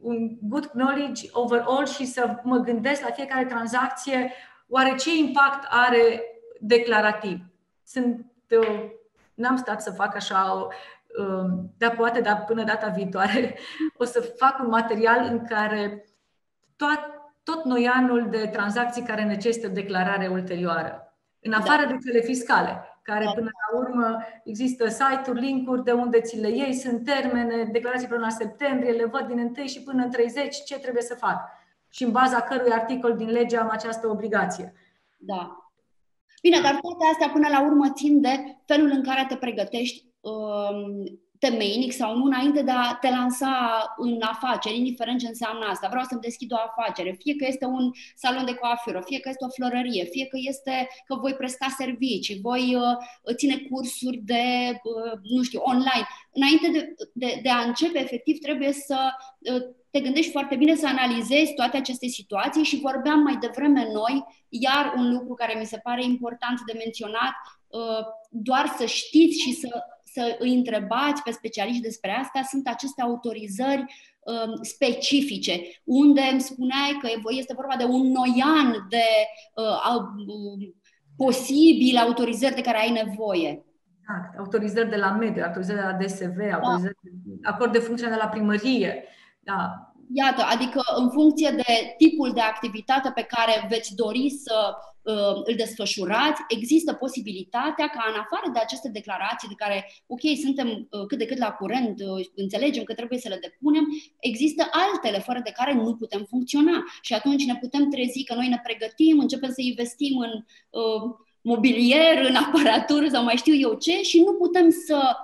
un 0.01 0.37
good 0.41 0.65
knowledge 0.65 1.27
overall 1.31 1.85
și 1.85 2.05
să 2.05 2.35
mă 2.43 2.57
gândesc 2.57 3.01
la 3.01 3.11
fiecare 3.11 3.45
tranzacție, 3.45 4.31
oare 4.67 4.95
ce 4.95 5.17
impact 5.17 5.67
are 5.69 6.23
declarativ? 6.59 7.39
Sunt, 7.85 8.25
uh, 8.49 8.89
n-am 9.33 9.55
stat 9.55 9.81
să 9.81 9.91
fac 9.91 10.15
așa, 10.15 10.67
uh, 11.19 11.49
dar 11.77 11.95
poate, 11.95 12.21
dar 12.21 12.43
până 12.43 12.63
data 12.63 12.87
viitoare, 12.87 13.57
o 14.01 14.03
să 14.03 14.33
fac 14.37 14.59
un 14.59 14.67
material 14.67 15.27
în 15.29 15.45
care 15.45 16.05
tot, 16.75 17.20
tot 17.51 17.63
noianul 17.63 18.27
de 18.29 18.49
tranzacții 18.51 19.03
care 19.03 19.23
necesită 19.23 19.67
declarare 19.67 20.27
ulterioară, 20.27 21.15
în 21.39 21.53
afară 21.53 21.85
da. 21.85 21.91
de 21.91 21.97
cele 22.05 22.21
fiscale 22.21 22.85
care 23.01 23.23
da. 23.23 23.31
până 23.31 23.49
la 23.53 23.79
urmă 23.79 24.17
există 24.43 24.87
site-uri, 24.87 25.39
link-uri 25.39 25.83
de 25.83 25.91
unde 25.91 26.21
ți 26.21 26.39
le 26.39 26.49
iei, 26.49 26.73
sunt 26.73 27.05
termene, 27.05 27.63
declarații 27.63 28.07
până 28.07 28.19
la 28.19 28.29
septembrie, 28.29 28.91
le 28.91 29.05
văd 29.05 29.27
din 29.27 29.53
1 29.57 29.67
și 29.67 29.81
până 29.81 30.03
în 30.03 30.09
30 30.11 30.63
ce 30.63 30.79
trebuie 30.79 31.03
să 31.03 31.15
fac 31.15 31.37
și 31.89 32.03
în 32.03 32.11
baza 32.11 32.41
cărui 32.41 32.71
articol 32.71 33.15
din 33.15 33.29
lege 33.29 33.57
am 33.57 33.69
această 33.71 34.07
obligație. 34.07 34.73
Da. 35.17 35.71
Bine, 36.41 36.59
dar 36.61 36.79
toate 36.81 37.05
astea 37.11 37.29
până 37.29 37.47
la 37.49 37.61
urmă 37.61 37.91
țin 37.93 38.21
de 38.21 38.57
felul 38.65 38.89
în 38.89 39.03
care 39.03 39.25
te 39.29 39.35
pregătești 39.35 40.05
um, 40.19 41.19
temeinic 41.43 41.91
sau 41.91 42.17
nu 42.17 42.23
înainte 42.23 42.61
de 42.61 42.71
a 42.71 42.97
te 43.01 43.09
lansa 43.09 43.53
în 43.97 44.17
afaceri, 44.21 44.77
indiferent 44.77 45.19
ce 45.19 45.27
înseamnă 45.27 45.65
asta. 45.65 45.87
Vreau 45.89 46.05
să-mi 46.09 46.21
deschid 46.21 46.51
o 46.51 46.55
afacere, 46.69 47.11
fie 47.19 47.35
că 47.35 47.45
este 47.47 47.65
un 47.65 47.91
salon 48.15 48.45
de 48.45 48.53
coafură, 48.53 49.01
fie 49.05 49.19
că 49.19 49.29
este 49.29 49.45
o 49.45 49.49
florărie, 49.57 50.03
fie 50.03 50.25
că 50.25 50.37
este 50.41 50.87
că 51.05 51.15
voi 51.15 51.33
presta 51.33 51.67
servicii, 51.77 52.39
voi 52.41 52.75
uh, 52.75 53.35
ține 53.35 53.57
cursuri 53.57 54.17
de, 54.17 54.45
uh, 54.83 55.13
nu 55.35 55.43
știu, 55.43 55.61
online. 55.63 56.07
Înainte 56.33 56.67
de, 56.71 56.95
de, 57.13 57.39
de 57.43 57.49
a 57.49 57.59
începe, 57.59 57.99
efectiv, 57.99 58.37
trebuie 58.39 58.73
să 58.73 58.99
uh, 59.53 59.61
te 59.91 59.99
gândești 59.99 60.31
foarte 60.31 60.55
bine 60.55 60.75
să 60.75 60.87
analizezi 60.87 61.53
toate 61.53 61.77
aceste 61.77 62.07
situații 62.07 62.63
și 62.63 62.79
vorbeam 62.79 63.19
mai 63.19 63.37
devreme 63.41 63.87
noi, 63.93 64.23
iar 64.49 64.93
un 64.97 65.11
lucru 65.13 65.33
care 65.33 65.59
mi 65.59 65.65
se 65.65 65.77
pare 65.77 66.03
important 66.03 66.59
de 66.65 66.73
menționat, 66.83 67.33
uh, 67.67 68.03
doar 68.29 68.73
să 68.77 68.85
știți 68.85 69.39
și 69.39 69.53
să 69.53 69.83
să 70.13 70.35
îi 70.39 70.53
întrebați 70.53 71.23
pe 71.23 71.31
specialiști 71.31 71.81
despre 71.81 72.11
asta, 72.11 72.41
sunt 72.49 72.67
aceste 72.67 73.01
autorizări 73.01 73.85
um, 74.19 74.63
specifice, 74.63 75.61
unde 75.83 76.21
îmi 76.31 76.41
spuneai 76.41 76.97
că 77.01 77.07
este 77.29 77.53
vorba 77.53 77.75
de 77.75 77.83
un 77.83 78.11
noian 78.11 78.85
de 78.89 79.07
uh, 79.55 79.95
uh, 79.95 80.69
posibil 81.15 81.97
autorizări 81.97 82.55
de 82.55 82.61
care 82.61 82.77
ai 82.77 83.03
nevoie. 83.03 83.65
Exact. 83.99 84.37
Autorizări 84.37 84.89
de 84.89 84.95
la 84.95 85.11
mediu, 85.11 85.43
autorizări 85.43 85.79
de 85.79 85.85
la 85.85 85.97
DSV, 86.05 86.37
da. 86.49 86.55
autorizări, 86.55 86.97
acord 87.43 87.71
de 87.71 87.79
funcție 87.79 88.07
de 88.07 88.15
la 88.15 88.27
primărie. 88.27 89.03
Da. 89.39 89.91
Iată, 90.13 90.43
adică 90.53 90.81
în 90.95 91.09
funcție 91.09 91.49
de 91.49 91.93
tipul 91.97 92.31
de 92.33 92.41
activitate 92.41 93.11
pe 93.15 93.27
care 93.29 93.67
veți 93.69 93.95
dori 93.95 94.29
să 94.29 94.75
uh, 94.75 94.90
îl 95.43 95.55
desfășurați, 95.55 96.41
există 96.47 96.93
posibilitatea 96.93 97.87
ca 97.87 98.03
în 98.11 98.19
afară 98.19 98.47
de 98.53 98.59
aceste 98.59 98.89
declarații 98.89 99.47
de 99.47 99.61
care, 99.63 99.91
ok, 100.07 100.21
suntem 100.41 100.67
uh, 100.67 101.05
cât 101.07 101.17
de 101.17 101.25
cât 101.25 101.37
la 101.37 101.51
curent, 101.51 101.99
uh, 101.99 102.25
înțelegem 102.35 102.83
că 102.83 102.93
trebuie 102.93 103.19
să 103.19 103.29
le 103.29 103.39
depunem, 103.41 103.85
există 104.19 104.63
altele 104.71 105.19
fără 105.19 105.39
de 105.43 105.51
care 105.51 105.73
nu 105.73 105.95
putem 105.95 106.23
funcționa. 106.23 106.83
Și 107.01 107.13
atunci 107.13 107.45
ne 107.45 107.55
putem 107.55 107.89
trezi 107.89 108.23
că 108.23 108.33
noi 108.35 108.47
ne 108.47 108.59
pregătim, 108.63 109.19
începem 109.19 109.49
să 109.49 109.61
investim 109.61 110.17
în 110.17 110.33
uh, 110.69 111.01
mobilier, 111.41 112.25
în 112.29 112.35
aparatură 112.35 113.07
sau 113.07 113.23
mai 113.23 113.35
știu 113.35 113.55
eu 113.55 113.73
ce 113.73 114.01
și 114.01 114.19
nu 114.19 114.33
putem 114.33 114.69
să 114.69 115.15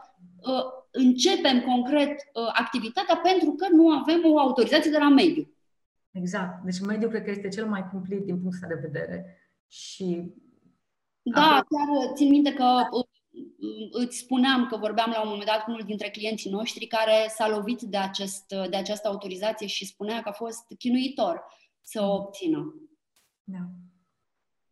uh, 0.41 0.65
începem 0.91 1.61
concret 1.61 2.11
uh, 2.11 2.49
activitatea 2.53 3.15
pentru 3.15 3.51
că 3.51 3.67
nu 3.71 3.89
avem 3.89 4.21
o 4.23 4.39
autorizație 4.39 4.91
de 4.91 4.97
la 4.97 5.09
mediu. 5.09 5.51
Exact. 6.11 6.63
Deci 6.63 6.80
mediul 6.80 7.09
cred 7.09 7.23
că 7.23 7.30
este 7.30 7.47
cel 7.47 7.65
mai 7.65 7.88
cumplit 7.91 8.23
din 8.25 8.41
punctul 8.41 8.67
de 8.67 8.88
vedere. 8.88 9.41
Și 9.68 10.34
da, 11.22 11.63
chiar 11.70 12.13
țin 12.13 12.30
minte 12.30 12.53
că 12.53 12.88
uh, 12.91 13.05
îți 13.91 14.18
spuneam 14.18 14.68
că 14.68 14.78
vorbeam 14.78 15.09
la 15.09 15.22
un 15.22 15.30
moment 15.30 15.45
dat 15.47 15.63
cu 15.63 15.72
unul 15.72 15.84
dintre 15.86 16.09
clienții 16.09 16.49
noștri 16.49 16.86
care 16.86 17.28
s-a 17.30 17.47
lovit 17.47 17.82
de, 17.82 17.97
acest, 17.97 18.45
de 18.70 18.76
această 18.76 19.07
autorizație 19.07 19.68
și 19.68 19.86
spunea 19.86 20.22
că 20.22 20.30
a 20.30 20.32
fost 20.32 20.65
chinuitor 20.78 21.43
să 21.82 22.01
o 22.01 22.13
obțină. 22.13 22.74
Da. 23.43 23.57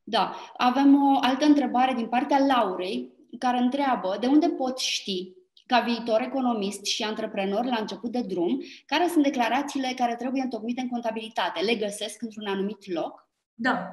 Da. 0.03 0.35
Avem 0.57 1.13
o 1.13 1.17
altă 1.21 1.45
întrebare 1.45 1.93
din 1.93 2.07
partea 2.07 2.45
Laurei, 2.45 3.13
care 3.39 3.57
întreabă 3.57 4.17
de 4.19 4.27
unde 4.27 4.49
pot 4.49 4.77
ști 4.77 5.33
ca 5.65 5.79
viitor 5.79 6.21
economist 6.21 6.85
și 6.85 7.03
antreprenor 7.03 7.65
la 7.65 7.77
început 7.79 8.11
de 8.11 8.21
drum, 8.21 8.61
care 8.85 9.07
sunt 9.07 9.23
declarațiile 9.23 9.93
care 9.95 10.15
trebuie 10.15 10.41
întocmite 10.41 10.81
în 10.81 10.89
contabilitate? 10.89 11.59
Le 11.59 11.75
găsesc 11.75 12.21
într-un 12.21 12.47
anumit 12.47 12.93
loc? 12.93 13.29
Da, 13.53 13.87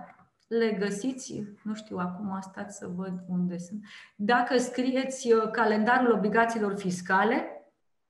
le 0.59 0.73
găsiți, 0.73 1.43
nu 1.63 1.75
știu 1.75 1.97
acum, 1.97 2.39
stați 2.41 2.77
să 2.77 2.87
văd 2.87 3.25
unde 3.29 3.59
sunt. 3.59 3.85
Dacă 4.17 4.59
scrieți 4.59 5.33
uh, 5.33 5.51
calendarul 5.51 6.13
obligațiilor 6.13 6.79
fiscale, 6.79 7.67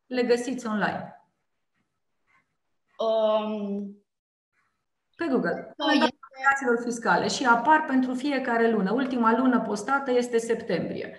le 0.07 0.22
găsiți 0.22 0.66
online. 0.66 1.26
Um, 2.99 3.97
Pe 5.16 5.26
Google. 5.30 5.74
Calendarul 5.76 6.18
obligațiilor 6.30 6.82
fiscale 6.84 7.28
și 7.28 7.45
apar 7.45 7.84
pentru 7.84 8.14
fiecare 8.14 8.70
lună. 8.70 8.93
Ultima 8.93 9.36
lună 9.36 9.61
postată 9.61 10.11
este 10.11 10.38
septembrie. 10.38 11.16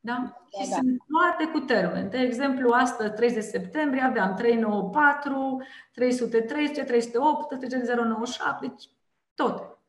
Da? 0.00 0.12
da 0.12 0.62
și 0.62 0.70
da. 0.70 0.74
sunt 0.74 1.02
toate 1.08 1.50
cu 1.52 1.58
termen. 1.58 2.10
De 2.10 2.18
exemplu, 2.18 2.72
astăzi, 2.72 3.12
30 3.12 3.42
septembrie, 3.42 4.02
aveam 4.02 4.34
394, 4.34 5.62
313, 5.92 6.84
308, 6.84 7.58
307, 7.58 8.66
deci 8.66 8.88
tot. 9.34 9.79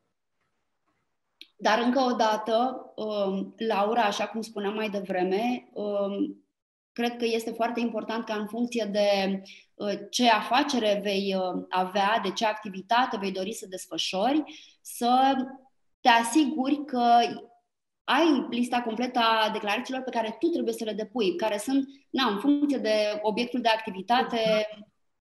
Dar 1.62 1.78
încă 1.78 2.00
o 2.00 2.12
dată, 2.12 2.86
um, 2.94 3.54
Laura, 3.56 4.02
așa 4.02 4.26
cum 4.26 4.40
spuneam 4.40 4.74
mai 4.74 4.90
devreme, 4.90 5.68
um, 5.72 6.44
cred 6.92 7.16
că 7.16 7.24
este 7.24 7.50
foarte 7.50 7.80
important 7.80 8.24
ca 8.24 8.34
în 8.34 8.46
funcție 8.46 8.88
de 8.92 9.42
uh, 9.74 9.92
ce 10.10 10.28
afacere 10.28 11.00
vei 11.02 11.36
uh, 11.36 11.64
avea, 11.68 12.20
de 12.22 12.30
ce 12.30 12.46
activitate 12.46 13.16
vei 13.16 13.32
dori 13.32 13.52
să 13.52 13.66
desfășori, 13.68 14.42
să 14.80 15.34
te 16.00 16.08
asiguri 16.08 16.84
că 16.84 17.18
ai 18.04 18.46
lista 18.50 18.82
completă 18.82 19.18
a 19.18 19.50
declarațiilor 19.52 20.02
pe 20.02 20.10
care 20.10 20.36
tu 20.38 20.46
trebuie 20.46 20.74
să 20.74 20.84
le 20.84 20.92
depui, 20.92 21.36
care 21.36 21.58
sunt, 21.58 21.88
na, 22.10 22.28
în 22.28 22.38
funcție 22.38 22.78
de 22.78 23.18
obiectul 23.22 23.60
de 23.60 23.68
activitate, 23.68 24.68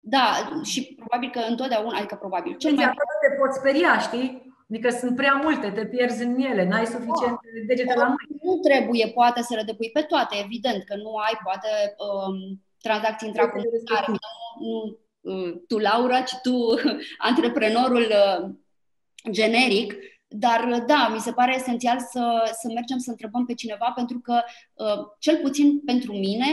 da, 0.01 0.51
și 0.63 0.95
probabil 0.95 1.31
că 1.31 1.39
întotdeauna, 1.49 1.99
adică 1.99 2.15
probabil, 2.15 2.57
cel 2.57 2.75
mai... 2.75 2.85
te 2.85 3.35
poți 3.39 3.59
speria, 3.59 3.99
știi? 3.99 4.46
Adică 4.71 4.91
sunt 4.91 5.17
prea 5.17 5.35
multe, 5.35 5.71
te 5.71 5.87
pierzi 5.87 6.23
în 6.23 6.41
ele, 6.41 6.65
n-ai 6.65 6.87
suficient 6.87 7.33
oh, 7.33 7.67
degete 7.67 7.95
la 7.95 8.05
mâini. 8.05 8.41
Nu 8.43 8.57
trebuie, 8.57 9.09
poate, 9.09 9.43
să 9.43 9.55
le 9.55 9.63
depui 9.63 9.91
pe 9.91 10.03
toate, 10.03 10.37
evident, 10.45 10.85
că 10.85 10.97
nu 10.97 11.17
ai, 11.17 11.39
poate, 11.43 11.69
um, 11.97 12.65
tranzacții 12.81 13.29
intracomunitare. 13.29 14.07
Nu, 14.09 14.17
nu 14.59 14.99
uh, 15.33 15.55
tu, 15.69 15.79
Laura, 15.79 16.21
ci 16.21 16.35
tu, 16.43 16.55
antreprenorul 17.29 18.07
uh, 18.11 18.51
generic, 19.31 19.95
dar 20.29 20.85
da, 20.87 21.09
mi 21.13 21.21
se 21.21 21.33
pare 21.33 21.55
esențial 21.55 21.99
să, 21.99 22.51
să 22.61 22.69
mergem 22.75 22.99
să 22.99 23.11
întrebăm 23.11 23.45
pe 23.47 23.55
cineva, 23.55 23.93
pentru 23.95 24.21
că, 24.21 24.43
uh, 24.75 25.07
cel 25.19 25.37
puțin 25.37 25.81
pentru 25.81 26.13
mine, 26.13 26.47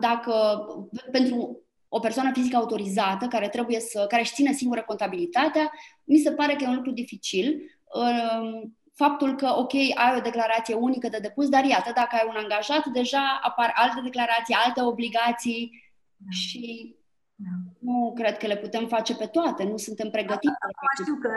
dacă 0.00 0.64
pentru 1.10 1.65
o 1.96 1.98
persoană 1.98 2.30
fizică 2.32 2.56
autorizată 2.56 3.26
care 3.26 3.48
trebuie 3.48 3.80
să, 3.80 4.06
care 4.08 4.22
își 4.22 4.34
ține 4.34 4.52
singură 4.52 4.82
contabilitatea, 4.82 5.70
mi 6.04 6.18
se 6.18 6.32
pare 6.32 6.54
că 6.54 6.64
e 6.64 6.68
un 6.68 6.74
lucru 6.74 6.90
dificil. 6.90 7.46
Um, 7.94 8.76
faptul 8.94 9.34
că, 9.34 9.46
ok, 9.56 9.72
ai 9.74 10.16
o 10.16 10.20
declarație 10.20 10.74
unică 10.74 11.08
de 11.08 11.18
depus, 11.18 11.48
dar 11.48 11.64
iată, 11.64 11.90
dacă 11.94 12.12
ai 12.12 12.26
un 12.28 12.36
angajat, 12.42 12.86
deja 12.86 13.40
apar 13.42 13.72
alte 13.74 14.00
declarații, 14.02 14.54
alte 14.64 14.82
obligații 14.82 15.70
da. 16.16 16.30
și 16.30 16.94
da. 17.34 17.54
nu 17.78 18.12
cred 18.14 18.36
că 18.36 18.46
le 18.46 18.56
putem 18.56 18.86
face 18.86 19.16
pe 19.16 19.26
toate, 19.26 19.64
nu 19.64 19.76
suntem 19.76 20.10
pregătiți. 20.10 20.54
Da, 20.60 21.02
știu 21.02 21.18
că 21.22 21.30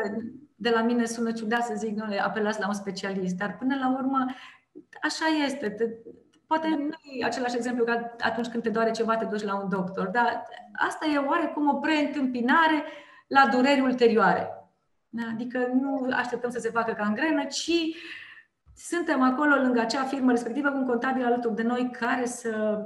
de 0.56 0.70
la 0.70 0.82
mine 0.82 1.06
sună 1.06 1.32
ciudat 1.32 1.66
să 1.66 1.74
zic, 1.78 1.96
nu, 1.96 2.04
apelați 2.20 2.60
la 2.60 2.68
un 2.68 2.74
specialist, 2.74 3.36
dar 3.36 3.58
până 3.58 3.76
la 3.76 3.90
urmă 3.98 4.26
așa 5.02 5.26
este. 5.46 5.76
Poate 6.50 6.68
nu 6.68 7.12
e 7.20 7.26
același 7.26 7.56
exemplu 7.56 7.84
ca 7.84 8.16
atunci 8.20 8.48
când 8.48 8.64
te 8.64 8.70
doare 8.70 8.92
ceva, 8.92 9.18
te 9.18 9.26
duci 9.26 9.44
la 9.44 9.56
un 9.56 9.70
doctor, 9.70 10.08
dar 10.08 10.46
asta 10.74 11.06
e 11.06 11.18
oarecum 11.18 11.68
o 11.70 11.80
preîntâmpinare 11.80 12.84
la 13.28 13.48
dureri 13.52 13.82
ulterioare. 13.82 14.70
Da? 15.10 15.24
Adică 15.34 15.58
nu 15.74 16.08
așteptăm 16.12 16.50
să 16.50 16.60
se 16.60 16.70
facă 16.70 16.94
gangrenă, 16.98 17.46
ci 17.46 17.72
suntem 18.76 19.22
acolo 19.22 19.56
lângă 19.56 19.80
acea 19.80 20.04
firmă 20.04 20.32
respectivă 20.32 20.70
cu 20.70 20.78
un 20.78 20.86
contabil 20.86 21.26
alături 21.26 21.56
de 21.56 21.64
noi 21.64 21.90
care 21.92 22.26
să 22.26 22.86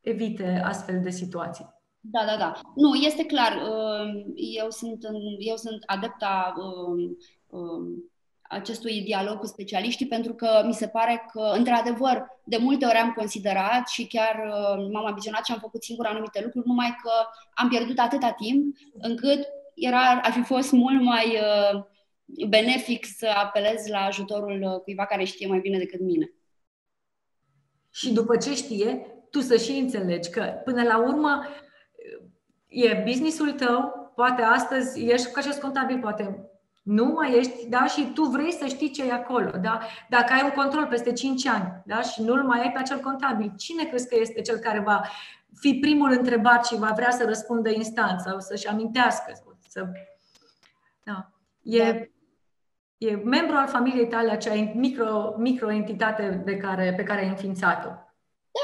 evite 0.00 0.62
astfel 0.64 1.00
de 1.00 1.10
situații. 1.10 1.74
Da, 2.00 2.24
da, 2.24 2.36
da. 2.36 2.52
Nu, 2.74 2.94
este 2.94 3.24
clar. 3.24 3.52
Uh, 3.52 4.24
eu 4.34 4.70
sunt, 4.70 4.98
eu 5.38 5.56
sunt 5.56 5.82
adepta 5.86 6.54
um, 6.56 7.16
um, 7.46 8.10
acestui 8.48 9.02
dialog 9.02 9.38
cu 9.38 9.46
specialiștii 9.46 10.06
pentru 10.06 10.34
că 10.34 10.62
mi 10.66 10.72
se 10.72 10.88
pare 10.88 11.26
că, 11.32 11.40
într-adevăr, 11.40 12.26
de 12.44 12.56
multe 12.56 12.86
ori 12.86 12.96
am 12.96 13.12
considerat 13.12 13.88
și 13.88 14.06
chiar 14.06 14.34
uh, 14.46 14.88
m-am 14.92 15.06
ambiționat 15.06 15.44
și 15.44 15.52
am 15.52 15.58
făcut 15.58 15.82
singur 15.82 16.06
anumite 16.06 16.40
lucruri, 16.42 16.66
numai 16.66 16.96
că 17.02 17.10
am 17.54 17.68
pierdut 17.68 17.98
atâta 17.98 18.30
timp 18.30 18.76
încât 18.98 19.46
era, 19.74 20.20
ar 20.22 20.32
fi 20.32 20.42
fost 20.42 20.72
mult 20.72 21.02
mai 21.02 21.26
uh, 21.26 21.82
benefic 22.48 23.06
să 23.06 23.26
apelez 23.26 23.86
la 23.86 23.98
ajutorul 23.98 24.62
uh, 24.62 24.80
cuiva 24.80 25.06
care 25.06 25.24
știe 25.24 25.46
mai 25.46 25.58
bine 25.58 25.78
decât 25.78 26.00
mine. 26.00 26.32
Și 27.90 28.12
după 28.12 28.36
ce 28.36 28.54
știe, 28.54 29.06
tu 29.30 29.40
să 29.40 29.56
și 29.56 29.70
înțelegi 29.70 30.30
că, 30.30 30.60
până 30.64 30.82
la 30.82 30.98
urmă, 30.98 31.46
e 32.68 33.02
businessul 33.04 33.52
tău, 33.52 33.92
poate 34.14 34.42
astăzi 34.42 35.04
ești 35.04 35.30
ca 35.30 35.40
și 35.40 35.58
contabil, 35.58 35.98
poate 35.98 36.50
nu 36.88 37.04
mai 37.04 37.38
ești, 37.38 37.68
da? 37.68 37.86
Și 37.86 38.10
tu 38.14 38.22
vrei 38.22 38.52
să 38.52 38.66
știi 38.66 38.90
ce 38.90 39.04
e 39.04 39.12
acolo, 39.12 39.50
da? 39.60 39.80
Dacă 40.08 40.32
ai 40.32 40.42
un 40.44 40.50
control 40.50 40.86
peste 40.86 41.12
5 41.12 41.46
ani, 41.46 41.82
da? 41.84 42.00
Și 42.00 42.22
nu-l 42.22 42.42
mai 42.42 42.60
ai 42.60 42.72
pe 42.72 42.78
acel 42.78 42.98
contabil, 42.98 43.52
cine 43.56 43.84
crezi 43.84 44.08
că 44.08 44.16
este 44.20 44.40
cel 44.40 44.56
care 44.56 44.80
va 44.80 45.00
fi 45.54 45.74
primul 45.74 46.10
întrebat 46.10 46.66
și 46.66 46.78
va 46.78 46.92
vrea 46.96 47.10
să 47.10 47.24
răspundă 47.24 47.70
instant 47.70 48.20
sau 48.20 48.40
să-și 48.40 48.66
amintească? 48.66 49.32
Să... 49.68 49.86
Da. 51.02 51.30
E, 51.62 51.92
da. 51.92 53.06
e 53.06 53.16
membru 53.16 53.56
al 53.56 53.68
familiei 53.68 54.08
tale, 54.08 54.30
acea 54.30 54.72
micro, 54.74 55.34
microentitate 55.36 56.42
pe 56.44 56.56
care, 56.56 56.94
pe 56.96 57.02
care 57.02 57.20
ai 57.20 57.28
înființat-o. 57.28 58.07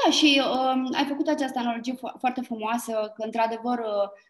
Da, 0.03 0.11
și 0.11 0.41
um, 0.45 0.89
ai 0.93 1.05
făcut 1.05 1.27
această 1.27 1.59
analogie 1.59 1.93
fo- 1.93 2.19
foarte 2.19 2.41
frumoasă, 2.41 3.13
că 3.15 3.23
într-adevăr 3.23 3.79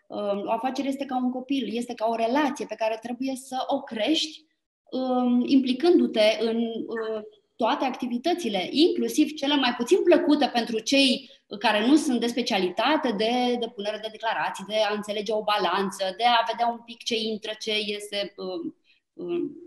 um, 0.07 0.47
o 0.47 0.51
afacere 0.51 0.87
este 0.87 1.05
ca 1.05 1.17
un 1.17 1.31
copil, 1.31 1.75
este 1.75 1.93
ca 1.93 2.05
o 2.09 2.15
relație 2.15 2.65
pe 2.65 2.75
care 2.75 2.97
trebuie 3.01 3.35
să 3.35 3.63
o 3.67 3.81
crești 3.81 4.45
um, 4.91 5.43
implicându-te 5.45 6.37
în 6.39 6.57
uh, 6.57 7.21
toate 7.55 7.85
activitățile, 7.85 8.67
inclusiv 8.71 9.33
cele 9.33 9.55
mai 9.55 9.73
puțin 9.77 10.03
plăcute 10.03 10.49
pentru 10.53 10.79
cei 10.79 11.29
care 11.59 11.87
nu 11.87 11.95
sunt 11.95 12.19
de 12.19 12.27
specialitate, 12.27 13.11
de 13.17 13.57
depunere 13.59 13.99
de 14.01 14.07
declarații, 14.11 14.65
de 14.67 14.75
a 14.89 14.93
înțelege 14.93 15.33
o 15.33 15.43
balanță, 15.43 16.13
de 16.17 16.23
a 16.23 16.45
vedea 16.51 16.67
un 16.67 16.79
pic 16.85 17.03
ce 17.03 17.15
intră, 17.15 17.51
ce 17.59 17.71
iese. 17.79 18.33
Uh, 18.37 18.73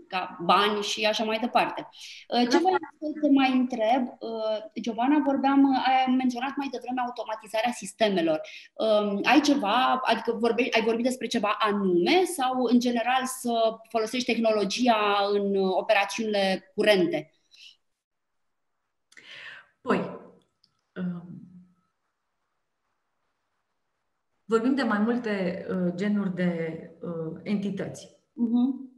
ca 0.07 0.37
bani 0.41 0.81
și 0.81 1.05
așa 1.05 1.23
mai 1.23 1.39
departe. 1.39 1.89
Uh, 2.27 2.49
ce 2.49 2.57
voiam 2.57 2.95
să 2.99 3.19
te 3.21 3.29
mai 3.29 3.51
întreb, 3.51 4.07
uh, 4.19 4.81
Giovanna, 4.81 5.21
vorbeam, 5.25 5.65
ai 5.85 6.15
menționat 6.15 6.55
mai 6.55 6.67
devreme 6.71 7.01
automatizarea 7.01 7.71
sistemelor. 7.71 8.41
Um, 8.73 9.19
ai 9.23 9.41
ceva, 9.41 10.01
adică 10.03 10.31
vorbe, 10.31 10.67
ai 10.71 10.81
vorbit 10.83 11.03
despre 11.03 11.27
ceva 11.27 11.55
anume 11.59 12.23
sau 12.23 12.63
în 12.63 12.79
general 12.79 13.25
să 13.25 13.77
folosești 13.89 14.31
tehnologia 14.31 15.17
în 15.31 15.55
operațiunile 15.55 16.71
curente? 16.75 17.33
Păi, 19.81 20.19
um, 20.95 21.23
vorbim 24.45 24.75
de 24.75 24.83
mai 24.83 24.99
multe 24.99 25.65
uh, 25.69 25.93
genuri 25.95 26.35
de 26.35 26.81
entități. 27.43 28.07
Uh-huh. 28.07 28.88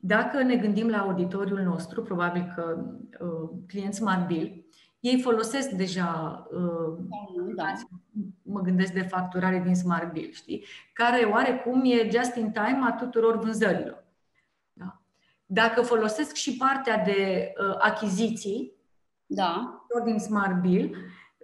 Dacă 0.00 0.42
ne 0.42 0.56
gândim 0.56 0.88
la 0.88 0.98
auditoriul 0.98 1.60
nostru, 1.60 2.02
probabil 2.02 2.52
că 2.54 2.84
uh, 3.20 3.50
clienți 3.66 4.02
Marbil, 4.02 4.64
ei 5.00 5.20
folosesc 5.20 5.70
deja, 5.70 6.46
uh, 6.50 6.98
da. 7.54 7.72
mă 8.42 8.60
gândesc 8.60 8.92
de 8.92 9.02
facturare 9.02 9.62
din 9.64 9.74
Smart 9.74 10.12
Bill, 10.12 10.32
știi? 10.32 10.64
care 10.92 11.24
oarecum 11.24 11.82
e 11.84 12.08
just 12.10 12.34
in 12.34 12.50
time 12.50 12.80
a 12.82 12.92
tuturor 12.92 13.38
vânzărilor. 13.38 14.04
Da? 14.72 15.00
Dacă 15.46 15.82
folosesc 15.82 16.34
și 16.34 16.56
partea 16.56 17.04
de 17.04 17.52
uh, 17.68 17.76
achiziții 17.78 18.72
da. 19.26 19.84
tot 19.88 20.04
din 20.04 20.18
Smart 20.18 20.60
Bill, 20.60 20.96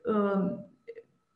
uh, 0.04 0.64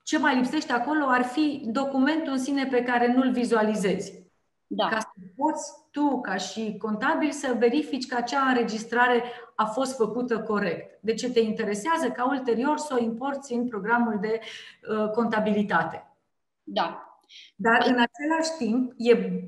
ce 0.03 0.19
mai 0.19 0.37
lipsește 0.37 0.73
acolo 0.73 1.05
ar 1.09 1.23
fi 1.23 1.63
documentul 1.67 2.33
în 2.33 2.39
sine 2.39 2.67
pe 2.67 2.83
care 2.83 3.13
nu-l 3.13 3.33
vizualizezi. 3.33 4.23
Da. 4.67 4.89
Ca 4.89 4.99
să 4.99 5.09
poți 5.37 5.73
tu, 5.91 6.21
ca 6.21 6.37
și 6.37 6.77
contabil, 6.79 7.31
să 7.31 7.57
verifici 7.59 8.07
că 8.07 8.17
acea 8.17 8.41
înregistrare 8.41 9.23
a 9.55 9.65
fost 9.65 9.97
făcută 9.97 10.41
corect. 10.41 10.99
De 11.03 11.15
ce 11.15 11.31
te 11.31 11.41
interesează 11.41 12.11
ca 12.11 12.29
ulterior 12.29 12.79
să 12.79 12.95
o 12.99 13.03
importi 13.03 13.55
în 13.55 13.69
programul 13.69 14.19
de 14.21 14.41
uh, 14.41 15.11
contabilitate. 15.11 16.15
Da. 16.63 17.19
Dar 17.57 17.83
în 17.87 17.99
același 18.01 18.57
timp 18.59 18.93
e 18.97 19.43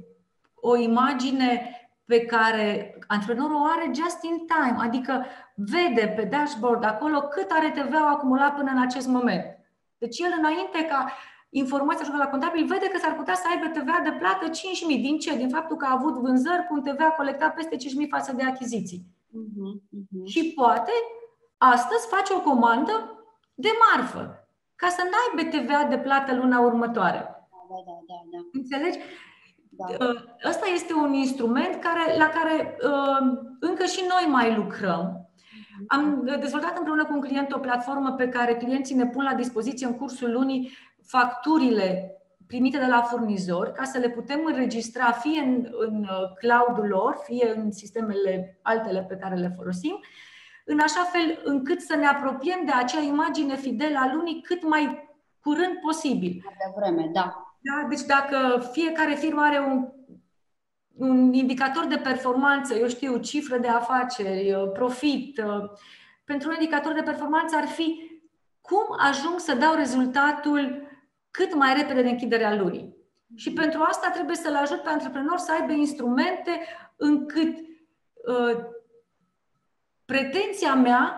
o 0.55 0.77
imagine 0.77 1.77
pe 2.05 2.25
care 2.25 2.95
antreprenorul 3.07 3.57
o 3.57 3.65
are 3.65 3.91
just 3.95 4.23
in 4.23 4.47
time, 4.47 4.77
adică 4.79 5.27
vede 5.55 6.13
pe 6.17 6.23
dashboard 6.23 6.85
acolo 6.85 7.21
cât 7.21 7.51
are 7.51 7.71
TVA 7.71 8.09
acumulat 8.09 8.55
până 8.55 8.71
în 8.71 8.81
acest 8.81 9.07
moment. 9.07 9.45
Deci 9.99 10.19
el 10.19 10.35
înainte 10.39 10.85
ca 10.85 11.13
informația 11.55 12.05
și 12.05 12.11
la 12.25 12.27
contabil 12.35 12.67
vede 12.67 12.89
că 12.89 12.99
s-ar 12.99 13.15
putea 13.15 13.35
să 13.35 13.47
aibă 13.51 13.67
TVA 13.67 14.01
de 14.05 14.17
plată 14.21 14.45
5.000. 14.49 15.01
Din 15.07 15.19
ce? 15.19 15.37
Din 15.37 15.49
faptul 15.49 15.77
că 15.77 15.87
a 15.87 15.97
avut 15.99 16.15
vânzări 16.15 16.67
cu 16.69 16.75
un 16.75 16.83
TVA 16.83 17.11
colectat 17.11 17.55
peste 17.55 17.77
5.000 17.77 17.81
față 18.11 18.33
de 18.33 18.43
achiziții. 18.43 19.01
Uh-huh, 19.03 19.73
uh-huh. 19.99 20.25
Și 20.25 20.53
poate 20.53 20.93
astăzi 21.59 22.07
face 22.07 22.33
o 22.35 22.41
comandă 22.41 22.95
de 23.55 23.69
marfă 23.85 24.47
ca 24.77 24.89
să 24.89 25.03
n-aibă 25.03 25.57
TVA 25.57 25.85
de 25.85 25.99
plată 25.99 26.35
luna 26.35 26.61
următoare. 26.61 27.19
Da, 27.19 27.79
da, 27.87 27.97
da, 28.09 28.19
da. 28.33 28.39
Înțelegi? 28.53 28.99
Da. 29.71 30.07
Uh, 30.07 30.21
ăsta 30.49 30.67
este 30.75 30.95
un 30.95 31.13
instrument 31.13 31.75
care, 31.81 32.17
la 32.19 32.29
care 32.29 32.77
uh, 32.85 33.39
încă 33.61 33.85
și 33.85 34.05
noi 34.09 34.33
mai 34.33 34.55
lucrăm. 34.55 35.23
Am 35.87 36.25
dezvoltat 36.41 36.77
împreună 36.77 37.05
cu 37.05 37.13
un 37.13 37.21
client 37.21 37.53
o 37.53 37.59
platformă 37.59 38.13
pe 38.13 38.29
care 38.29 38.57
clienții 38.57 38.95
ne 38.95 39.07
pun 39.07 39.25
la 39.25 39.35
dispoziție 39.35 39.87
în 39.87 39.97
cursul 39.97 40.31
lunii 40.31 40.73
facturile 41.07 42.17
primite 42.47 42.79
de 42.79 42.87
la 42.87 43.03
furnizori 43.03 43.73
ca 43.73 43.85
să 43.85 43.99
le 43.99 44.09
putem 44.09 44.45
înregistra 44.45 45.11
fie 45.13 45.41
în, 45.41 45.69
în 45.79 45.99
uh, 46.03 46.33
cloud-ul 46.39 46.89
lor, 46.89 47.21
fie 47.25 47.53
în 47.57 47.73
sistemele 47.73 48.59
altele 48.63 49.07
pe 49.09 49.17
care 49.17 49.35
le 49.35 49.55
folosim, 49.57 50.01
în 50.65 50.79
așa 50.79 51.03
fel 51.03 51.41
încât 51.45 51.81
să 51.81 51.97
ne 51.97 52.07
apropiem 52.07 52.63
de 52.65 52.73
acea 52.73 53.01
imagine 53.01 53.57
fidelă 53.57 53.99
a 53.99 54.13
lunii 54.15 54.41
cât 54.43 54.69
mai 54.69 55.11
curând 55.41 55.79
posibil. 55.83 56.43
De 56.43 56.73
vreme, 56.77 57.11
da. 57.13 57.57
da. 57.61 57.87
Deci 57.89 58.03
dacă 58.03 58.69
fiecare 58.73 59.15
firmă 59.15 59.41
are 59.41 59.59
un 59.59 59.89
un 60.97 61.33
indicator 61.33 61.87
de 61.87 61.97
performanță, 61.97 62.75
eu 62.75 62.89
știu, 62.89 63.17
cifră 63.17 63.59
de 63.59 63.69
afaceri, 63.69 64.57
profit. 64.73 65.43
Pentru 66.25 66.49
un 66.49 66.55
indicator 66.55 66.93
de 66.93 67.03
performanță 67.03 67.57
ar 67.57 67.67
fi 67.67 68.11
cum 68.61 68.85
ajung 68.99 69.39
să 69.39 69.55
dau 69.55 69.75
rezultatul 69.75 70.91
cât 71.33 71.55
mai 71.55 71.75
repede 71.75 72.03
de 72.03 72.09
închiderea 72.09 72.55
lunii. 72.55 72.97
Și 73.35 73.53
pentru 73.53 73.83
asta 73.83 74.11
trebuie 74.11 74.37
să-l 74.37 74.55
ajut 74.55 74.83
pe 74.83 74.89
antreprenor 74.89 75.39
să 75.39 75.53
aibă 75.53 75.73
instrumente 75.73 76.61
încât 76.97 77.59
uh, 77.59 78.65
pretenția 80.05 80.75
mea 80.75 81.17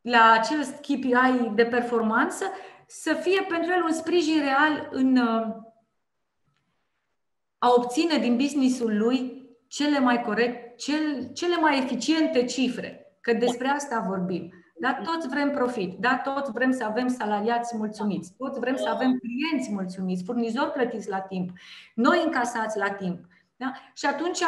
la 0.00 0.30
acest 0.30 0.74
KPI 0.80 1.50
de 1.54 1.64
performanță 1.64 2.44
să 2.86 3.14
fie 3.14 3.42
pentru 3.48 3.72
el 3.72 3.82
un 3.82 3.92
sprijin 3.92 4.40
real 4.40 4.88
în 4.90 5.16
uh, 5.16 5.66
a 7.58 7.72
obține 7.76 8.18
din 8.18 8.36
businessul 8.36 8.96
lui 8.98 9.46
cele 9.66 9.98
mai 9.98 10.22
corect, 10.22 10.78
cel, 10.78 11.32
cele 11.32 11.56
mai 11.56 11.78
eficiente 11.78 12.44
cifre. 12.44 13.18
Că 13.20 13.32
despre 13.32 13.68
asta 13.68 14.04
vorbim. 14.08 14.52
Dar 14.80 15.00
toți 15.04 15.28
vrem 15.28 15.50
profit, 15.50 15.98
da, 15.98 16.20
toți 16.24 16.50
vrem 16.50 16.72
să 16.72 16.84
avem 16.84 17.08
salariați 17.08 17.76
mulțumiți, 17.76 18.32
toți 18.36 18.58
vrem 18.58 18.76
să 18.76 18.88
avem 18.88 19.18
clienți 19.18 19.72
mulțumiți, 19.72 20.24
furnizori 20.24 20.72
plătiți 20.72 21.08
la 21.08 21.20
timp, 21.20 21.50
noi 21.94 22.22
încasați 22.24 22.78
la 22.78 22.90
timp. 22.90 23.18
Da? 23.56 23.72
Și 23.94 24.06
atunci 24.06 24.42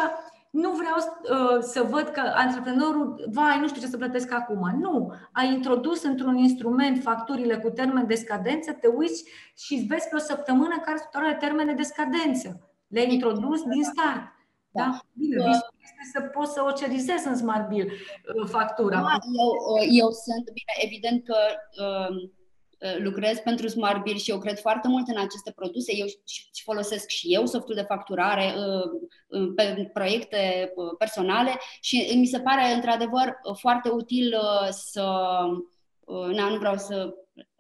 nu 0.51 0.71
vreau 0.71 0.97
uh, 0.97 1.63
să 1.63 1.83
văd 1.83 2.09
că 2.09 2.21
antreprenorul, 2.35 3.29
vai, 3.33 3.61
nu 3.61 3.69
știu 3.69 3.81
ce 3.81 3.87
să 3.87 3.97
plătesc 3.97 4.33
acum. 4.33 4.79
Nu. 4.79 5.13
Ai 5.33 5.53
introdus 5.53 6.03
într-un 6.03 6.37
instrument 6.37 7.03
facturile 7.03 7.57
cu 7.57 7.71
termen 7.71 8.07
de 8.07 8.15
scadență, 8.15 8.73
te 8.73 8.87
uiți 8.87 9.25
și 9.57 9.85
vezi 9.89 10.09
pe 10.09 10.17
o 10.17 10.19
săptămână 10.19 10.79
care 10.85 10.99
sunt 10.99 11.39
termene 11.39 11.73
de 11.73 11.83
scadență. 11.83 12.61
Le-ai 12.87 13.13
introdus 13.13 13.63
din 13.63 13.83
start. 13.85 14.23
Da? 14.71 14.83
da? 14.83 15.01
Bine, 15.13 15.37
uh, 15.37 15.47
este 15.79 16.03
să 16.13 16.21
poți 16.21 16.53
să 16.53 16.63
ocerizezi 16.63 17.27
în 17.27 17.37
Smart 17.37 17.69
Bill 17.69 17.91
uh, 17.91 18.49
factura. 18.49 19.01
Da, 19.01 19.19
eu, 19.41 19.51
uh, 19.75 19.89
eu 19.91 20.11
sunt, 20.11 20.45
bine, 20.45 20.75
evident 20.85 21.25
că 21.25 21.37
uh, 21.85 22.29
lucrez 22.99 23.39
pentru 23.39 23.69
Smart 23.69 24.03
Bill 24.03 24.19
și 24.19 24.31
eu 24.31 24.39
cred 24.39 24.59
foarte 24.59 24.89
mult 24.89 25.09
în 25.09 25.19
aceste 25.19 25.53
produse. 25.55 25.97
Eu 25.97 26.07
și 26.53 26.63
folosesc 26.65 27.09
și 27.09 27.35
eu 27.35 27.47
softul 27.47 27.75
de 27.75 27.85
facturare 27.89 28.55
uh, 29.29 29.53
pe 29.57 29.91
proiecte 29.93 30.73
personale 30.99 31.59
și 31.81 32.13
mi 32.17 32.27
se 32.27 32.41
pare 32.41 32.73
într-adevăr 32.73 33.39
foarte 33.59 33.89
util 33.89 34.35
să 34.71 35.03
na, 36.33 36.49
nu 36.49 36.59
vreau 36.59 36.77
să 36.77 37.15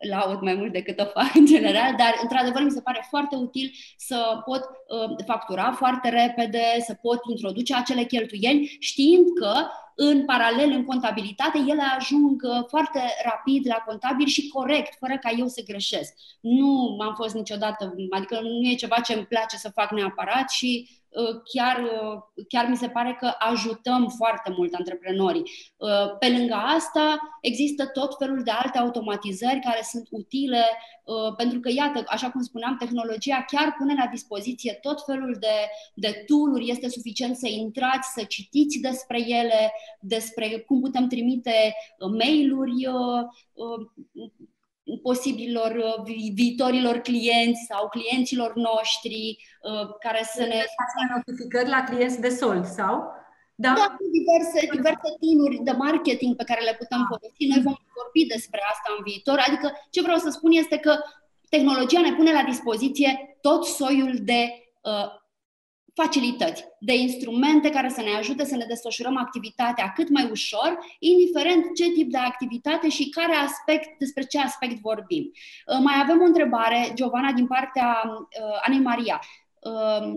laud 0.09 0.41
mai 0.41 0.55
mult 0.55 0.73
decât 0.73 1.01
o 1.01 1.05
fac 1.05 1.35
în 1.35 1.47
general, 1.47 1.95
dar 1.97 2.15
într-adevăr 2.23 2.63
mi 2.63 2.71
se 2.71 2.81
pare 2.81 3.07
foarte 3.09 3.37
util 3.37 3.73
să 3.97 4.43
pot 4.45 4.61
uh, 4.61 5.25
factura 5.27 5.73
foarte 5.73 6.09
repede, 6.09 6.63
să 6.87 6.95
pot 6.95 7.19
introduce 7.31 7.75
acele 7.75 8.03
cheltuieli, 8.03 8.77
știind 8.79 9.27
că 9.41 9.55
în 9.95 10.25
paralel 10.25 10.71
în 10.71 10.85
contabilitate 10.85 11.59
ele 11.69 11.83
ajung 11.99 12.43
uh, 12.43 12.65
foarte 12.69 13.01
rapid 13.25 13.67
la 13.67 13.85
contabil 13.87 14.27
și 14.27 14.49
corect, 14.49 14.97
fără 14.99 15.19
ca 15.21 15.31
eu 15.39 15.47
să 15.47 15.63
greșesc. 15.67 16.15
Nu 16.41 16.99
am 17.01 17.15
fost 17.15 17.35
niciodată, 17.35 17.95
adică 18.11 18.41
nu 18.43 18.69
e 18.69 18.75
ceva 18.75 19.01
ce 19.01 19.13
îmi 19.13 19.27
place 19.27 19.57
să 19.57 19.71
fac 19.71 19.91
neapărat 19.91 20.51
și 20.51 21.01
Uh, 21.11 21.41
chiar, 21.45 21.83
uh, 21.83 22.45
chiar 22.49 22.67
mi 22.69 22.77
se 22.77 22.89
pare 22.89 23.17
că 23.21 23.33
ajutăm 23.39 24.09
foarte 24.17 24.55
mult 24.57 24.75
antreprenorii. 24.75 25.51
Uh, 25.77 26.17
pe 26.19 26.29
lângă 26.29 26.55
asta, 26.55 27.19
există 27.41 27.87
tot 27.87 28.17
felul 28.19 28.43
de 28.43 28.51
alte 28.51 28.79
automatizări 28.79 29.61
care 29.61 29.81
sunt 29.91 30.07
utile, 30.11 30.65
pentru 31.37 31.61
că, 31.61 31.71
iată, 31.73 32.05
așa 32.07 32.31
cum 32.31 32.43
spuneam, 32.43 32.77
tehnologia 32.77 33.45
chiar 33.47 33.75
pune 33.79 33.95
la 33.99 34.07
dispoziție 34.07 34.79
tot 34.83 35.05
felul 35.05 35.37
de, 35.41 35.57
de 35.95 36.25
tool-uri. 36.27 36.71
Este 36.71 36.89
suficient 36.89 37.37
să 37.37 37.49
intrați, 37.49 38.13
să 38.15 38.23
citiți 38.25 38.79
despre 38.79 39.19
ele, 39.29 39.73
despre 40.01 40.65
cum 40.67 40.81
putem 40.81 41.07
trimite 41.07 41.75
mail-uri 42.19 42.87
posibilor 45.03 45.71
uh, 45.71 46.15
viitorilor 46.35 46.97
clienți 46.97 47.65
sau 47.69 47.89
clienților 47.89 48.55
noștri 48.55 49.39
uh, 49.63 49.89
care 50.01 50.23
să 50.35 50.43
ne... 50.43 50.65
notificări 51.15 51.69
la 51.69 51.85
clienți 51.85 52.21
de 52.21 52.29
sold 52.29 52.65
sau? 52.65 53.19
Da, 53.65 53.73
da 53.81 53.97
diverse, 54.19 54.59
diverse 54.77 55.11
tinuri 55.21 55.57
de 55.69 55.75
marketing 55.87 56.37
pe 56.37 56.45
care 56.45 56.63
le 56.65 56.75
putem 56.79 57.03
folosi. 57.11 57.51
Noi 57.53 57.63
vom 57.67 57.77
vorbi 57.99 58.23
despre 58.35 58.61
asta 58.73 58.89
în 58.97 59.03
viitor. 59.09 59.39
Adică 59.49 59.73
ce 59.91 60.01
vreau 60.07 60.19
să 60.19 60.31
spun 60.31 60.53
este 60.53 60.77
că 60.77 60.93
tehnologia 61.49 62.01
ne 62.01 62.13
pune 62.13 62.33
la 62.33 62.43
dispoziție 62.43 63.39
tot 63.41 63.65
soiul 63.65 64.15
de 64.23 64.41
uh, 64.83 65.09
facilități, 65.95 66.65
de 66.79 66.95
instrumente 66.97 67.71
care 67.71 67.89
să 67.89 68.01
ne 68.01 68.11
ajute 68.11 68.45
să 68.45 68.57
ne 68.57 68.65
desfășurăm 68.69 69.17
activitatea 69.17 69.93
cât 69.97 70.09
mai 70.09 70.29
ușor, 70.31 70.79
indiferent 70.99 71.65
ce 71.75 71.91
tip 71.91 72.11
de 72.11 72.19
activitate 72.19 72.89
și 72.89 73.09
care 73.09 73.35
aspect, 73.35 73.99
despre 73.99 74.23
ce 74.23 74.39
aspect 74.39 74.81
vorbim. 74.81 75.25
Uh, 75.25 75.79
mai 75.83 75.95
avem 76.03 76.21
o 76.21 76.25
întrebare, 76.25 76.91
Giovanna, 76.95 77.33
din 77.33 77.47
partea 77.47 78.03
uh, 78.07 78.61
Anei 78.67 78.81
Maria. 78.81 79.21
Uh, 79.61 80.15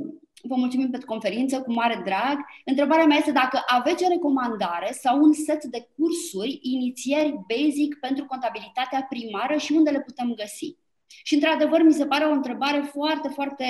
vă 0.47 0.55
mulțumim 0.55 0.89
pentru 0.89 1.07
conferință, 1.07 1.61
cu 1.61 1.73
mare 1.73 2.01
drag. 2.03 2.37
Întrebarea 2.65 3.05
mea 3.05 3.17
este 3.17 3.31
dacă 3.31 3.63
aveți 3.67 4.03
o 4.03 4.07
recomandare 4.07 4.91
sau 4.91 5.21
un 5.21 5.33
set 5.33 5.63
de 5.63 5.87
cursuri, 5.95 6.59
inițieri 6.61 7.39
basic 7.47 7.97
pentru 7.99 8.25
contabilitatea 8.25 9.05
primară 9.09 9.57
și 9.57 9.71
unde 9.71 9.89
le 9.89 10.01
putem 10.01 10.33
găsi. 10.33 10.77
Și, 11.23 11.33
într-adevăr, 11.33 11.81
mi 11.81 11.93
se 11.93 12.05
pare 12.05 12.25
o 12.25 12.31
întrebare 12.31 12.79
foarte, 12.79 13.27
foarte 13.27 13.65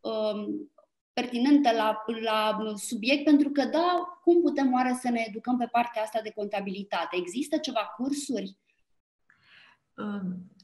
um, 0.00 0.70
pertinentă 1.12 1.70
la, 1.72 2.04
la 2.22 2.58
subiect, 2.76 3.24
pentru 3.24 3.50
că, 3.50 3.64
da, 3.64 4.18
cum 4.22 4.40
putem 4.40 4.72
oare 4.72 4.98
să 5.00 5.10
ne 5.10 5.24
educăm 5.28 5.56
pe 5.56 5.68
partea 5.72 6.02
asta 6.02 6.20
de 6.22 6.32
contabilitate? 6.34 7.16
Există 7.16 7.56
ceva 7.56 7.94
cursuri? 7.96 8.56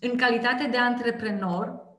În 0.00 0.16
calitate 0.16 0.66
de 0.66 0.76
antreprenor 0.76 1.92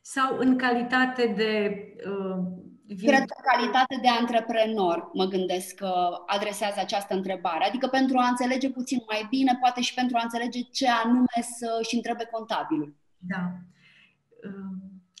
sau 0.00 0.38
în 0.38 0.56
calitate 0.56 1.26
de 1.26 1.82
uh, 2.06 2.62
Cred 2.96 3.24
că 3.24 3.40
calitate 3.52 3.98
de 4.02 4.08
antreprenor, 4.08 5.10
mă 5.12 5.24
gândesc 5.24 5.74
că 5.74 6.22
adresează 6.26 6.80
această 6.80 7.14
întrebare. 7.14 7.64
Adică 7.64 7.86
pentru 7.86 8.18
a 8.18 8.28
înțelege 8.28 8.70
puțin 8.70 9.02
mai 9.08 9.26
bine, 9.30 9.56
poate 9.60 9.80
și 9.80 9.94
pentru 9.94 10.16
a 10.16 10.22
înțelege 10.22 10.60
ce 10.60 10.88
anume 11.04 11.38
să-și 11.56 11.94
întrebe 11.94 12.28
contabilul. 12.30 12.94
Da. 13.18 13.52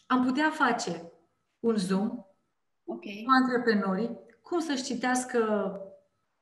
Am 0.06 0.24
putea 0.24 0.50
face 0.50 1.12
un 1.60 1.76
Zoom 1.76 2.24
okay. 2.84 3.22
cu 3.26 3.30
antreprenorii, 3.42 4.18
cum 4.42 4.60
să-și 4.60 4.84
citească 4.84 5.40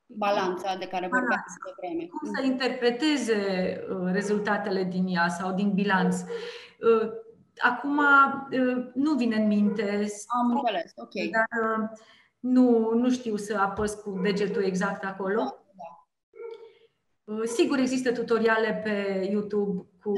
balanța 0.05 0.75
de 0.75 0.87
care 0.87 1.07
vorbeam 1.07 1.43
de 1.65 1.73
vreme. 1.77 2.05
Cum 2.05 2.33
să 2.33 2.45
interpreteze 2.45 3.39
uh, 3.89 4.11
rezultatele 4.11 4.83
din 4.83 5.07
ea 5.07 5.27
sau 5.27 5.53
din 5.53 5.73
bilanț. 5.73 6.15
Uh, 7.63 7.71
acum 7.71 7.97
uh, 7.97 8.91
nu 8.93 9.15
vine 9.15 9.35
în 9.35 9.47
minte. 9.47 10.07
Am 10.41 10.51
înțeles, 10.51 10.91
ok. 10.95 11.13
Dar 11.31 11.91
nu, 12.39 12.93
nu 12.93 13.09
știu 13.09 13.35
să 13.35 13.57
apăs 13.57 13.93
cu 13.93 14.19
degetul 14.21 14.63
exact 14.63 15.03
acolo. 15.03 15.41
Da, 15.75 16.07
da. 17.25 17.45
Sigur, 17.45 17.77
există 17.77 18.11
tutoriale 18.11 18.81
pe 18.83 19.27
YouTube 19.31 19.85
cu. 20.01 20.13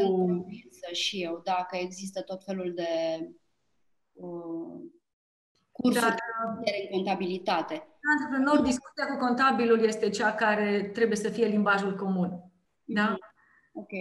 Și 0.92 1.24
eu, 1.24 1.42
dacă 1.44 1.78
există 1.78 2.22
tot 2.22 2.44
felul 2.44 2.74
de 2.74 3.20
uh, 4.14 4.82
cursuri 5.72 6.06
Dar, 6.06 6.16
de 6.64 6.88
contabilitate. 6.92 7.88
Antreprenor, 8.20 8.66
discuția 8.66 9.06
cu 9.08 9.18
contabilul 9.18 9.80
este 9.80 10.10
cea 10.10 10.34
care 10.34 10.90
trebuie 10.94 11.18
să 11.18 11.30
fie 11.30 11.46
limbajul 11.46 11.96
comun. 11.96 12.52
Da? 12.84 13.04
Mhm. 13.04 13.20
Ok. 13.74 13.92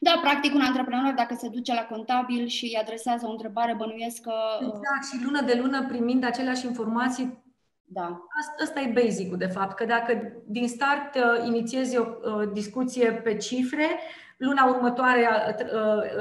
Da, 0.00 0.18
practic 0.22 0.54
un 0.54 0.60
antreprenor 0.60 1.12
dacă 1.12 1.34
se 1.38 1.48
duce 1.48 1.74
la 1.74 1.84
contabil 1.84 2.46
și 2.46 2.64
îi 2.64 2.78
adresează 2.80 3.26
o 3.26 3.30
întrebare, 3.30 3.74
bănuiesc 3.74 4.20
că... 4.20 4.32
Uh, 4.60 4.66
exact, 4.66 5.04
și 5.12 5.24
lună 5.24 5.40
de 5.42 5.58
lună 5.62 5.86
primind 5.86 6.24
aceleași 6.24 6.66
informații, 6.66 7.44
da. 7.84 8.26
Asta 8.62 8.80
e 8.80 9.00
basic 9.04 9.34
de 9.34 9.46
fapt, 9.46 9.76
că 9.76 9.84
dacă 9.84 10.42
din 10.46 10.68
start 10.68 11.14
uh, 11.14 11.46
inițiezi 11.46 11.96
o 11.96 12.04
uh, 12.04 12.50
discuție 12.52 13.12
pe 13.12 13.36
cifre, 13.36 13.86
Luna 14.38 14.66
următoare 14.66 15.28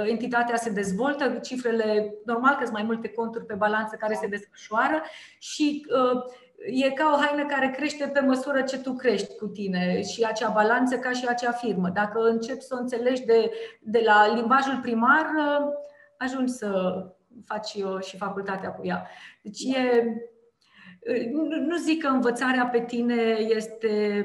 entitatea 0.05 0.55
se 0.55 0.69
dezvoltă, 0.69 1.39
cifrele, 1.43 2.13
normal 2.25 2.53
că 2.53 2.59
sunt 2.61 2.73
mai 2.73 2.83
multe 2.83 3.07
conturi 3.07 3.45
pe 3.45 3.53
balanță 3.53 3.95
care 3.99 4.13
se 4.13 4.27
desfășoară 4.27 5.01
și 5.39 5.85
e 6.65 6.89
ca 6.89 7.11
o 7.13 7.21
haină 7.25 7.45
care 7.45 7.73
crește 7.77 8.07
pe 8.07 8.19
măsură 8.19 8.61
ce 8.61 8.77
tu 8.77 8.93
crești 8.93 9.35
cu 9.35 9.47
tine 9.47 10.01
și 10.01 10.23
acea 10.23 10.49
balanță 10.49 10.97
ca 10.97 11.11
și 11.11 11.25
acea 11.27 11.51
firmă. 11.51 11.89
Dacă 11.89 12.19
începi 12.19 12.61
să 12.61 12.75
o 12.77 12.81
înțelegi 12.81 13.25
de, 13.25 13.51
de 13.81 14.01
la 14.05 14.33
limbajul 14.33 14.79
primar, 14.81 15.25
ajungi 16.17 16.51
să 16.51 16.93
faci 17.45 17.77
și 18.01 18.17
facultatea 18.17 18.71
cu 18.71 18.85
ea. 18.85 19.07
Deci 19.41 19.63
e, 19.63 20.03
nu 21.67 21.77
zic 21.77 22.01
că 22.01 22.07
învățarea 22.07 22.65
pe 22.65 22.79
tine 22.79 23.37
este 23.39 24.23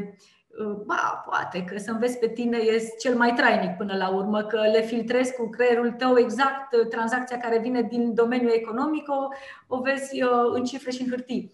ba, 0.87 1.25
poate 1.27 1.65
că 1.65 1.79
să 1.79 1.91
înveți 1.91 2.19
pe 2.19 2.29
tine 2.29 2.59
e 2.59 2.95
cel 2.99 3.17
mai 3.17 3.33
trainic 3.33 3.77
până 3.77 3.97
la 3.97 4.09
urmă, 4.09 4.43
că 4.43 4.61
le 4.73 4.81
filtrezi 4.81 5.35
cu 5.35 5.49
creierul 5.49 5.91
tău 5.91 6.19
exact 6.19 6.89
tranzacția 6.89 7.39
care 7.39 7.59
vine 7.59 7.83
din 7.83 8.15
domeniul 8.15 8.53
economic, 8.55 9.09
o, 9.09 9.29
o 9.77 9.81
vezi 9.81 10.23
în 10.53 10.65
cifre 10.65 10.91
și 10.91 11.03
în 11.03 11.09
hârtii. 11.09 11.53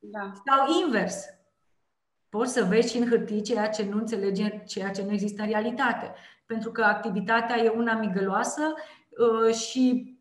Da. 0.00 0.32
Sau 0.46 0.82
invers. 0.84 1.24
Poți 2.28 2.52
să 2.52 2.64
vezi 2.64 2.90
și 2.90 2.98
în 2.98 3.08
hârtii 3.08 3.42
ceea 3.42 3.68
ce 3.68 3.84
nu 3.84 3.96
înțelegi, 3.96 4.64
ceea 4.64 4.90
ce 4.90 5.02
nu 5.02 5.12
există 5.12 5.42
în 5.42 5.48
realitate. 5.48 6.14
Pentru 6.46 6.72
că 6.72 6.82
activitatea 6.82 7.56
e 7.56 7.68
una 7.68 7.94
migăloasă 7.94 8.74
și 9.52 10.14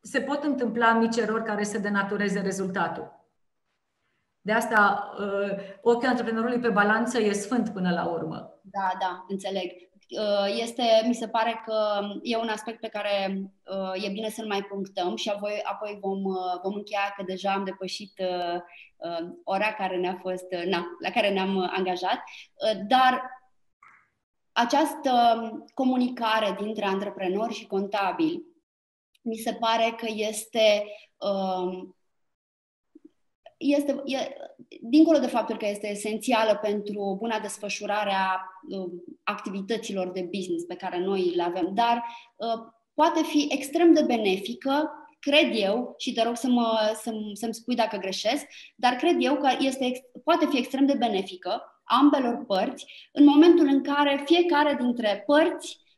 se 0.00 0.20
pot 0.20 0.42
întâmpla 0.44 0.92
mici 0.92 1.16
erori 1.16 1.44
care 1.44 1.64
să 1.64 1.78
denatureze 1.78 2.40
rezultatul. 2.40 3.18
De 4.40 4.52
asta, 4.52 5.10
uh, 5.18 5.78
ochiul 5.80 6.08
antreprenorului 6.08 6.58
pe 6.58 6.68
balanță 6.68 7.18
e 7.18 7.32
sfânt 7.32 7.68
până 7.68 7.90
la 7.90 8.06
urmă. 8.06 8.60
Da, 8.62 8.90
da, 9.00 9.24
înțeleg. 9.28 9.89
Uh, 10.18 10.60
este, 10.60 10.82
mi 11.06 11.14
se 11.14 11.28
pare 11.28 11.62
că 11.66 12.00
e 12.22 12.36
un 12.36 12.48
aspect 12.48 12.80
pe 12.80 12.88
care 12.88 13.42
uh, 13.64 14.04
e 14.04 14.08
bine 14.08 14.28
să-l 14.28 14.46
mai 14.46 14.62
punctăm 14.62 15.16
și 15.16 15.28
apoi, 15.28 15.60
apoi 15.64 15.98
vom, 16.00 16.22
vom 16.62 16.74
încheia 16.74 17.12
că 17.16 17.22
deja 17.22 17.52
am 17.52 17.64
depășit 17.64 18.12
ora 19.44 19.72
care 19.72 19.96
ne-a 19.96 20.18
fost, 20.20 20.46
na, 20.64 20.86
la 20.98 21.10
care 21.10 21.30
ne-am 21.30 21.70
angajat, 21.76 22.22
dar 22.88 23.22
această 24.52 25.40
comunicare 25.74 26.56
dintre 26.60 26.84
antreprenori 26.84 27.54
și 27.54 27.66
contabili 27.66 28.50
mi 29.22 29.36
se 29.36 29.52
pare 29.52 29.94
că 29.96 30.06
este 30.08 30.84
este, 33.60 34.02
e, 34.04 34.16
dincolo 34.80 35.18
de 35.18 35.26
faptul 35.26 35.56
că 35.56 35.66
este 35.66 35.90
esențială 35.90 36.58
pentru 36.62 37.16
buna 37.18 37.38
desfășurare 37.38 38.12
a 38.12 38.40
uh, 38.68 38.90
activităților 39.22 40.10
de 40.10 40.28
business 40.34 40.64
pe 40.64 40.74
care 40.74 40.98
noi 40.98 41.32
le 41.34 41.42
avem, 41.42 41.70
dar 41.74 42.04
uh, 42.36 42.72
poate 42.94 43.22
fi 43.22 43.48
extrem 43.50 43.92
de 43.92 44.02
benefică, 44.02 44.90
cred 45.18 45.50
eu, 45.54 45.94
și 45.98 46.12
te 46.12 46.22
rog 46.22 46.36
să 46.36 46.48
mă, 46.48 46.92
să, 47.02 47.12
să-mi 47.32 47.54
spui 47.54 47.74
dacă 47.74 47.96
greșesc, 47.96 48.46
dar 48.76 48.92
cred 48.92 49.16
eu 49.18 49.36
că 49.36 49.48
este, 49.58 50.10
poate 50.24 50.46
fi 50.46 50.58
extrem 50.58 50.86
de 50.86 50.94
benefică 50.98 51.82
ambelor 51.84 52.44
părți 52.46 53.10
în 53.12 53.24
momentul 53.24 53.66
în 53.66 53.82
care 53.82 54.22
fiecare 54.24 54.76
dintre 54.80 55.22
părți 55.26 55.78
Uh, 55.78 55.89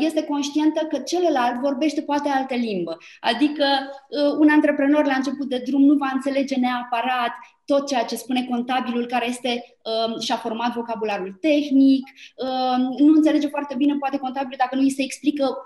este 0.00 0.24
conștientă 0.24 0.86
că 0.86 0.98
celălalt 0.98 1.60
vorbește 1.60 2.02
poate 2.02 2.28
altă 2.28 2.54
limbă. 2.54 2.96
Adică 3.20 3.64
uh, 4.08 4.32
un 4.38 4.48
antreprenor 4.48 5.04
la 5.04 5.14
început 5.14 5.48
de 5.48 5.62
drum 5.66 5.82
nu 5.82 5.94
va 5.94 6.10
înțelege 6.12 6.56
neapărat 6.56 7.32
tot 7.64 7.86
ceea 7.86 8.04
ce 8.04 8.16
spune 8.16 8.46
contabilul 8.50 9.06
care 9.06 9.28
este 9.28 9.78
um, 9.82 10.20
și-a 10.20 10.36
format 10.36 10.74
vocabularul 10.74 11.38
tehnic, 11.40 12.08
um, 12.36 13.06
nu 13.06 13.12
înțelege 13.14 13.48
foarte 13.48 13.74
bine 13.74 13.96
poate 13.98 14.18
contabilul 14.18 14.56
dacă 14.58 14.74
nu 14.74 14.80
îi 14.80 14.90
se 14.90 15.02
explică 15.02 15.56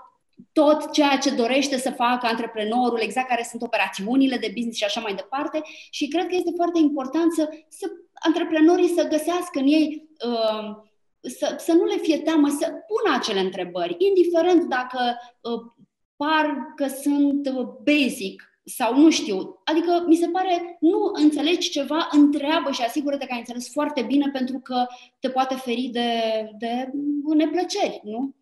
tot 0.53 0.91
ceea 0.91 1.17
ce 1.17 1.35
dorește 1.35 1.77
să 1.77 1.91
facă 1.91 2.25
antreprenorul, 2.25 2.99
exact 3.01 3.27
care 3.27 3.47
sunt 3.49 3.61
operațiunile 3.61 4.37
de 4.37 4.51
business 4.53 4.77
și 4.77 4.83
așa 4.83 4.99
mai 4.99 5.15
departe. 5.15 5.61
Și 5.89 6.07
cred 6.07 6.27
că 6.27 6.35
este 6.35 6.51
foarte 6.55 6.79
important 6.79 7.31
să, 7.33 7.49
să 7.67 7.87
antreprenorii 8.13 8.93
să 8.95 9.07
găsească 9.07 9.59
în 9.59 9.67
ei 9.67 10.09
uh, 10.25 10.87
să, 11.21 11.55
să 11.57 11.73
nu 11.73 11.85
le 11.85 11.97
fie 12.01 12.17
teamă 12.17 12.47
să 12.47 12.65
pună 12.65 13.15
acele 13.15 13.39
întrebări, 13.39 13.95
indiferent 13.97 14.63
dacă 14.69 14.99
uh, 15.41 15.85
par 16.15 16.57
că 16.75 16.87
sunt 16.87 17.47
uh, 17.47 17.67
basic 17.83 18.43
sau 18.63 18.99
nu 18.99 19.09
știu. 19.09 19.61
Adică 19.63 20.03
mi 20.07 20.15
se 20.15 20.27
pare, 20.27 20.77
nu 20.79 21.11
înțelegi 21.13 21.69
ceva, 21.69 22.07
întreabă 22.11 22.71
și 22.71 22.83
asigură-te 22.83 23.25
că 23.25 23.31
ai 23.33 23.39
înțeles 23.39 23.71
foarte 23.71 24.01
bine 24.01 24.29
pentru 24.33 24.59
că 24.59 24.85
te 25.19 25.29
poate 25.29 25.55
feri 25.55 25.89
de, 25.91 26.09
de 26.57 26.89
neplăceri, 27.35 28.01
nu? 28.03 28.35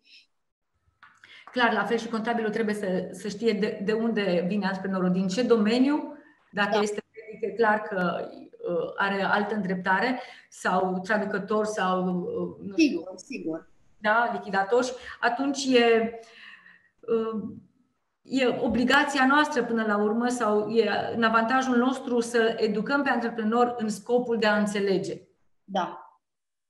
Clar, 1.52 1.72
la 1.72 1.84
fel 1.84 1.98
și 1.98 2.08
contabilul 2.08 2.50
trebuie 2.50 2.74
să, 2.74 3.08
să 3.12 3.28
știe 3.28 3.52
de, 3.52 3.80
de 3.84 3.92
unde 3.92 4.44
vine 4.48 4.66
antreprenorul, 4.66 5.10
din 5.10 5.28
ce 5.28 5.42
domeniu, 5.42 6.16
dacă 6.52 6.70
da. 6.72 6.80
este 6.80 7.02
e 7.40 7.48
clar 7.48 7.82
că 7.82 8.28
Uh, 8.30 8.47
are 8.96 9.22
altă 9.22 9.54
îndreptare 9.54 10.20
sau 10.48 11.00
traducător 11.02 11.64
sau 11.64 12.06
uh, 12.06 12.66
nu 12.66 12.74
sigur, 12.76 13.02
știu, 13.02 13.16
sigur. 13.16 13.70
Da, 13.98 14.30
lichidator, 14.32 14.84
atunci 15.20 15.64
e, 15.64 16.18
uh, 17.00 17.42
e 18.22 18.46
obligația 18.46 19.26
noastră 19.26 19.64
până 19.64 19.84
la 19.86 19.96
urmă 19.96 20.28
sau 20.28 20.68
e 20.68 20.90
în 21.14 21.22
avantajul 21.22 21.76
nostru 21.76 22.20
să 22.20 22.54
educăm 22.56 23.02
pe 23.02 23.08
antreprenor 23.08 23.74
în 23.78 23.88
scopul 23.88 24.38
de 24.38 24.46
a 24.46 24.58
înțelege. 24.58 25.22
Da. 25.64 26.02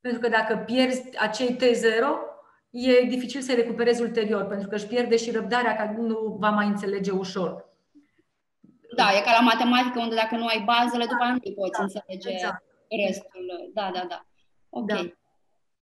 Pentru 0.00 0.20
că 0.20 0.28
dacă 0.28 0.56
pierzi 0.56 1.18
acei 1.18 1.56
T0, 1.56 2.28
e 2.70 3.06
dificil 3.08 3.40
să-i 3.40 3.54
recuperezi 3.54 4.02
ulterior, 4.02 4.44
pentru 4.44 4.68
că 4.68 4.74
își 4.74 4.86
pierde 4.86 5.16
și 5.16 5.30
răbdarea, 5.30 5.76
că 5.76 6.00
nu 6.00 6.36
va 6.40 6.50
mai 6.50 6.66
înțelege 6.66 7.10
ușor. 7.10 7.67
Da, 9.00 9.06
e 9.16 9.20
ca 9.20 9.32
la 9.38 9.48
matematică, 9.52 9.98
unde 10.00 10.14
dacă 10.14 10.36
nu 10.36 10.46
ai 10.46 10.60
bazele, 10.64 11.04
după 11.04 11.22
aia 11.22 11.32
nu 11.32 11.52
poți 11.54 11.78
da, 11.78 11.82
înțelege 11.82 12.30
exact. 12.30 12.64
restul. 13.06 13.70
Da, 13.74 13.90
da, 13.94 14.04
da. 14.08 14.26
Ok. 14.70 14.86
Da. 14.86 15.00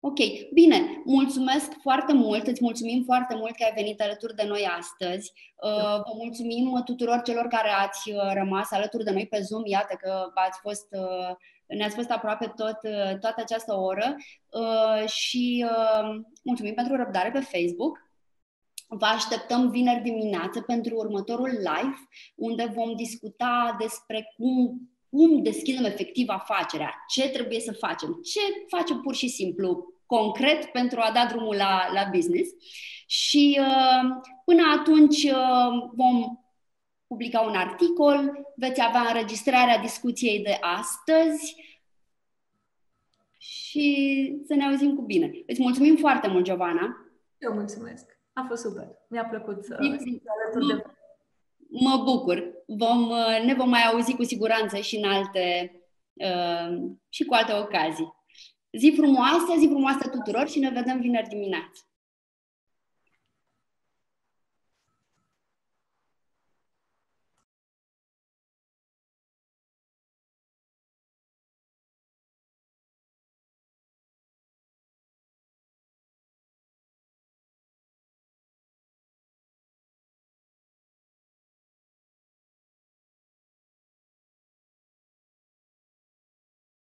Ok, 0.02 0.18
bine, 0.52 1.02
mulțumesc 1.04 1.72
foarte 1.82 2.12
mult, 2.12 2.46
îți 2.46 2.62
mulțumim 2.62 3.02
foarte 3.04 3.34
mult 3.34 3.56
că 3.56 3.64
ai 3.64 3.72
venit 3.74 4.00
alături 4.00 4.34
de 4.34 4.44
noi 4.46 4.68
astăzi. 4.78 5.32
Da. 5.62 5.96
Vă 6.06 6.12
mulțumim 6.16 6.82
tuturor 6.84 7.22
celor 7.24 7.46
care 7.46 7.68
ați 7.68 8.10
uh, 8.10 8.30
rămas 8.32 8.70
alături 8.70 9.04
de 9.04 9.10
noi 9.10 9.26
pe 9.26 9.40
Zoom, 9.40 9.62
iată 9.66 9.94
că 10.00 10.30
ați 10.34 10.58
fost, 10.60 10.86
uh, 10.90 11.36
ne-ați 11.66 11.94
fost 11.94 12.10
aproape 12.10 12.52
tot, 12.56 12.78
uh, 12.82 13.18
toată 13.18 13.34
această 13.36 13.74
oră 13.74 14.16
și 15.06 15.66
mulțumim 16.42 16.74
pentru 16.74 16.96
răbdare 16.96 17.30
pe 17.30 17.40
Facebook. 17.40 18.09
Vă 18.92 19.04
așteptăm 19.06 19.70
vineri 19.70 20.02
dimineață 20.02 20.60
pentru 20.60 20.96
următorul 20.96 21.48
live, 21.48 22.08
unde 22.34 22.72
vom 22.74 22.96
discuta 22.96 23.76
despre 23.78 24.34
cum, 24.36 24.80
cum 25.10 25.42
deschidem 25.42 25.84
efectiv 25.84 26.28
afacerea, 26.28 26.94
ce 27.08 27.28
trebuie 27.28 27.60
să 27.60 27.72
facem, 27.72 28.20
ce 28.22 28.40
facem 28.68 29.00
pur 29.00 29.14
și 29.14 29.28
simplu, 29.28 29.94
concret, 30.06 30.64
pentru 30.64 31.00
a 31.00 31.10
da 31.12 31.26
drumul 31.26 31.56
la, 31.56 31.90
la 31.92 32.10
business. 32.12 32.50
Și 33.06 33.58
uh, 33.60 34.10
până 34.44 34.62
atunci 34.78 35.22
uh, 35.24 35.90
vom 35.94 36.38
publica 37.06 37.40
un 37.40 37.54
articol, 37.54 38.32
veți 38.56 38.82
avea 38.82 39.00
înregistrarea 39.00 39.78
discuției 39.78 40.42
de 40.42 40.58
astăzi 40.60 41.56
și 43.38 44.38
să 44.46 44.54
ne 44.54 44.64
auzim 44.64 44.94
cu 44.94 45.02
bine. 45.02 45.30
Îți 45.46 45.62
mulțumim 45.62 45.96
foarte 45.96 46.28
mult, 46.28 46.44
Giovanna! 46.44 46.96
Eu 47.38 47.52
mulțumesc! 47.52 48.09
A 48.42 48.46
fost 48.48 48.62
super. 48.62 48.88
Mi-a 49.08 49.24
plăcut 49.24 49.64
să 49.64 49.74
alături 49.74 50.66
de 50.66 50.82
Mă 51.70 52.02
bucur. 52.04 52.52
Vom, 52.66 53.12
ne 53.44 53.54
vom 53.54 53.68
mai 53.68 53.82
auzi 53.82 54.16
cu 54.16 54.22
siguranță 54.22 54.76
și 54.76 54.96
în 54.96 55.10
alte 55.10 55.72
uh, 56.12 56.90
și 57.08 57.24
cu 57.24 57.34
alte 57.34 57.52
ocazii. 57.52 58.14
Zi 58.78 58.92
frumoasă, 58.96 59.54
zi 59.58 59.66
frumoasă 59.66 60.08
tuturor 60.08 60.48
și 60.48 60.58
ne 60.58 60.70
vedem 60.70 61.00
vineri 61.00 61.28
dimineață. 61.28 61.89